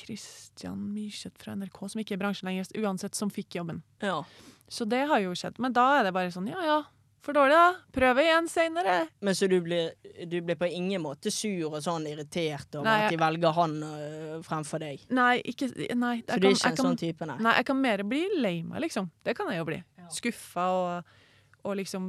[0.00, 3.82] Christian Myrseth fra NRK, som ikke er i bransjen lenger, uansett, som fikk jobben.
[4.04, 4.22] Ja.
[4.70, 5.58] Så det har jo skjedd.
[5.60, 6.78] Men da er det bare sånn, ja ja,
[7.20, 7.64] for dårlig da.
[7.92, 8.96] Prøve igjen seinere.
[9.20, 9.92] Men så du blir,
[10.24, 13.74] du blir på ingen måte sur og sånn irritert over Nei, at de velger han
[13.84, 15.04] øh, fremfor deg?
[15.12, 15.68] Nei, ikke
[16.00, 16.14] Nei.
[16.24, 17.36] Så du er ikke en sånn type, nei?
[17.44, 19.10] Nei, jeg kan mer bli lei meg, liksom.
[19.26, 19.82] Det kan jeg jo bli.
[20.10, 21.18] Skuffa og,
[21.62, 22.06] og liksom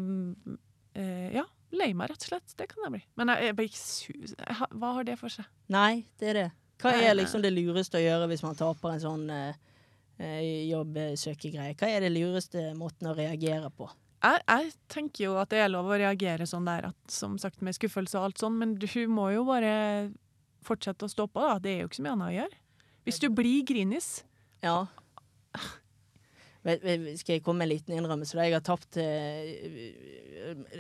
[0.96, 1.44] eh, Ja,
[1.76, 2.56] lei meg, rett og slett.
[2.60, 3.02] Det kan jeg bli.
[3.20, 4.36] Men jeg, jeg blir ikke sur.
[4.82, 5.48] Hva har det for seg?
[5.74, 6.48] Nei, det er det.
[6.82, 9.60] Hva er liksom det lureste å gjøre hvis man taper en sånn eh,
[10.18, 11.76] eh, jobbsøkegreie?
[11.78, 13.90] Hva er det lureste måten å reagere på?
[14.22, 17.62] Jeg, jeg tenker jo at det er lov å reagere sånn der, at, som sagt
[17.66, 19.72] med skuffelse og alt sånn, men du må jo bare
[20.66, 21.58] fortsette å stå på, da.
[21.62, 22.60] Det er jo ikke så mye annet å gjøre.
[23.08, 24.10] Hvis du blir grinis
[24.62, 24.84] Ja.
[26.62, 28.38] Skal jeg komme med en liten innrømmelse?
[28.38, 29.48] Jeg har tapt eh,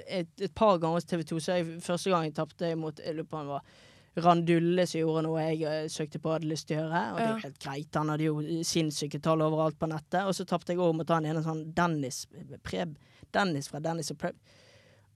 [0.05, 1.39] et, et par ganger hos TV 2.
[1.41, 3.79] Så jeg, første gang jeg tapte mot Jeg lurer på om var
[4.21, 7.03] Randulle som gjorde noe jeg eh, søkte på og hadde lyst til å gjøre.
[7.13, 7.95] Og det er jo helt greit.
[7.95, 10.25] Han hadde jo sinnssyke tall overalt på nettet.
[10.27, 12.25] Og så tapte jeg òg mot han ene sånn Dennis
[12.65, 12.97] Preb.
[13.33, 14.37] Dennis fra Dennis og Preb.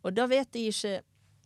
[0.06, 0.96] Og da vet jeg ikke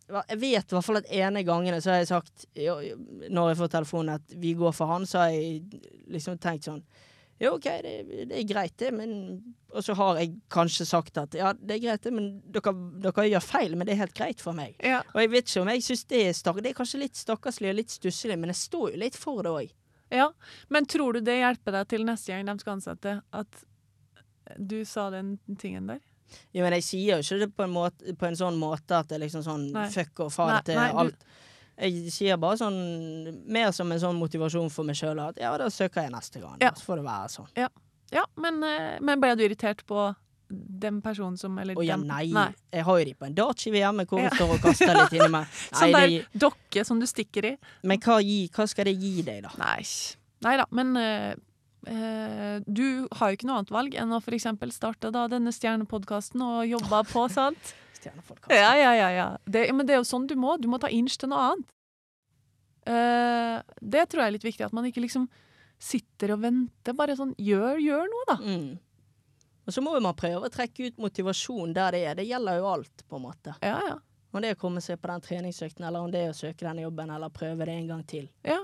[0.09, 3.69] Jeg vet i hvert fall at ene gangene så har jeg sagt Når jeg får
[3.75, 6.81] telefonen at vi går for han, så har jeg liksom tenkt sånn
[7.39, 7.93] jo, OK, det,
[8.29, 9.11] det er greit, det, men
[9.71, 12.73] Og så har jeg kanskje sagt at ja, det er greit, det, men dere,
[13.05, 14.75] dere gjør feil, men det er helt greit for meg.
[14.83, 15.01] Ja.
[15.13, 16.59] Og jeg vet ikke om jeg syns det er stakk.
[16.65, 19.53] Det er kanskje litt stakkarslig og litt stusslig, men jeg står jo litt for det
[19.55, 19.73] òg.
[20.11, 20.31] ja.
[20.69, 23.65] Men tror du det hjelper deg til neste gang de skal ansette, at
[24.57, 25.99] du sa den tingen der?
[26.53, 29.07] Ja, men jeg sier jo ikke det på en, måte, på en sånn måte at
[29.09, 29.87] det er liksom sånn Nei.
[29.93, 31.15] fuck og faen til alt.
[31.17, 31.37] du-.
[31.79, 32.79] Jeg sier bare sånn
[33.47, 36.57] mer som en sånn motivasjon for meg sjøl at ja, da søker jeg neste gang.
[36.59, 36.73] Ja.
[36.75, 37.51] Så får det være sånn.
[38.11, 40.09] Ja, men, eh, men ble du irritert på
[40.49, 42.31] den personen som Eller Å ja, nei.
[42.33, 42.47] nei.
[42.73, 44.29] Jeg har jo de på en dartskive hjemme hvor Ja.
[44.31, 45.45] jeg står og kaster litt inni meg.
[45.77, 47.57] Sånn der dokke som du stikker i?
[47.83, 49.51] men hva, gi, hva skal det gi deg, da?
[49.61, 49.83] Nei.
[50.41, 51.35] Nei da, men uh,
[52.65, 54.47] du har jo ikke noe annet valg enn å f.eks.
[54.75, 57.75] starte da denne stjernepodkasten og jobbe på, sant?
[57.99, 58.53] Stjernepodcast.
[58.55, 59.09] Ja, ja, ja.
[59.15, 59.27] ja.
[59.45, 60.55] Det, men det er jo sånn du må.
[60.61, 61.71] Du må ta inch til noe annet.
[62.89, 65.27] Uh, det tror jeg er litt viktig, at man ikke liksom
[65.79, 66.95] sitter og venter.
[66.97, 68.37] Bare sånn gjør, gjør noe, da.
[68.41, 68.69] Mm.
[69.69, 72.15] Og så må man prøve å trekke ut motivasjon der det er.
[72.17, 73.53] Det gjelder jo alt, på en måte.
[73.61, 73.99] Ja, ja.
[74.29, 76.65] Om det er å komme seg på den treningsøkten, eller om det er å søke
[76.65, 78.27] den jobben, eller prøve det en gang til.
[78.47, 78.59] ja.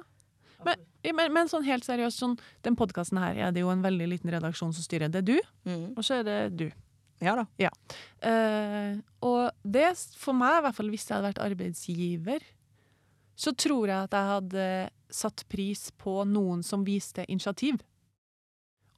[0.66, 0.80] Men,
[1.14, 2.32] men, men sånn helt seriøst, sånn,
[2.66, 5.12] den podkasten her er det jo en veldig liten redaksjon som styrer.
[5.14, 5.36] Det er du,
[5.68, 5.92] Mm.
[5.94, 6.64] og så er det du.
[7.24, 7.46] Ja da.
[8.28, 9.88] Eh, og det,
[10.20, 12.44] for meg, i hvert fall hvis jeg hadde vært arbeidsgiver,
[13.36, 14.66] så tror jeg at jeg hadde
[15.16, 17.80] satt pris på noen som viste initiativ.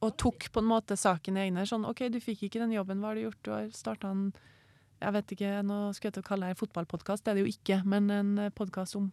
[0.06, 1.64] Og tok på en måte saken i egne.
[1.70, 3.40] Sånn OK, du fikk ikke den jobben, hva har du gjort?
[3.46, 4.28] Du har starta en
[5.02, 7.46] Jeg vet ikke, nå skal jeg til å kalle det en fotballpodkast, det er det
[7.46, 9.12] jo ikke, men en podkast om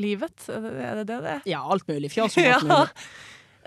[0.00, 0.46] livet.
[0.48, 1.32] Er det det det?
[1.38, 1.42] er?
[1.48, 2.08] Ja, alt mulig.
[2.12, 2.84] Fjas om alt Ja.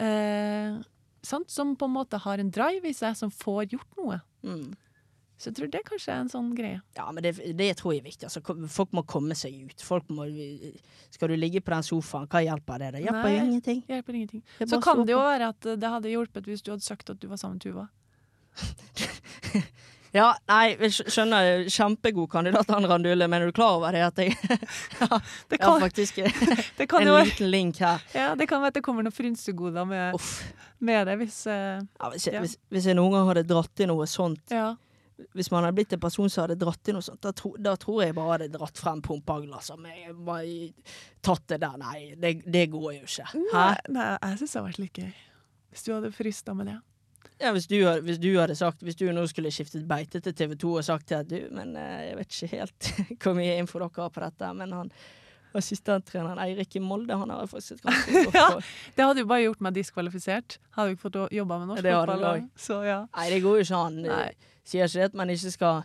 [0.01, 0.85] mulig.
[1.27, 1.51] Sant?
[1.51, 4.19] Som på en måte har en drive i seg, som får gjort noe.
[4.47, 4.75] Mm.
[5.37, 6.79] Så jeg tror det kanskje er en sånn greie.
[6.97, 8.25] Ja, men det, det tror jeg er viktig.
[8.25, 8.41] Altså,
[8.73, 9.83] folk må komme seg ut.
[9.85, 10.25] Folk må,
[11.13, 12.89] skal du ligge på den sofaen, hva hjelper det?
[12.95, 13.83] Det hjelper jo ingenting.
[13.91, 14.41] Hjelper ingenting.
[14.65, 17.29] Så kan det jo være at det hadde hjulpet hvis du hadde sagt at du
[17.29, 17.85] var sammen med Tuva.
[20.15, 21.65] Ja, nei, jeg skjønner.
[21.71, 24.35] Kjempegod kandidat, han Randulle, men er du klar over det at jeg
[25.01, 25.19] ja,
[25.51, 26.21] Det kan, faktisk
[26.79, 28.01] det kan en liten link her.
[28.15, 30.15] ja, det kan være at det kommer noen frynsegoder med,
[30.79, 32.39] med det, hvis uh, Ja, hvis, Ja.
[32.45, 34.75] hvis, hvis jeg noen gang hadde dratt i noe sånt Ja.
[35.33, 37.71] Hvis man hadde blitt en person som hadde dratt i noe sånt, da, tro, da
[37.81, 40.67] tror jeg bare hadde dratt frem pumpaglass og meg- bare
[41.25, 41.73] tatt det der.
[41.81, 43.25] Nei, det, det går jo ikke.
[43.33, 43.39] Hæ?
[43.49, 45.15] Nei, nei, jeg syns det hadde vært litt gøy.
[45.73, 46.75] Hvis du hadde frista med det.
[47.41, 50.55] Ja, hvis, du, hvis du hadde sagt Hvis du nå skulle skiftet beite til TV
[50.57, 52.91] 2 og sagt til at du, men eh, jeg vet ikke helt
[53.21, 54.91] hvor mye info dere har på dette, men han
[55.57, 58.47] assistenttreneren Eirik i Molde, han har faktisk et ganske godt Ja.
[58.95, 60.57] Det hadde jo bare gjort meg diskvalifisert.
[60.75, 62.43] Hadde jo ikke fått jobba med norsk Det fotball.
[62.59, 62.99] Så ja.
[63.15, 64.01] Nei, det går jo ikke an.
[64.05, 64.27] Nei.
[64.67, 65.81] Sier ikke det at man ikke skal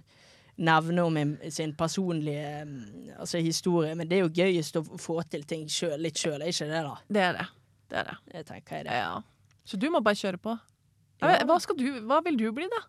[0.62, 1.18] nevne om
[1.50, 6.02] sin personlige mm, altså, historie, men det er jo gøyest å få til ting selv,
[6.04, 6.96] litt sjøl, er ikke det, da?
[7.08, 7.46] Det er det.
[7.88, 8.18] Det er det.
[8.34, 8.98] Jeg tenker jeg det.
[9.00, 9.56] Ja.
[9.64, 10.56] Så du må bare kjøre på.
[11.22, 11.38] Ja.
[11.46, 12.82] Hva, du, hva vil du bli, da?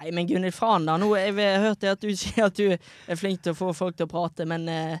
[0.00, 0.96] Nei, men Gunhild Fran, da.
[1.00, 3.98] Nå, jeg har hørt at du sier at du er flink til å få folk
[3.98, 4.96] til å prate, men eh,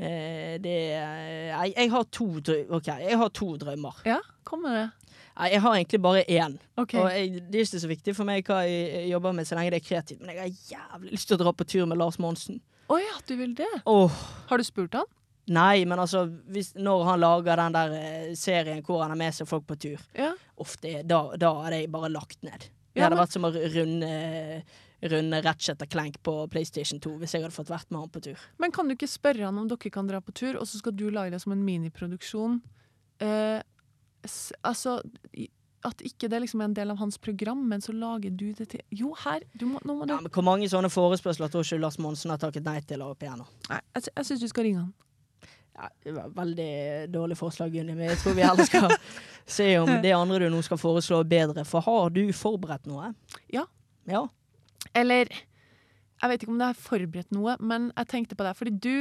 [0.00, 2.30] eh, det eh, Nei, jeg har to
[2.72, 4.00] okay, jeg har to drømmer.
[4.08, 4.18] Ja,
[4.48, 4.88] kom med det.
[5.36, 6.56] Nei, jeg har egentlig bare én.
[6.80, 7.00] Okay.
[7.00, 9.58] Og jeg, det er ikke så viktig for meg hva jeg, jeg jobber med, så
[9.58, 10.24] lenge det er kreativt.
[10.24, 12.60] Men jeg har jævlig lyst til å dra på tur med Lars Monsen.
[12.90, 13.70] Å ja, du vil det?
[13.88, 14.10] Oh.
[14.50, 15.06] Har du spurt han?
[15.50, 16.24] Nei, men altså,
[16.54, 19.76] hvis, når han lager den der eh, serien hvor han har med seg folk på
[19.82, 20.32] tur, Ja.
[20.62, 22.68] ofte, da, da er det bare lagt ned.
[22.94, 24.62] Det Ja, hadde men- vært som å runde,
[25.10, 28.22] runde Ratchet og Clank på PlayStation 2 hvis jeg hadde fått vært med han på
[28.22, 28.38] tur.
[28.58, 30.92] Men kan du ikke spørre han om dere kan dra på tur, og så skal
[30.92, 32.60] du lage det som en miniproduksjon?
[33.20, 33.62] Eh,
[34.64, 35.00] altså
[35.82, 38.66] At ikke det liksom er en del av hans program, men så lager du det
[38.68, 39.40] til Jo, her!
[39.56, 42.28] Du må, nå må du Ja, men hvor mange sånne forespørsler tror ikke Lars Monsen
[42.30, 43.46] har takket nei til opp igjennom?
[43.70, 44.92] Nei, jeg, jeg syns du skal ringe han.
[45.76, 46.70] Ja, det var veldig
[47.14, 48.90] dårlig forslag, Gunni, men jeg tror vi heller skal
[49.58, 51.64] se om det andre du nå skal foreslå, er bedre.
[51.68, 53.12] For har du forberedt noe?
[53.54, 53.64] Ja.
[54.10, 54.26] Ja.
[54.96, 55.28] Eller
[56.20, 58.52] Jeg vet ikke om det er forberedt noe, men jeg tenkte på det.
[58.58, 58.96] Fordi du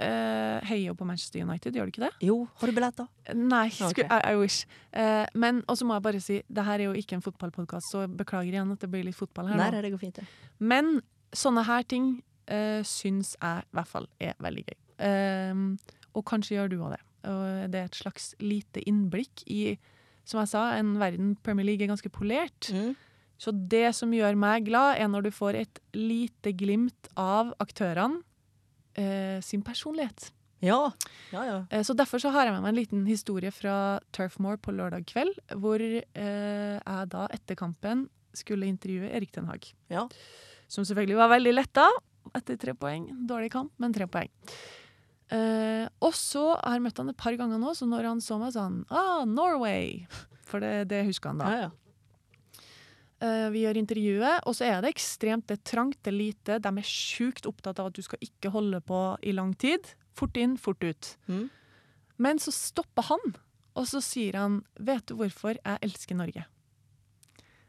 [0.00, 2.12] eh, heier jo på Manchester United, gjør du ikke det?
[2.24, 3.10] Jo, har du billetter?
[3.36, 3.92] Nei, Ok.
[3.92, 4.64] sku, I, I wish.
[4.96, 7.92] Uh, men og så må jeg bare si, det her er jo ikke en fotballpodkast,
[7.92, 9.82] så beklager igjen at det blir litt fotball her Nei, nå.
[9.84, 10.24] det går fint, det.
[10.58, 10.96] Men
[11.36, 12.08] sånne her ting
[12.48, 14.78] uh, syns jeg i hvert fall er veldig gøy.
[15.02, 15.76] Ehm,
[16.16, 17.02] og kanskje gjør du òg det.
[17.26, 19.76] Og det er et slags lite innblikk i,
[20.26, 22.70] som jeg sa, en verden Premier League er ganske polert.
[22.72, 22.94] Mm.
[23.38, 28.22] Så det som gjør meg glad, er når du får et lite glimt av aktørene
[28.96, 30.30] eh, sin personlighet.
[30.64, 30.78] Ja.
[31.34, 31.58] Ja, ja.
[31.70, 35.04] Eh, Så derfor så har jeg med meg en liten historie fra Turfmore på lørdag
[35.10, 38.06] kveld, hvor eh, jeg da etter kampen
[38.36, 39.68] skulle intervjue Erik Den Haag.
[39.92, 40.06] Ja.
[40.68, 41.84] Som selvfølgelig var veldig letta
[42.34, 43.06] etter tre poeng.
[43.28, 44.32] Dårlig kamp, men tre poeng.
[45.34, 48.38] Eh, og så har jeg møtt han et par ganger nå, så når han så
[48.38, 50.04] meg, sa han ah, Norway.
[50.46, 51.50] For det, det husker han da.
[51.50, 51.74] ja, ja.
[53.16, 56.58] Uh, vi gjør intervjuet, og så er det ekstremt det er trangt, det er lite.
[56.60, 59.88] De er sjukt opptatt av at du skal ikke holde på i lang tid.
[60.16, 61.08] Fort inn, fort ut.
[61.24, 61.46] Mm.
[62.20, 63.32] Men så stopper han,
[63.72, 66.44] og så sier han 'Vet du hvorfor jeg elsker Norge?'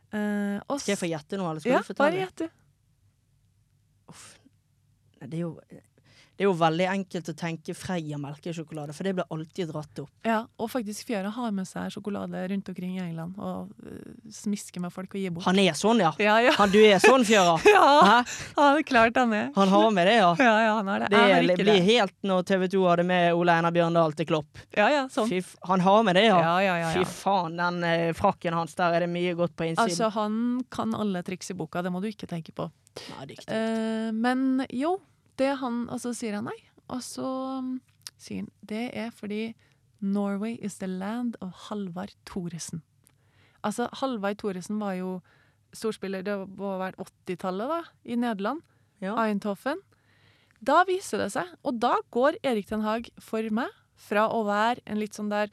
[0.07, 2.11] Uh, Skal jeg få gjette nå, eller skal ja, du fortelle?
[2.11, 2.47] bare gjett, du.
[4.11, 4.27] Uff.
[5.19, 5.59] Det er jo
[6.37, 10.11] det er jo veldig enkelt å tenke Freia melkesjokolade, for det blir alltid dratt opp.
[10.27, 14.83] Ja, og faktisk Fjøra har med seg sjokolade rundt omkring i England og eh, smisker
[14.83, 15.47] med folk og gir bort.
[15.47, 16.11] Han er sånn, ja.
[16.21, 16.53] Ja, ja.
[16.59, 17.57] Han, du er sånn, Fjøra.
[17.77, 18.19] Ja, Hæ?
[18.53, 19.49] ja, er klart han er.
[19.57, 20.29] Han har med det, ja.
[20.37, 21.09] Ja, ja, han har det.
[21.49, 24.61] Det blir helt når TV 2 hadde med Ole Einar Bjørndal til Klopp.
[24.77, 25.29] Ja, ja, sånn.
[25.29, 25.41] Fy,
[25.71, 26.37] han har med det, ja.
[26.37, 29.71] Ja, ja, ja, Fy faen, den eh, frakken hans der er det mye godt på
[29.71, 29.89] innsiden.
[29.89, 30.39] Altså, han
[30.73, 32.69] kan alle triks i boka, det må du ikke tenke på.
[33.09, 34.97] Nei, det er ikke Eh, men jo,
[35.37, 36.57] det han Og så sier han nei.
[36.87, 37.27] Og så
[37.61, 37.77] um,
[38.17, 39.55] sier han det er fordi
[39.99, 42.83] Norway is the land of Halvard Thoresen.
[43.65, 45.17] Altså, Halvard Thoresen var jo
[45.73, 48.61] storspiller, det må ha vært 80-tallet, da, i Nederland.
[49.01, 49.15] Ja.
[49.17, 49.81] Eindhoven.
[50.61, 54.81] Da viser det seg, og da går Erik Den Haag for meg fra å være
[54.89, 55.49] en litt sånn der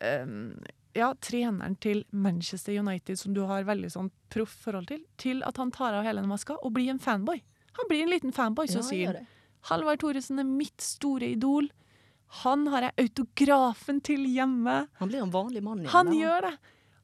[0.00, 0.56] um,
[0.96, 5.60] ja, treneren til Manchester United, som du har veldig sånn proff forhold til, til at
[5.60, 7.42] han tar av hele den maska og blir en fanboy.
[7.78, 9.26] Han blir en liten fanboy, så Ja, sier han.
[9.70, 11.68] Halvard Thoresen er mitt store idol.
[12.42, 14.86] Han har jeg autografen til hjemme.
[15.00, 15.92] Han blir en vanlig mann igjen.
[15.94, 16.18] Han da.
[16.20, 16.56] gjør det!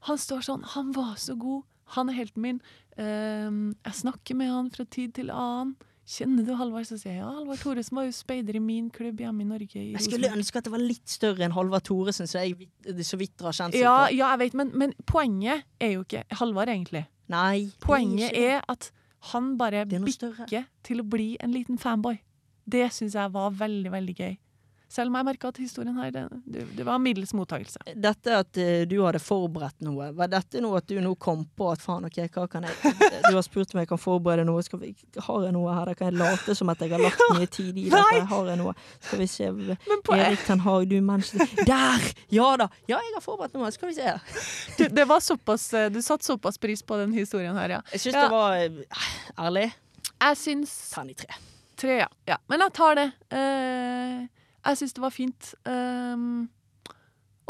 [0.08, 1.62] Han står sånn Han var så god.
[1.94, 2.60] Han er helten min.
[3.00, 5.74] Ehm, jeg snakker med han fra tid til annen.
[6.12, 6.88] Kjenner du Halvard?
[6.88, 9.78] Så sier jeg ja, Halvard Thoresen var jo speider i min klubb hjemme i Norge.
[9.78, 12.68] I Jeg skulle ønske at det var litt større enn Halvard Thoresen, så jeg
[13.06, 14.16] så vidt har kjent ja, på.
[14.16, 17.04] ja, jeg vet, men, men poenget er jo ikke Halvard, egentlig.
[17.32, 17.70] Nei.
[17.84, 18.90] Poenget er at
[19.30, 20.46] han bare er større.
[20.46, 22.18] bikker til å bli en liten fanboy.
[22.66, 24.36] Det syns jeg var veldig, veldig gøy.
[24.92, 27.80] Selv om jeg merka at historien her, det, det, det var middels mottakelse.
[27.96, 31.70] Dette at uh, du hadde forberedt noe, var dette noe at du nå kom på
[31.72, 32.92] at faen, ok, hva kan jeg
[33.30, 35.88] Du har spurt om jeg kan forberede noe, skal vi, har jeg noe her?
[35.88, 38.02] Da kan jeg late som at jeg har lagt mye tid i dette?
[38.12, 38.20] Nei!
[38.34, 38.74] Har jeg noe?
[38.98, 42.04] Skal vi se Men på, Erik Ten Hag, du menneske Der!
[42.34, 42.68] Ja da!
[42.90, 44.12] Ja, jeg har forberedt noe, skal vi se.
[44.78, 47.80] du, det var såpass, eh, du satte såpass pris på den historien her, ja.
[47.94, 48.26] Jeg syns Ja.
[48.26, 49.08] det var eh,
[49.48, 49.66] ærlig.
[50.12, 51.32] Jeg syns Tern i tre.
[51.80, 52.08] tre, ja.
[52.28, 52.36] ja.
[52.52, 53.08] Men jeg tar det.
[53.32, 55.54] Eh, jeg syns det var fint.
[55.66, 56.50] Um,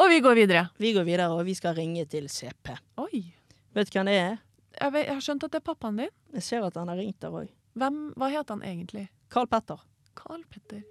[0.00, 0.66] og vi går videre.
[0.80, 2.72] Vi går videre, og vi skal ringe til CP.
[3.02, 3.24] Oi.
[3.76, 4.38] Vet du hvem det er?
[4.80, 6.14] Jeg, vet, jeg har skjønt at det er pappaen din.
[6.32, 7.52] Jeg ser at han har ringt der òg.
[7.76, 9.06] Hva heter han egentlig?
[9.32, 9.84] Carl Petter.
[10.16, 10.82] Carl Petter.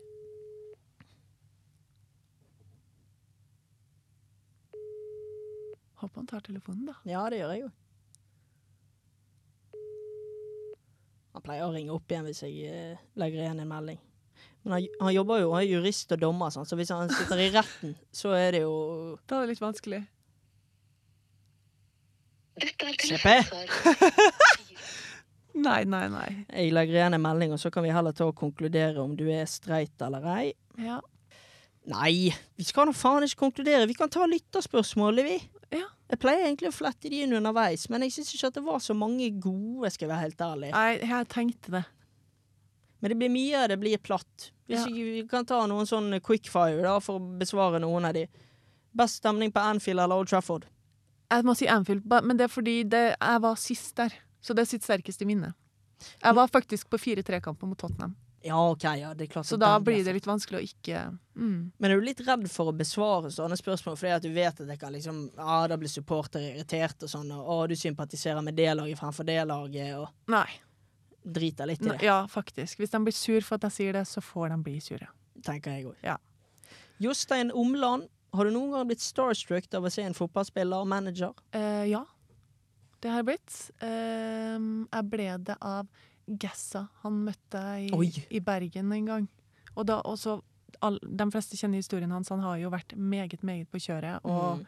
[6.02, 6.96] Håper han tar telefonen, da.
[7.06, 7.72] Ja, det gjør jeg jo.
[11.32, 14.00] Han pleier å ringe opp igjen hvis jeg eh, legger igjen en melding.
[14.64, 17.40] Men han, han jobber jo, han er jurist og dommer, sånn, så hvis han sitter
[17.42, 18.74] i retten, så er det jo
[19.26, 20.04] Da er det litt vanskelig.
[22.62, 23.32] CP.
[25.62, 26.28] Nei, nei, nei.
[26.48, 29.26] Jeg legger igjen en melding, og så kan vi heller ta og konkludere om du
[29.28, 30.54] er streit eller ei.
[30.80, 31.02] Ja.
[31.92, 33.88] Nei, vi skal nå faen ikke konkludere.
[33.90, 35.36] Vi kan ta lytterspørsmålet, vi.
[35.76, 35.88] Ja.
[36.12, 38.80] Jeg pleier egentlig å flette de inn underveis, men jeg syns ikke at det var
[38.84, 40.72] så mange gode, skal jeg være helt ærlig.
[40.76, 41.84] Nei, jeg tenkte det.
[43.02, 44.52] Men det blir mye av det blir platt.
[44.70, 44.94] Hvis Ja.
[44.94, 48.28] vi kan ta noen sånn quickfire da, for å besvare noen av de.
[48.94, 50.66] Best stemning på Anfield eller Old Trafford?
[51.32, 54.14] Jeg må si Anfield, men det er fordi det, jeg var sist der.
[54.42, 55.54] Så det sitter sterkest i minnet.
[56.22, 59.76] Jeg var faktisk på 4-3-kampen mot Tottenham, Ja, OK, ja, det er klart så da
[59.80, 61.02] blir blir det litt vanskelig å ikke
[61.38, 61.72] mm.
[61.78, 64.68] Men er du litt redd for å besvare sånne spørsmål fordi at du vet at
[64.68, 68.58] det kan liksom Ja, da blir supporter irritert og sånn, og å, du sympatiserer med
[68.58, 70.48] det laget fremfor det laget, og Nei.
[71.24, 72.80] Driter litt i det, Ja, faktisk.
[72.82, 75.08] Hvis de blir sur for at jeg sier det, så får de bli sure.
[75.46, 75.96] tenker jeg òg.
[76.04, 76.18] Ja.
[77.02, 81.34] Jostein Omland, har du noen gang blitt starstruck av å se en fotballspiller og manager?
[81.56, 82.04] Uh, ja,
[83.02, 83.58] det har jeg blitt.
[83.82, 85.88] Uh, jeg ble det av
[86.40, 86.86] Gassa.
[87.02, 89.26] Han møtte i, i Bergen en gang.
[89.76, 90.40] Og da også
[90.82, 92.30] all, De fleste kjenner historien hans.
[92.30, 94.66] Han har jo vært meget, meget på kjøret og Mm.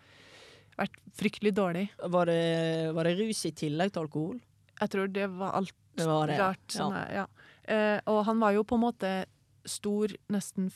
[0.78, 1.90] vært fryktelig dårlig.
[2.02, 4.40] Var det, var det rus i tillegg til alkohol?
[4.84, 6.64] Jeg tror det var alt Det var det, rart.
[6.70, 6.78] ja.
[6.80, 7.28] Sånn, ja.
[7.64, 9.12] Eh, og han var jo på en måte
[9.70, 10.72] stor nesten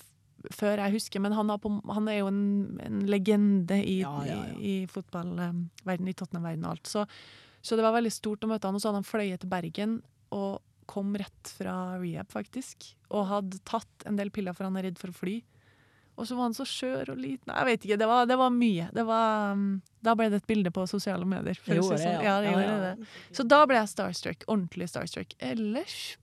[0.54, 2.42] før jeg husker, men han, på, han er jo en,
[2.86, 4.54] en legende i, Ja, ja, ja.
[4.62, 6.88] i, i fotballverdenen, i Tottenham-verden og alt.
[6.88, 7.04] Så,
[7.66, 9.98] så det var veldig stort å møte han, og så hadde han fløyet til Bergen
[10.38, 12.94] og kom rett fra rehab, faktisk.
[13.12, 15.42] Og hadde tatt en del piller for han er redd for å fly.
[16.18, 17.52] Og så var han så skjør og liten.
[17.53, 18.88] Jeg vet ikke, det var, det var mye.
[18.94, 19.65] Det var, um,
[20.02, 21.60] da ble det et bilde på sosiale medier.
[21.69, 22.23] Jo, det, sånn.
[22.26, 22.38] ja.
[22.41, 22.77] det Ja, ja.
[22.88, 23.10] det.
[23.38, 24.45] Så da ble jeg starstruck.
[24.49, 25.35] Ordentlig starstruck.
[25.38, 26.18] Ellers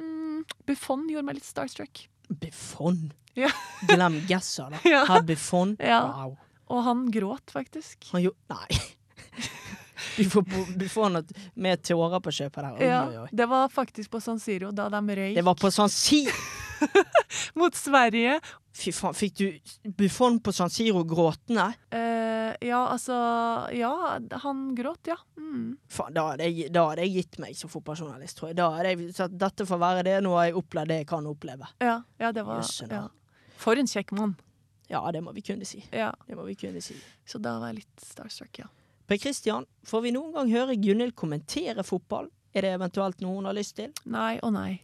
[0.00, 2.06] mm, Buffon gjorde meg litt starstruck.
[2.28, 3.10] Buffon?
[3.36, 3.52] Ja.
[3.90, 4.80] Glem gassa, da.
[4.88, 5.04] Ja.
[5.10, 5.76] Herr Buffon?
[5.78, 6.00] Ja.
[6.08, 6.38] Wow.
[6.72, 8.08] Og han gråt, faktisk.
[8.12, 8.80] Han gjorde Nei.
[10.16, 10.44] Du får
[10.78, 12.72] du får noe med tårer på kjøpet der.
[12.78, 13.28] Oi, Ja, oi, oi.
[13.34, 16.34] det var faktisk på San Siro, da de røyk Det var på San Siro!
[17.58, 18.38] mot Sverige.
[18.78, 21.64] Fy faen, fikk du Buffon på San Siro gråtende?
[21.90, 23.16] Uh, ja, altså
[23.74, 23.90] Ja,
[24.44, 25.16] han gråt, ja.
[25.36, 25.72] Mm.
[25.90, 28.58] Faen, da hadde, jeg, da hadde jeg gitt meg som fotballjournalist, tror jeg.
[28.60, 31.26] Da hadde jeg sagt dette får være det, nå har jeg opplevd det jeg kan
[31.30, 31.70] oppleve.
[31.82, 33.04] Ja, ja, det var Jøsse ja.
[33.58, 34.36] For en kjekk mann.
[34.88, 35.82] Ja, det må vi kunne si.
[35.92, 36.94] Ja, Det må vi kunne si.
[37.28, 38.68] så da var jeg litt starstruck, ja.
[39.08, 42.28] Per Christian, får vi noen gang høre Gunhild kommentere fotball?
[42.54, 43.90] Er det eventuelt noe hun har lyst til?
[44.08, 44.78] Nei og nei.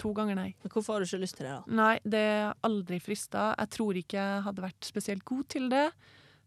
[0.00, 0.50] To ganger nei.
[0.62, 1.76] Men hvorfor har du ikke lyst til det, da?
[1.78, 3.50] Nei, det er aldri frista.
[3.58, 5.86] Jeg tror ikke jeg hadde vært spesielt god til det.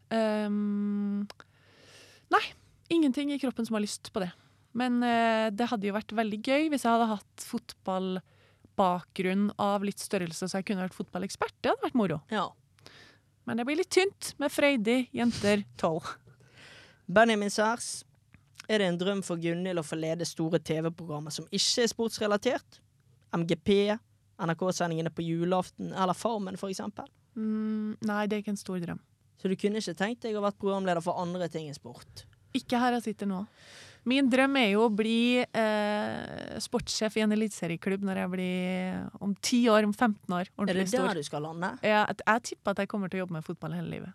[0.09, 1.25] Um,
[2.33, 2.43] nei,
[2.93, 4.31] ingenting i kroppen som har lyst på det.
[4.75, 10.01] Men uh, det hadde jo vært veldig gøy hvis jeg hadde hatt fotballbakgrunn av litt
[10.03, 11.55] størrelse, så jeg kunne vært fotballekspert.
[11.61, 12.19] Det hadde vært moro.
[12.33, 12.49] Ja.
[13.45, 16.15] Men det blir litt tynt med freidig jenter tolv.
[17.05, 18.01] Benjamin Særs,
[18.65, 22.79] er det en drøm for Gunhild å få lede store TV-programmer som ikke er sportsrelatert?
[23.35, 23.97] MGP,
[24.45, 27.07] NRK-sendingene på julaften eller Farmen, for eksempel?
[27.35, 29.01] Mm, nei, det er ikke en stor drøm.
[29.41, 32.25] Så du kunne ikke tenkt deg å vært programleder for andre ting enn sport?
[32.55, 33.43] Ikke her jeg sitter nå.
[34.05, 39.33] Min drøm er jo å bli eh, sportssjef i en eliteserieklubb når jeg blir om
[39.33, 40.51] 10 år, om 15 år.
[40.61, 41.07] Er det det stor.
[41.09, 41.71] der du skal lande?
[41.81, 44.13] Ja, jeg, jeg tipper at jeg kommer til å jobbe med fotball hele livet.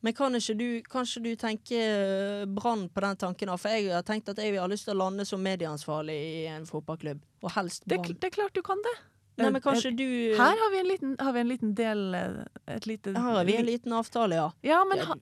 [0.00, 3.52] Men kan ikke du, kanskje du tenke eh, Brann på den tanken?
[3.60, 6.64] For jeg har tenkt at jeg har lyst til å lande som medieansvarlig i en
[6.68, 7.20] fotballklubb.
[7.44, 8.06] Og helst Brann.
[8.08, 8.96] Det, det er klart du kan det.
[9.40, 10.06] Nei, men kanskje du
[10.36, 13.56] Her har vi en liten, har vi en liten del eh, lite, Her har vi
[13.56, 14.48] en liten avtale, ja.
[14.66, 15.16] Ja, men ha,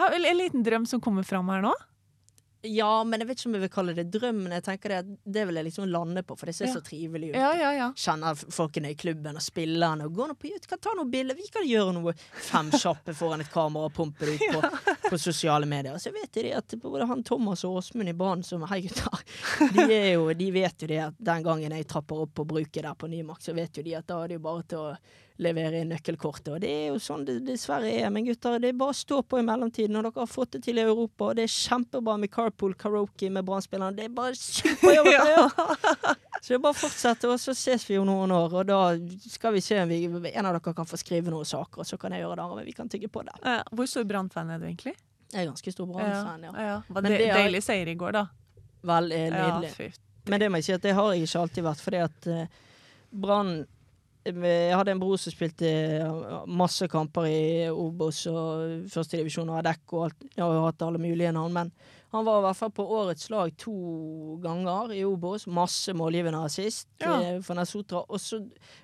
[0.00, 1.74] ha, en liten drøm som kommer fram her nå?
[2.62, 4.42] Ja, men jeg vet ikke om jeg vil kalle det drøm.
[4.44, 6.74] Men jeg tenker det, det vil jeg liksom lande på, for det ser Ja.
[6.74, 7.36] så trivelig ut.
[7.36, 7.86] Ja, ja, ja.
[7.96, 11.34] Kjenner folkene i klubben og spillerne og går nå på kan ta noen bilder.
[11.38, 12.14] Vi kan gjøre noe
[12.50, 14.70] fem kjappe foran et kamera og pumpe det ut på,
[15.10, 15.94] på sosiale medier.
[15.94, 19.24] Og Så vet det at både han Thomas og Åsmund i Brann som Hei, gutter.
[19.74, 22.94] De, jo, de vet jo det at den gangen jeg trapper opp på bruket der
[22.94, 24.94] på Nymark, så vet jo de at da er det jo bare til å
[25.40, 26.50] levere inn nøkkelkortet.
[26.54, 28.08] Og det er jo sånn det dessverre er.
[28.12, 29.96] Men gutter, det er bare å stå på i mellomtiden.
[29.96, 33.30] Og dere har fått det til i Europa, og det er kjempebra med carpool karaoke
[33.32, 33.96] med Brann-spillerne.
[33.96, 36.16] Det er bare superjobb å gjøre!
[36.40, 38.54] Så det er bare å fortsette, og så ses vi om noen år.
[38.62, 38.78] Og da
[39.28, 41.98] skal vi se om vi, en av dere kan få skrive noen saker, og så
[42.00, 42.56] kan jeg gjøre det andre.
[42.62, 43.34] Men vi kan tygge på det.
[43.44, 44.94] Eh, Hvor stor Brann-fan er du egentlig?
[45.30, 46.52] Jeg er ganske stor brannfan, ja.
[46.56, 46.62] ja.
[46.72, 47.00] ja.
[47.00, 48.24] Det, det Deilig seier i går, da.
[48.88, 49.74] Vel Ja, nydelig.
[49.76, 49.90] fy.
[50.32, 52.40] Men det må jeg si at det har jeg ikke alltid vært, fordi at uh,
[53.22, 53.52] Brann
[54.24, 55.70] Jeg hadde en bror som spilte
[56.50, 57.40] masse kamper i
[57.72, 60.26] Obos og førstedivisjon og Adecco og alt.
[60.36, 61.70] Jeg har jo hatt alle mulige navn, men
[62.12, 63.72] han var i hvert fall på årets lag to
[64.42, 65.46] ganger i Obos.
[65.46, 67.14] Masse målgivende assist Ja.
[67.22, 68.02] eh, for Nesotra.
[68.10, 68.42] Og så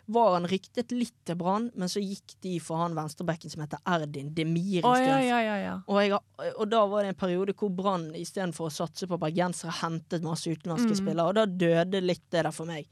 [0.09, 3.79] var han ryktet litt til Brann, men så gikk de for han venstrebekken som heter
[3.85, 4.85] Erdin Demir.
[4.87, 5.81] Oh, ja, ja.
[5.89, 6.19] Og, jeg,
[6.57, 10.47] og da var det en periode hvor Brann istedenfor å satse på bergensere, hentet masse
[10.49, 11.03] utenlandske Mm.
[11.03, 11.29] spillere.
[11.29, 12.87] Og da døde litt det der for meg.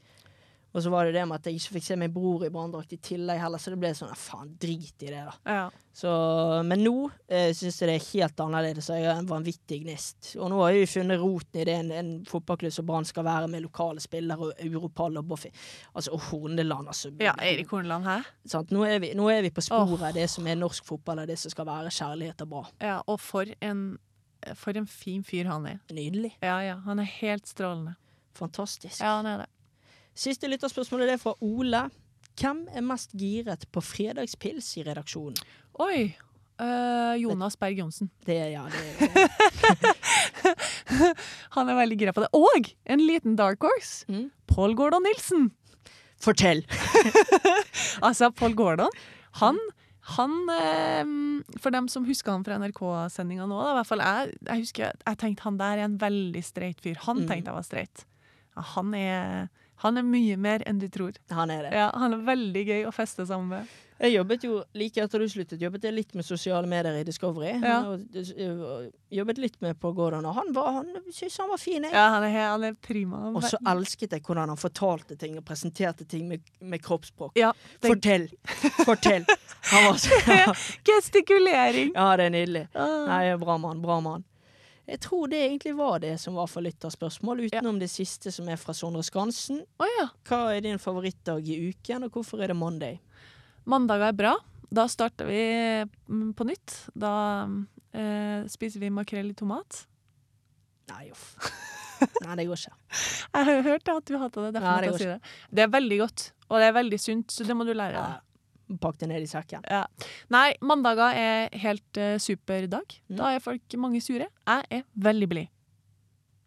[0.75, 2.91] Og så var det det med at jeg ikke fikk se min bror i Branndrakt
[2.91, 5.35] i tillegg heller, så det ble sånn faen, drit i det, da.
[5.47, 5.65] ja.
[5.95, 6.09] Så,
[6.67, 6.91] men nå
[7.31, 10.33] eh, syns jeg det er helt annerledes, og jeg har en vanvittig gnist.
[10.35, 13.23] Og nå har jeg jo funnet roten i det en, en fotballklubb som Brann skal
[13.23, 15.53] være, med lokale spillere og Europall og Boffi.
[15.93, 17.13] Altså, og Horneland, altså.
[17.23, 18.27] ja Eirik Horneland, her.
[18.43, 18.75] Sant?
[18.75, 21.31] Nå, er vi, nå er vi på sporet av det som er norsk fotball, og
[21.31, 22.65] det som skal være kjærlighet og bra.
[22.83, 23.85] Ja, og for en
[24.59, 25.79] For en fin fyr han er.
[25.89, 26.35] Nydelig.
[26.43, 26.75] Ja, ja.
[26.85, 27.95] Han er helt strålende.
[28.37, 28.99] Fantastisk.
[28.99, 29.47] Ja, han er det.
[30.15, 31.85] Siste lytterspørsmål er det fra Ole.
[32.39, 35.37] Hvem er mest giret på fredagspils i redaksjonen?
[35.83, 36.15] Oi!
[36.59, 38.09] eh, Jonas Berg Johnsen.
[38.25, 39.29] Det ja, det er,
[41.55, 42.29] Han er veldig gira på det.
[42.35, 44.05] Og en liten dark horse!
[44.11, 44.29] Mm.
[44.51, 45.49] Pål Gordon Nilsen.
[46.23, 46.63] Fortell!
[48.05, 48.91] Altså, Pål Gordon,
[49.41, 49.57] han
[50.15, 51.07] han, eh,
[51.63, 54.83] For dem som husker han fra NRK-sendinga nå, da, i hvert fall jeg, jeg husker
[54.91, 56.99] jeg tenkte han der er en veldig streit fyr.
[57.07, 57.27] Han Mm.
[57.31, 58.03] tenkte jeg var streit.
[58.55, 59.47] Ja, han, er,
[59.83, 61.17] han er mye mer enn du tror.
[61.35, 61.73] Han er det.
[61.75, 63.73] Ja, Han er veldig gøy å feste sammen med.
[63.95, 67.53] Jeg jobbet jo like etter du sluttet, jobbet jeg litt med sosiale medier i Discovery.
[67.63, 67.77] Ja.
[67.87, 71.87] Og, øh, jobbet litt med på Gordon, og han, var, han synes han var fin,
[71.87, 71.95] jeg.
[71.95, 73.21] Ja, han er, han er prima.
[73.31, 77.39] Og så elsket jeg hvordan han fortalte ting og presenterte ting med, med kroppsspråk.
[77.39, 78.27] ja, det, Fortell!
[78.83, 79.23] Fortell!
[79.71, 80.19] Han var så,
[80.91, 81.95] Gestikulering!
[81.95, 82.67] ja, det er nydelig.
[82.75, 83.05] Ah.
[83.13, 84.27] Nei, bra mann, bra mann.
[84.85, 88.59] Jeg tror det egentlig var det som var for lytterspørsmål, utenom det siste som er
[88.61, 89.63] fra Sondre Skansen.
[89.81, 90.09] Oh, ja.
[90.29, 92.99] Hva er din favorittdag i uken, og hvorfor er det mandag?
[93.65, 94.35] Mandag er bra.
[94.69, 95.41] Da starter vi
[95.81, 96.75] mm, på nytt.
[96.93, 97.13] Da
[97.97, 99.85] eh, spiser vi makrell i tomat.
[100.91, 101.33] Nei, uff.
[102.21, 102.77] Nei, det går ikke.
[103.35, 104.53] Jeg har hørt at du hater det.
[104.59, 105.35] derfor Ja, måtte det jeg si det.
[105.57, 108.13] Det er veldig godt, og det er veldig sunt, så det må du lære deg.
[108.19, 108.34] Ja,
[108.81, 109.65] Pakk det ned i sekken.
[109.69, 109.83] Ja.
[110.33, 112.95] Nei, mandager er helt uh, super dag.
[113.09, 113.17] Mm.
[113.19, 114.29] Da er folk mange sure.
[114.29, 115.51] Jeg er veldig blid.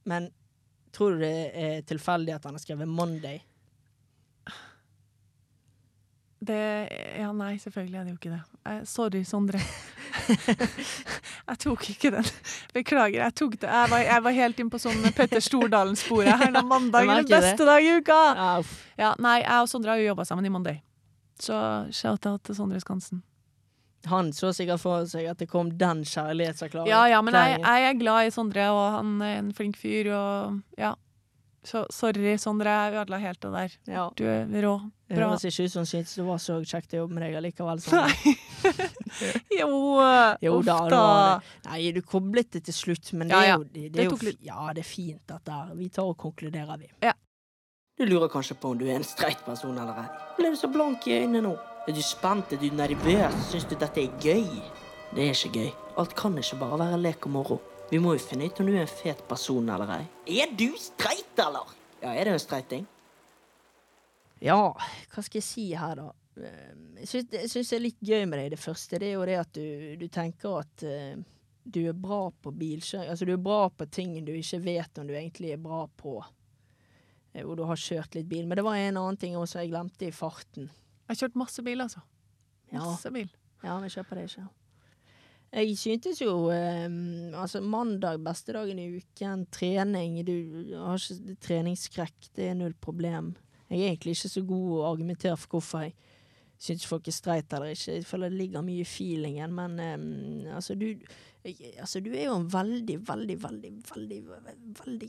[0.08, 0.30] Men
[0.94, 3.38] tror du det er tilfeldig at han har skrevet Monday?
[6.38, 6.88] Det
[7.18, 8.42] Ja, nei, selvfølgelig er det jo ikke det.
[8.70, 9.60] Eh, sorry, Sondre.
[11.48, 12.28] jeg tok ikke den.
[12.74, 13.70] Beklager, jeg tok det.
[13.70, 17.66] Jeg var, jeg var helt inn på sånn Petter Stordalen-sporet her mandag er den beste
[17.68, 18.20] dag i uka!
[18.38, 18.52] Ja.
[18.98, 20.80] Ja, nei, jeg og Sondre har jo jobba sammen i Monday.
[21.39, 21.56] Så
[21.94, 23.23] shout-out til Sondre Skansen.
[24.06, 26.89] Han så sikkert for seg at det kom den kjærlighetserklæringen.
[26.93, 30.12] Ja, ja, men jeg, jeg er glad i Sondre, og han er en flink fyr,
[30.15, 30.94] og ja.
[31.69, 33.73] Så sorry, Sondre, jeg ødela helt det der.
[33.90, 34.05] Ja.
[34.16, 34.77] Du er rå.
[35.09, 35.27] Det Bra.
[35.32, 37.82] høres ikke ut som syntes det var så kjekt å jobbe med deg allikevel.
[37.82, 38.09] Sånn.
[39.59, 39.69] Jo,
[40.44, 41.51] Jo uff da, det.
[41.69, 44.10] Nei, du koblet det til slutt, men det Ja, er jo, det, det Det er
[44.10, 45.74] jo litt- Ja, det er fint, dette her.
[45.74, 46.89] Vi tar og konkluderer, vi.
[47.02, 47.12] Ja.
[47.98, 50.10] Du lurer kanskje på om du er en streit person eller ei.
[50.36, 51.56] Ble du så blank i øynene nå?
[51.88, 52.52] Er du spent?
[52.54, 53.38] Er du nervøs?
[53.48, 54.44] Syns du dette er gøy?
[55.16, 55.72] Det er ikke gøy.
[55.98, 57.56] Alt kan ikke bare være lek og moro.
[57.90, 60.06] Vi må jo finne ut om du er en fet person eller ei.
[60.44, 61.74] Er du streit, eller?
[61.98, 62.86] Ja, er det en streiting?
[64.46, 66.08] Ja, hva skal jeg si her, da?
[66.38, 67.28] Eh, Jeg syns,
[67.72, 69.02] det er litt gøy med deg, det første.
[69.02, 69.66] Det er jo det at du,
[69.98, 71.18] du tenker at uh,
[71.66, 73.10] du er bra på bilkjøring.
[73.10, 76.20] Altså, du er bra på ting du ikke vet om du egentlig er bra på.
[77.34, 78.46] Eh, Hvor du har kjørt litt bil.
[78.46, 80.68] Men det var en annen ting også jeg glemte i farten.
[81.09, 82.00] Jeg har kjørt masse bil, altså.
[82.72, 83.28] Ja, Masse bil.
[83.64, 84.48] ja vi kjøper det ikke.
[85.48, 86.84] Jeg syntes jo eh,
[87.32, 90.34] Altså, mandag, beste dagen i uken, trening Du
[90.76, 93.34] har ikke treningsskrekk, det er null problem.
[93.70, 95.94] Jeg er egentlig ikke så god å argumentere for hvorfor jeg
[96.59, 97.94] syns folk er streit eller ikke.
[98.00, 100.90] Jeg føler det ligger mye i feelingen, men eh, altså, du
[101.44, 104.19] Altså, du er jo en veldig, veldig, veldig, veldig,
[104.82, 105.09] veldig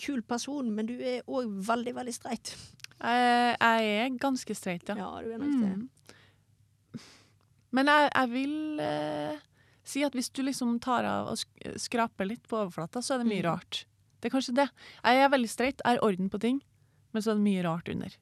[0.00, 2.54] kul person, men du er òg veldig, veldig streit.
[3.02, 4.94] Jeg, jeg er ganske streit, ja.
[4.96, 5.72] Ja, du er nok det.
[5.74, 7.02] Mm.
[7.74, 9.42] Men jeg, jeg vil eh,
[9.84, 11.40] si at hvis du liksom tar av og
[11.82, 13.48] skraper litt på overflata, så er det mye Mm.
[13.50, 13.82] rart.
[14.22, 14.68] Det er kanskje det.
[15.04, 16.62] Jeg er veldig streit, jeg har orden på ting,
[17.12, 18.14] men så er det mye rart under.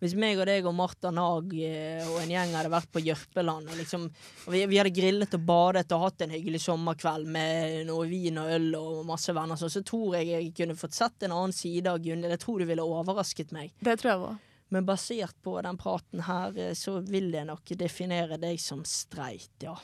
[0.00, 3.68] Hvis meg og deg og Martha Nag eh, og en gjeng hadde vært på Jørpeland,
[3.68, 4.06] og, liksom,
[4.46, 8.40] og vi, vi hadde grillet og badet og hatt en hyggelig sommerkveld med noe vin
[8.40, 11.52] og øl og masse venner, så, så tror jeg jeg kunne fått sett en annen
[11.52, 12.32] side av Gunhild.
[12.32, 13.74] Jeg tror du ville overrasket meg.
[13.84, 14.46] Det tror jeg òg.
[14.72, 19.50] Men basert på den praten her, eh, så vil jeg nok definere deg som streit,
[19.66, 19.76] ja.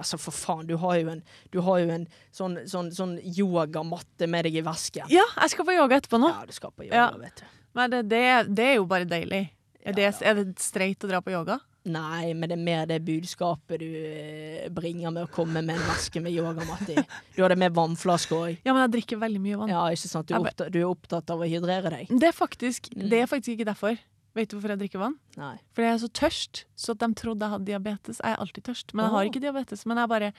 [0.00, 1.20] Altså, for faen, du har jo en,
[1.54, 5.06] du har jo en sånn, sånn, sånn yogamatte med deg i vesken.
[5.12, 6.30] Ja, jeg skal på yoga etterpå nå.
[6.32, 7.10] Ja, du skal på yoga, Ja.
[7.20, 7.44] vet du.
[7.74, 8.22] Men det, det,
[8.54, 9.44] det er jo bare deilig.
[9.84, 11.58] Er det, Ja, er det streit å dra på yoga?
[11.84, 15.82] Nei, men det er mer det budskapet du eh, bringer med å komme med en
[15.90, 17.02] veske med yogamatte i.
[17.36, 18.54] Du har det med vannflaske òg.
[18.64, 19.72] Ja, men jeg drikker veldig mye vann.
[19.74, 20.30] Ja, ikke sant?
[20.30, 22.08] Du er, opptatt, du er opptatt av å hydrere deg?
[22.14, 23.08] Det, er faktisk, Mm.
[23.12, 24.00] det er faktisk ikke derfor.
[24.34, 25.18] Vet du hvorfor jeg drikker vann?
[25.36, 25.52] Nei.
[25.76, 28.18] Fordi jeg er så tørst, så de trodde jeg hadde diabetes.
[28.24, 29.84] Jeg er alltid tørst, men jeg har ikke diabetes.
[29.86, 30.32] Men jeg bare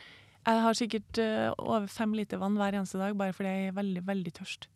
[0.45, 3.77] Jeg har sikkert eh, over fem liter vann hver eneste dag, bare fordi jeg er
[3.77, 4.67] veldig, veldig tørst.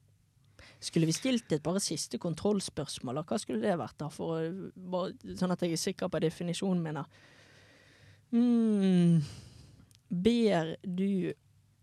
[0.79, 3.23] Skulle vi stilt et bare siste kontrollspørsmål.
[3.27, 4.07] Hva skulle det vært, da?
[4.13, 7.01] For, bare, sånn at jeg er sikker på definisjonen min.
[8.31, 9.19] Mm.
[10.09, 11.33] Ber du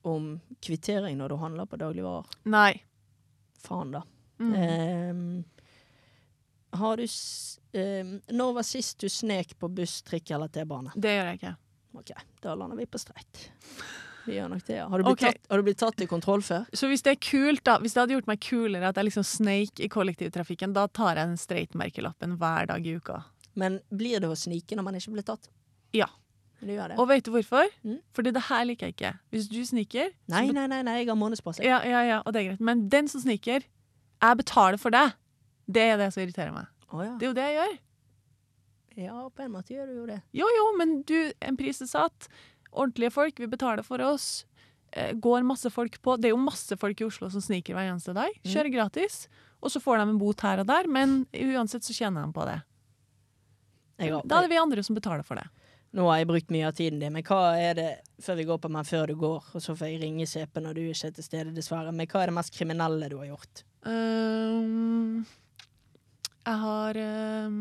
[0.07, 0.31] om
[0.65, 2.41] kvittering når du handler på dagligvarer?
[2.49, 2.73] Nei.
[3.67, 4.03] Faen, da.
[4.41, 4.57] Mm.
[4.57, 5.45] Um,
[6.77, 7.07] har du
[7.73, 10.93] ehm, Når var sist du snek på buss, trikk eller T-bane?
[10.95, 11.55] Det gjør jeg ikke.
[11.97, 12.13] Ok,
[12.45, 13.47] da lander vi på streit.
[14.27, 14.89] Gjør nok det, ja.
[14.91, 15.37] Har du blitt, okay.
[15.37, 16.67] tatt, har du blitt tatt i kontroll før?
[16.77, 19.27] Så hvis det er kult, da, hvis det hadde gjort meg kulere at jeg liksom
[19.27, 23.23] sneik i kollektivtrafikken, da tar jeg den streit-merkelappen hver dag i uka.
[23.57, 25.51] Men blir det å snike når man ikke blir tatt?
[25.97, 26.09] Ja.
[26.61, 26.99] Det gjør det.
[27.01, 27.71] Og vet du hvorfor?
[27.85, 27.99] Mm.
[28.17, 29.13] Fordi det her liker jeg ikke.
[29.35, 31.61] Hvis du sniker Nei, nei, nei, nei, jeg har månedspass.
[31.65, 32.63] Ja, ja, ja, og det er greit.
[32.65, 35.11] Men den som sniker, jeg betaler for det.
[35.67, 36.71] Det er det som irriterer meg.
[36.93, 37.17] Oh, ja.
[37.21, 37.77] Det er jo det jeg gjør.
[39.05, 40.21] ja, på en måte gjør du jo det.
[40.37, 42.29] Jo, jo, men du, en pris er satt.
[42.77, 44.45] Ordentlige folk, vi betaler for oss.
[44.93, 46.17] Eh, går masse folk på.
[46.21, 48.33] Det er jo masse folk i Oslo som sniker hver eneste dag.
[48.47, 49.27] Kjører gratis.
[49.65, 52.45] Og så får de en bot her og der, men uansett så tjener de på
[52.49, 52.61] det.
[53.97, 55.47] Da er det vi andre som betaler for det.
[55.97, 57.89] Nå har jeg brukt mye av tiden din, men hva er det
[58.21, 60.77] før vi går på meg før du går, og så får jeg ringe CP når
[60.77, 61.95] du ikke er til stede, dessverre.
[61.95, 63.65] Men hva er det mest kriminelle du har gjort?
[63.87, 65.25] Um,
[66.45, 67.01] jeg har
[67.49, 67.61] um,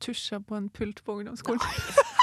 [0.00, 2.16] tusja på en pult på ungdomsskolen.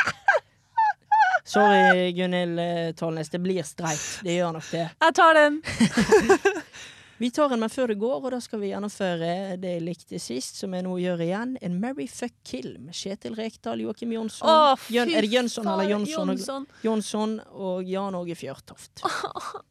[1.45, 4.05] Sorry, Gunhild eh, Tollnes, det blir streit.
[4.25, 4.87] Det gjør nok det.
[5.05, 5.61] Jeg tar den!
[7.17, 10.19] Vi tar en Men før det går, og da skal vi gjennomføre det jeg likte
[10.19, 11.53] sist, som jeg nå gjør igjen.
[11.63, 14.49] En Mary fuck kill med Kjetil Rekdal, Joakim Jonsson
[14.91, 16.33] Jøn, Er det Jønsson eller Jonsson?
[16.33, 16.67] Jonsson.
[16.83, 19.05] Jonsson og Jan Åge Fjørtoft.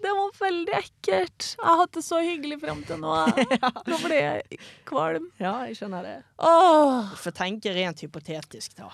[0.00, 1.46] Det var veldig ekkelt.
[1.58, 3.10] Jeg har hatt det så hyggelig frem til nå.
[3.84, 5.26] Nå ble jeg kvalm.
[5.36, 6.14] Ja, jeg skjønner det.
[6.40, 8.88] Åh, For tenke rent hypotetisk, da.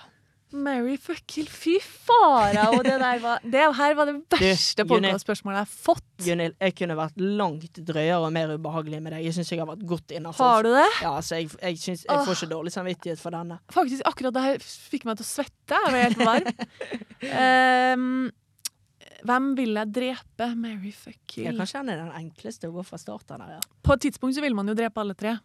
[0.55, 2.69] Mary fucking fy fara!
[2.71, 6.05] Og det der var Det her var det verste podkastspørsmålet jeg har fått.
[6.23, 9.25] Gunhild, jeg kunne vært langt drøyere og mer ubehagelig med deg.
[9.27, 10.47] Jeg syns jeg har vært godt innafor.
[10.47, 10.87] Har du det?
[11.03, 13.59] Ja, så jeg, jeg, synes, jeg får ikke dårlig samvittighet for denne.
[13.75, 15.81] Faktisk, akkurat det her fikk meg til å svette.
[15.83, 17.97] Jeg var helt varm.
[17.99, 18.07] um,
[19.27, 20.49] hvem vil jeg drepe?
[20.55, 21.59] Mary fuck Ja, kill.
[21.59, 23.57] kanskje den er den enkleste å gå fra starten av.
[23.57, 23.61] Ja.
[23.83, 25.35] På et tidspunkt så vil man jo drepe alle tre.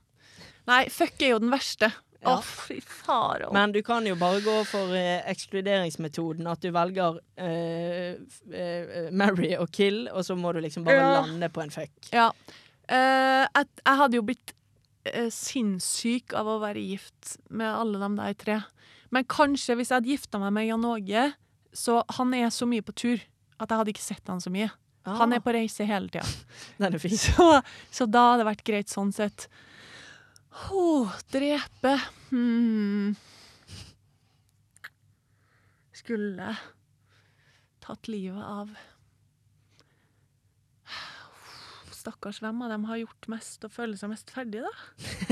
[0.71, 1.91] Nei, fuck er jo den verste.
[2.23, 3.49] Å, Oh, fy fara.
[3.55, 6.47] Men du kan jo bare gå for eh, ekskluderingsmetoden.
[6.47, 8.15] At du velger eh,
[8.55, 11.21] eh, marry og kill, og så må du liksom bare Ja.
[11.21, 11.91] lande på en fuck.
[12.15, 12.29] Ja.
[12.93, 14.53] Uh, jeg, jeg hadde jo blitt
[15.09, 18.59] uh, sinnssyk av å være gift med alle de der tre.
[19.15, 21.27] Men kanskje hvis jeg hadde gifta meg med Jan Åge,
[21.73, 23.19] så han er så mye på tur
[23.59, 24.71] at jeg hadde ikke sett han så mye.
[25.07, 26.23] Han er på reise hele tida.
[27.19, 27.47] Så,
[27.91, 29.49] så da hadde det vært greit sånn sett.
[30.53, 32.01] Åh, drepe
[32.31, 33.15] hmm.
[35.93, 36.57] Skulle
[37.83, 38.71] tatt livet av
[42.03, 44.73] Stakkars, hvem av dem har gjort mest og føler seg mest ferdig, da?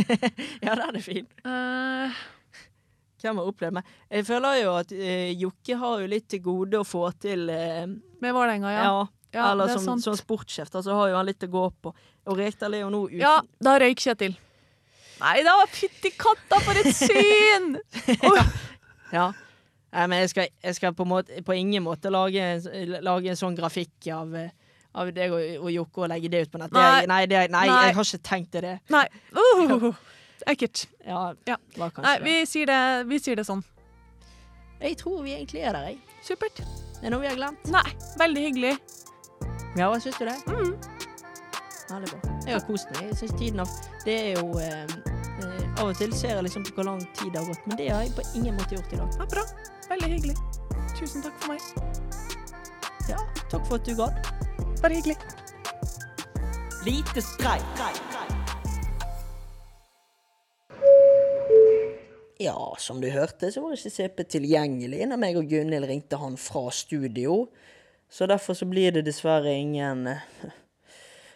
[0.64, 1.32] Ja, det er det fint.
[1.42, 2.20] Uh,
[3.20, 3.88] Hvem har opplevd meg?
[4.06, 7.88] Jeg føler jo at uh, Jokke har jo litt til gode å få til uh,
[8.22, 8.84] med Vålerenga, ja.
[8.86, 9.00] Ja.
[9.30, 11.92] Ja, eller er som, som sportssjef, da, så har jo han litt å gå på.
[12.30, 14.34] Og Rekdal er jo nå uten Ja, da røyk Kjetil.
[15.20, 17.76] Nei da, fytti katta, for et syn!
[19.12, 19.32] Ja.
[19.90, 22.44] Nei, men jeg skal, jeg skal på, måte, på ingen måte lage
[23.02, 24.36] lage en sånn grafikk av,
[24.94, 26.70] av deg og, og Jokke og legge det ut på nett.
[26.70, 27.08] Det er- Nei.
[27.10, 27.80] Nei, det, nei, Nei.
[27.88, 28.76] jeg har ikke tenkt til det.
[28.94, 29.02] Nei.
[29.34, 29.90] Uh,
[30.54, 30.84] ekkelt.
[31.04, 31.58] Ja, Ja.
[31.74, 32.78] Nei, vi sier det,
[33.10, 33.64] vi sier det sånn.
[34.80, 35.98] Jeg tror vi egentlig er der, jeg.
[36.24, 36.62] Supert.
[37.00, 37.66] Det er noe vi har glemt.
[37.74, 37.84] Nei,
[38.22, 38.76] veldig hyggelig.
[39.74, 40.38] Ja, hva syns du det?
[40.46, 40.70] Mm.
[41.90, 42.34] Veldig bra.
[42.46, 43.08] Jeg har kost meg.
[43.08, 43.70] Jeg synes tiden har
[44.04, 44.84] Det er jo eh,
[45.42, 47.80] eh, Av og til ser jeg liksom på hvor lang tid det har gått, men
[47.80, 49.18] det har jeg på ingen måte gjort i dag.
[49.18, 49.44] Ja, bra.
[49.90, 50.36] Veldig hyggelig.
[50.98, 51.62] Tusen takk for meg.
[53.10, 53.18] Ja,
[53.50, 54.20] takk for at du gadd.
[54.82, 55.18] Bare hyggelig.
[56.86, 57.82] Lite streik.
[62.40, 66.38] Ja, som du hørte, så var ikke CP tilgjengelig når meg og Gunhild ringte han
[66.40, 67.42] fra studio.
[68.08, 70.06] Så derfor så blir det dessverre ingen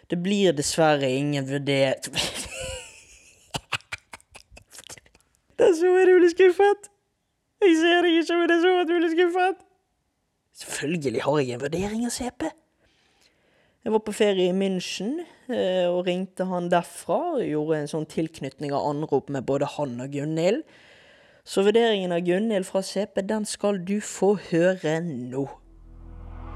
[0.09, 2.09] Det blir dessverre ingen vurdert
[5.55, 6.89] Det er så utrolig skuffet.
[7.63, 9.61] Jeg ser deg ikke, men det er så utrolig skuffet.
[10.55, 12.49] Selvfølgelig har jeg en vurdering av CP.
[13.85, 17.19] Jeg var på ferie i München eh, og ringte han derfra.
[17.37, 20.63] og Gjorde en sånn tilknytning av anrop med både han og Gunhild.
[21.45, 25.45] Så vurderingen av Gunhild fra CP, den skal du få høre nå.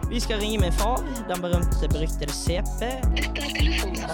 [0.09, 2.81] Vi skal ringe min far, den berømte, beryktede CP.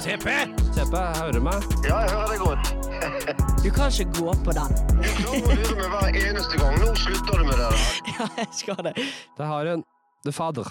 [0.04, 0.28] CP!
[0.76, 1.64] CP, hører du meg?
[1.88, 2.72] Ja, jeg hører deg godt.
[3.66, 4.74] Du kan ikke gå på den.
[5.02, 6.76] Du klarer å lure meg hver eneste gang.
[6.84, 7.86] Nå slutter du med det der.
[8.16, 8.94] Ja, jeg skal det.
[9.38, 9.82] Det har en
[10.26, 10.70] Det er fader.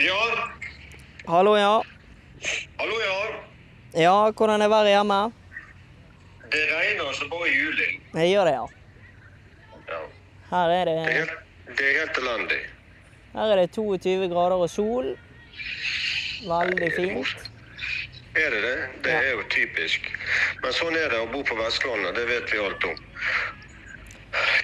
[0.00, 0.20] Ja,
[1.28, 1.74] Hallo, ja.
[2.80, 3.18] hallo ja.
[3.94, 5.18] Ja, hvordan er været hjemme?
[6.52, 7.88] Det regner altså bare i juli.
[8.14, 8.64] Jeg gjør det, ja.
[9.92, 10.00] Ja.
[10.50, 11.36] Her er Det er det, helt,
[11.78, 12.58] det er helt elendig.
[13.34, 15.14] Her er det 22 grader og sol.
[16.48, 17.48] Veldig fint.
[18.34, 18.76] Er det det?
[19.04, 20.06] Det er jo typisk.
[20.62, 22.16] Men sånn er det å bo på Vestlandet.
[22.16, 22.96] Det vet vi alt om.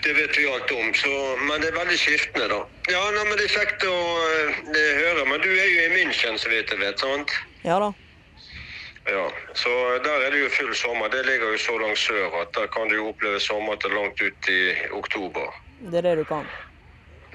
[0.05, 1.11] det vet vi alt om, så,
[1.45, 2.61] men det er veldig skiftende, da.
[2.89, 3.97] Ja, nei, men Det er kjekt å
[4.73, 5.25] det, høre.
[5.29, 7.35] Men du er jo i München, så vidt jeg vet, sant?
[7.65, 7.93] Ja da.
[9.09, 9.27] Ja,
[9.57, 9.71] så
[10.05, 11.09] der er det jo full sommer.
[11.13, 14.49] Det ligger jo så langt sør at der kan du oppleve sommer til langt ut
[14.53, 14.63] i
[14.97, 15.53] oktober.
[15.81, 16.49] Det er det du kan.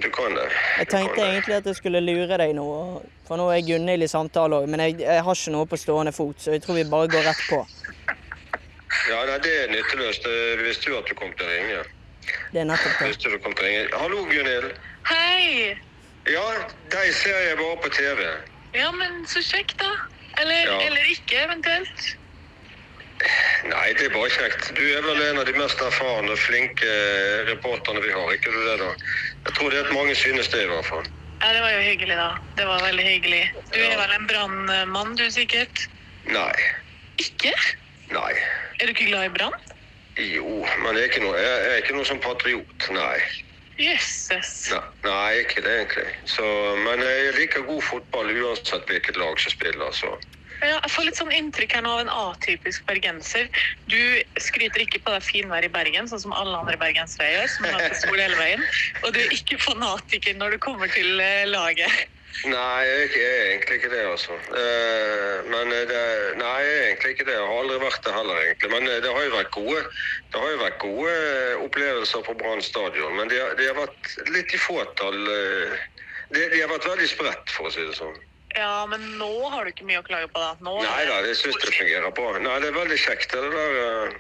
[0.01, 0.47] Du kan det.
[0.79, 1.27] Jeg tenkte det.
[1.29, 2.65] egentlig at jeg skulle lure deg nå,
[3.27, 6.11] for nå er Gunhild i samtale òg, men jeg, jeg har ikke noe på stående
[6.15, 7.59] fot, så jeg tror vi bare går rett på.
[9.09, 10.25] Ja, nei, det er nytteløst.
[10.25, 11.83] Jeg visste jo at du kom til å ringe.
[12.53, 13.11] Det er nettopp det.
[13.11, 13.85] Visste du kom til å ringe.
[14.01, 14.73] Hallo, Gunhild.
[15.09, 15.77] Hei!
[16.31, 16.43] Ja,
[16.93, 18.21] deg ser jeg bare på TV.
[18.73, 19.91] Ja, men så kjekt, da.
[20.41, 20.77] Eller, Ja.
[20.87, 22.13] eller ikke, eventuelt.
[23.69, 24.71] Nei, det er bare kjekt.
[24.75, 26.89] Du er vel en av de mest erfarne flinke
[27.51, 28.89] reporterne vi har, ikke du det da?
[29.45, 31.05] Jeg tror det at mange synes det i hvert fall.
[31.43, 32.29] Ja, det var jo hyggelig, da.
[32.57, 33.43] Det var veldig hyggelig.
[33.73, 35.87] Du er vel en brannmann, du sikkert?
[36.31, 36.53] Nei.
[37.19, 37.51] Ikke?
[38.13, 38.31] Nei.
[38.79, 39.57] Er du ikke glad i brann?
[40.17, 42.87] Jo, men jeg er ikke noe, jeg er ikke noe som patriot.
[42.95, 43.17] Nei.
[43.81, 44.53] Jøsses.
[44.71, 46.05] Nei, nei, ikke det egentlig.
[46.29, 46.45] Så,
[46.85, 50.13] men jeg liker god fotball uansett hvilket lag som spiller, så.
[50.64, 53.49] Jeg får litt sånn inntrykk her nå av en atypisk bergenser.
[53.91, 53.99] Du
[54.40, 57.77] skryter ikke på deg finvær i Bergen, sånn som alle andre bergensere gjør, som har
[57.81, 58.64] hatt sol hele veien.
[59.03, 62.10] Og du er ikke fanatiker når du kommer til eh, laget.
[62.49, 64.34] Nei, jeg er egentlig ikke det, altså.
[64.57, 65.99] Eh, men det,
[66.40, 67.35] nei, jeg er egentlig ikke det.
[67.38, 68.72] Jeg har aldri vært det heller, egentlig.
[68.73, 69.84] Men eh, det har jo vært gode,
[70.34, 73.14] jo vært gode eh, opplevelser på Brann stadion.
[73.19, 75.19] Men de, har- de har vært litt i fåtall.
[75.35, 75.77] eh,
[76.34, 78.15] De, de har vært veldig spredt, for å si det sånn.
[78.55, 80.53] Ja, men nå har du ikke mye å klage på, da.
[80.61, 82.35] Nå Nei da, jeg syns det fungerer bra.
[82.41, 84.17] Nei, det er veldig kjekt det der eh,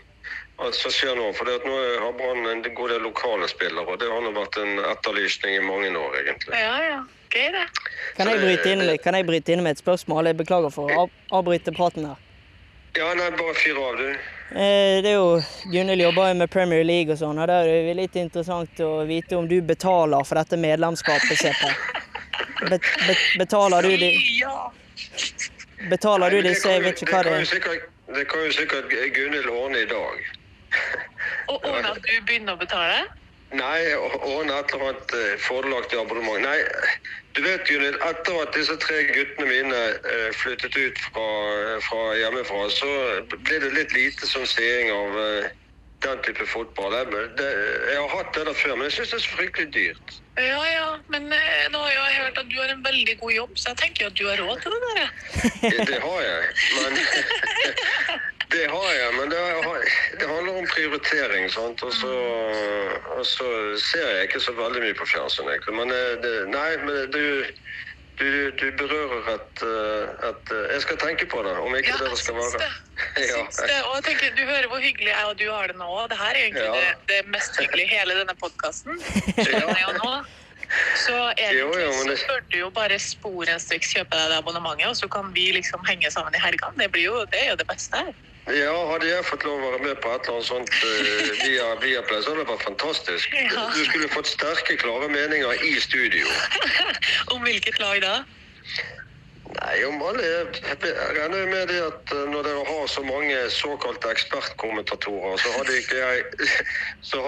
[0.65, 1.29] alt som skjer nå.
[1.37, 4.57] For det nå har Brann en god del lokale spillere, og det har nå vært
[4.61, 6.57] en etterlysning i mange år, egentlig.
[6.57, 7.01] Ja, ja.
[7.33, 7.65] Gøy, det.
[8.17, 10.29] Kan jeg bryte inn, kan jeg bryte inn med et spørsmål?
[10.29, 12.21] Jeg beklager for å avbryte praten her.
[12.93, 14.09] Ja, nei, bare fyr av, du.
[14.53, 15.39] Eh, det er jo,
[15.73, 18.91] Gunhild jobber jo med Premier League og sånn, og da er det litt interessant å
[19.09, 21.73] vite om du betaler for dette medlemskapet, CP.
[22.69, 24.11] Bet, be betaler du de,
[25.89, 27.81] betaler du de, det disse, jeg vet ikke hva det er.
[28.13, 30.23] Det kan jo sikkert Gunhild ordne i dag.
[31.47, 33.03] Og ordne at du begynner å betale?
[33.53, 36.41] Nei, ordne et eller annet eh, fordelaktig abonnement.
[36.41, 36.57] Nei,
[37.37, 39.81] du vet Gunhild, etter at disse tre guttene mine
[40.13, 41.27] eh, flyttet ut fra,
[41.85, 42.91] fra hjemmefra, så
[43.35, 45.51] ble det litt lite sånn seing av eh,
[46.05, 46.97] den type fotball.
[46.97, 47.49] Jeg, det,
[47.91, 50.17] jeg har hatt det der før, men jeg syns det er så fryktelig dyrt.
[50.35, 50.87] Ja, ja.
[51.13, 53.81] Men eh, nå har jeg hørt at du har en veldig god jobb, så jeg
[53.83, 55.09] tenker at du har råd til det der.
[55.91, 56.41] Det, har jeg,
[56.81, 56.97] men
[58.53, 59.77] Det har jeg, men det, har,
[60.19, 61.51] det handler om prioritering.
[61.51, 61.83] sant?
[61.83, 62.13] Og så,
[63.17, 63.47] og så
[63.91, 65.49] ser jeg ikke så veldig mye på fjernsyn.
[65.79, 67.23] Men eh, det, nei, men du,
[68.23, 71.97] du, du berører et, eh, et eh, Jeg skal tenke på det, om ikke Ja,
[72.03, 72.59] det det skal være.
[72.63, 72.71] det.
[73.31, 73.41] Ja.
[73.67, 73.79] det.
[73.89, 75.89] Og jeg tenker, Du hører hvor hyggelig jeg og du har det nå.
[76.11, 76.73] Det her er egentlig Ja.
[76.79, 78.99] det, det mest hyggelige i hele denne podkasten.
[81.05, 85.29] Så egentlig så bør du jo bare sporenstreks kjøpe deg det abonnementet, og så kan
[85.35, 86.73] vi liksom henge sammen i helgene.
[86.79, 88.13] Det, blir jo, det er jo det beste her.
[88.51, 91.67] Ja, Hadde jeg fått lov å være med på et eller annet sånt uh, via
[91.79, 93.37] Viaplay, så hadde det vært fantastisk.
[93.39, 93.67] Ja.
[93.71, 96.27] Du skulle fått sterke, klare meninger i studio.
[97.33, 98.17] Om hvilket lag da?
[99.53, 104.09] Nei, om alle Jeg regner med det at eh, når dere har så mange såkalte
[104.15, 106.47] ekspertkommentatorer, så hadde ikke jeg
[107.11, 107.21] så,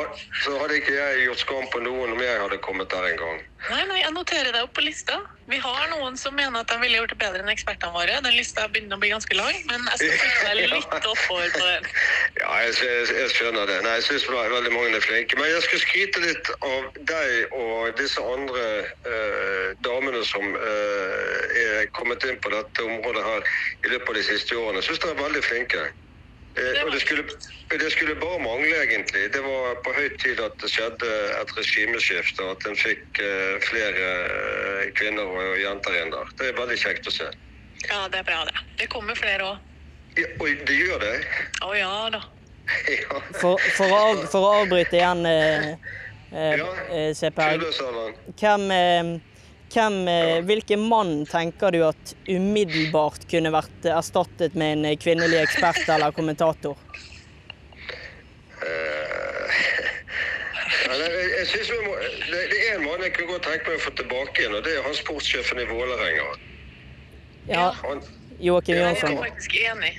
[0.43, 3.43] så hadde ikke jeg gjort skam på noen om jeg hadde kommet der en gang.
[3.65, 5.15] Nei, nei, jeg noterer deg opp på lista.
[5.49, 8.17] Vi har noen som mener at de ville gjort det bedre enn ekspertene våre.
[8.25, 11.63] Den lista begynner å bli ganske lang, men jeg skal putte deg litt oppover på
[11.63, 11.89] den.
[12.41, 13.79] Ja, jeg, jeg, jeg skjønner det.
[13.85, 15.37] Nei, jeg syns veldig mange er flinke.
[15.41, 21.93] Men jeg skal skryte litt av deg og disse andre eh, damene som eh, er
[21.97, 23.53] kommet inn på dette området her
[23.85, 24.81] i løpet av de siste årene.
[24.81, 25.85] Jeg syns dere er veldig flinke.
[26.55, 27.23] Eh, og det skulle,
[27.71, 29.25] det skulle bare mangle, egentlig.
[29.33, 31.09] Det var på høy tid at det skjedde
[31.41, 36.31] et regimeskifte, og at en fikk eh, flere eh, kvinner og jenter inn der.
[36.39, 37.27] Det er veldig kjekt å se.
[37.89, 38.63] Ja, det er bra, det.
[38.79, 39.71] Det kommer flere òg.
[40.15, 41.13] Ja, og det gjør det?
[41.67, 42.21] Å ja da.
[42.95, 43.19] ja.
[43.35, 45.67] For, for, å, av, for å avbryte igjen, eh,
[46.31, 46.69] eh, Ja.
[46.87, 48.15] eh, CPR, Kulesalven.
[48.39, 49.11] hvem, eh,
[49.73, 55.83] hvem eh, Hvilken mann tenker du at umiddelbart kunne vært erstattet med en kvinnelig ekspert
[55.89, 56.79] eller kommentator?
[58.61, 59.61] Eh,
[61.39, 61.95] jeg, synes vi må,
[62.31, 64.65] det, det er en mann jeg kunne godt tenke meg å få tilbake igjen, og
[64.65, 66.27] det er han sportssjefen i Vålerenga.
[67.45, 67.69] Ja,
[68.41, 69.13] Joakim Jansson.
[69.13, 69.93] Jeg er faktisk enig.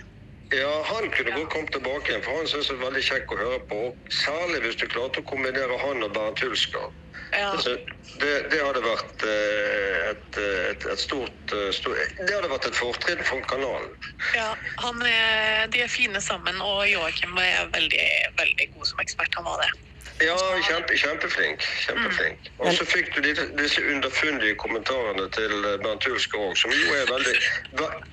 [0.52, 3.40] Ja, han kunne godt kommet tilbake igjen, for han synes det er veldig kjekk å
[3.40, 3.81] høre på.
[4.14, 6.86] Særlig hvis du klarte å kombinere han og Bernt Hulsker.
[7.32, 7.48] Ja.
[7.51, 7.73] Altså,
[8.20, 12.78] det, det hadde vært eh, et, et, et stort, eh, stort Det hadde vært et
[12.78, 13.90] fortrinn for kanalen.
[14.36, 14.52] ja
[14.85, 18.06] han de er fine sammen, og Joakim er veldig,
[18.39, 19.40] veldig god som ekspert.
[19.40, 19.73] Han var det.
[20.20, 21.61] Ja, kjempe, kjempeflink.
[21.85, 22.49] kjempeflink.
[22.65, 27.11] Og så fikk du disse, underfundige kommentarene til eh, Bernt Hulsker òg, som jo er
[27.11, 27.35] veldig,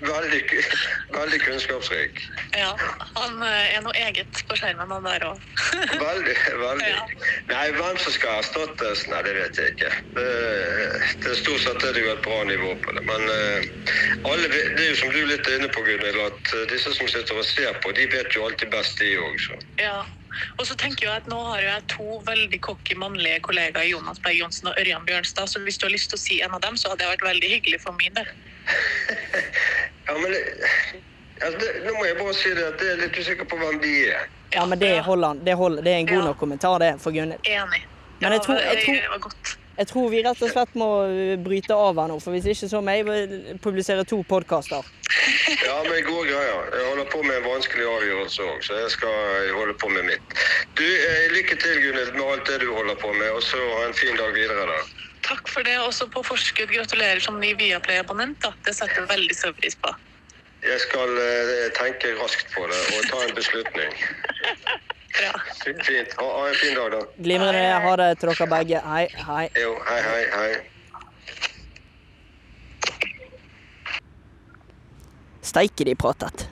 [0.03, 0.41] veldig,
[1.15, 2.19] veldig kunnskapsrik.
[2.57, 2.73] Ja,
[3.15, 5.45] han eh, er noe eget på skjermen, han der òg.
[6.03, 6.35] Veldig.
[6.59, 6.89] veldig.
[6.89, 7.05] Ja.
[7.49, 9.91] Nei, hvem som skal erstattes, nei, det vet jeg ikke.
[10.17, 10.27] Det,
[11.23, 13.05] det Stort sett er det jo et bra nivå på det.
[13.07, 13.69] Men eh,
[14.29, 17.39] alle, det er jo som du er litt inne på, Gunhild, at disse som sitter
[17.39, 19.47] og ser på, de vet jo alltid best, de òg.
[19.79, 20.03] Ja.
[20.57, 24.37] Og så tenker jeg at nå har jeg to veldig cocky mannlige kollegaer, Jonas Berg
[24.39, 26.77] Johnsen og Ørjan Bjørnstad, så hvis du har lyst til å si en av dem,
[26.77, 28.27] så hadde det vært veldig hyggelig for min del.
[30.07, 30.33] Ja, men
[31.41, 33.77] altså, det, nå må jeg bare si det at jeg er litt usikker på hvem
[33.79, 34.25] de er.
[34.53, 35.39] Ja, men det holder han.
[35.47, 35.81] Det, holder.
[35.85, 36.25] det er en god Ja.
[36.27, 37.39] nok kommentar, det, for Gunhild.
[37.47, 37.85] Enig.
[38.19, 39.57] Men jeg tror- jeg det var godt.
[39.77, 42.69] Jeg tror vi rett og slett må uh, bryte av her nå, for hvis ikke
[42.69, 44.83] så må jeg publisere to podkaster.
[45.63, 46.69] Ja, men gode greier.
[46.73, 50.35] Jeg holder på med en vanskelig avgjørelse òg, så jeg skal holde på med mitt.
[50.79, 53.81] Du, eh, Lykke til, Gunhild, med alt det du holder på med, og så ha
[53.87, 54.65] en fin dag videre.
[54.71, 54.79] da.
[55.27, 55.75] Takk for det.
[55.79, 58.47] Også på forskudd gratulerer som ny Viaplay-abonnent.
[58.65, 59.93] Det setter jeg veldig stor pris på.
[60.63, 63.95] Jeg skal eh, tenke raskt på det og ta en beslutning.
[65.13, 65.31] Bra.
[65.63, 66.13] Fint.
[66.17, 67.01] Ha, ha en fin dag, da.
[67.17, 67.65] Glimrende.
[67.85, 68.81] Ha det til dere begge.
[68.87, 69.45] Hei, hei.
[69.61, 70.53] Jo, hei, hei, hei.
[75.43, 76.47] Steike de pratet.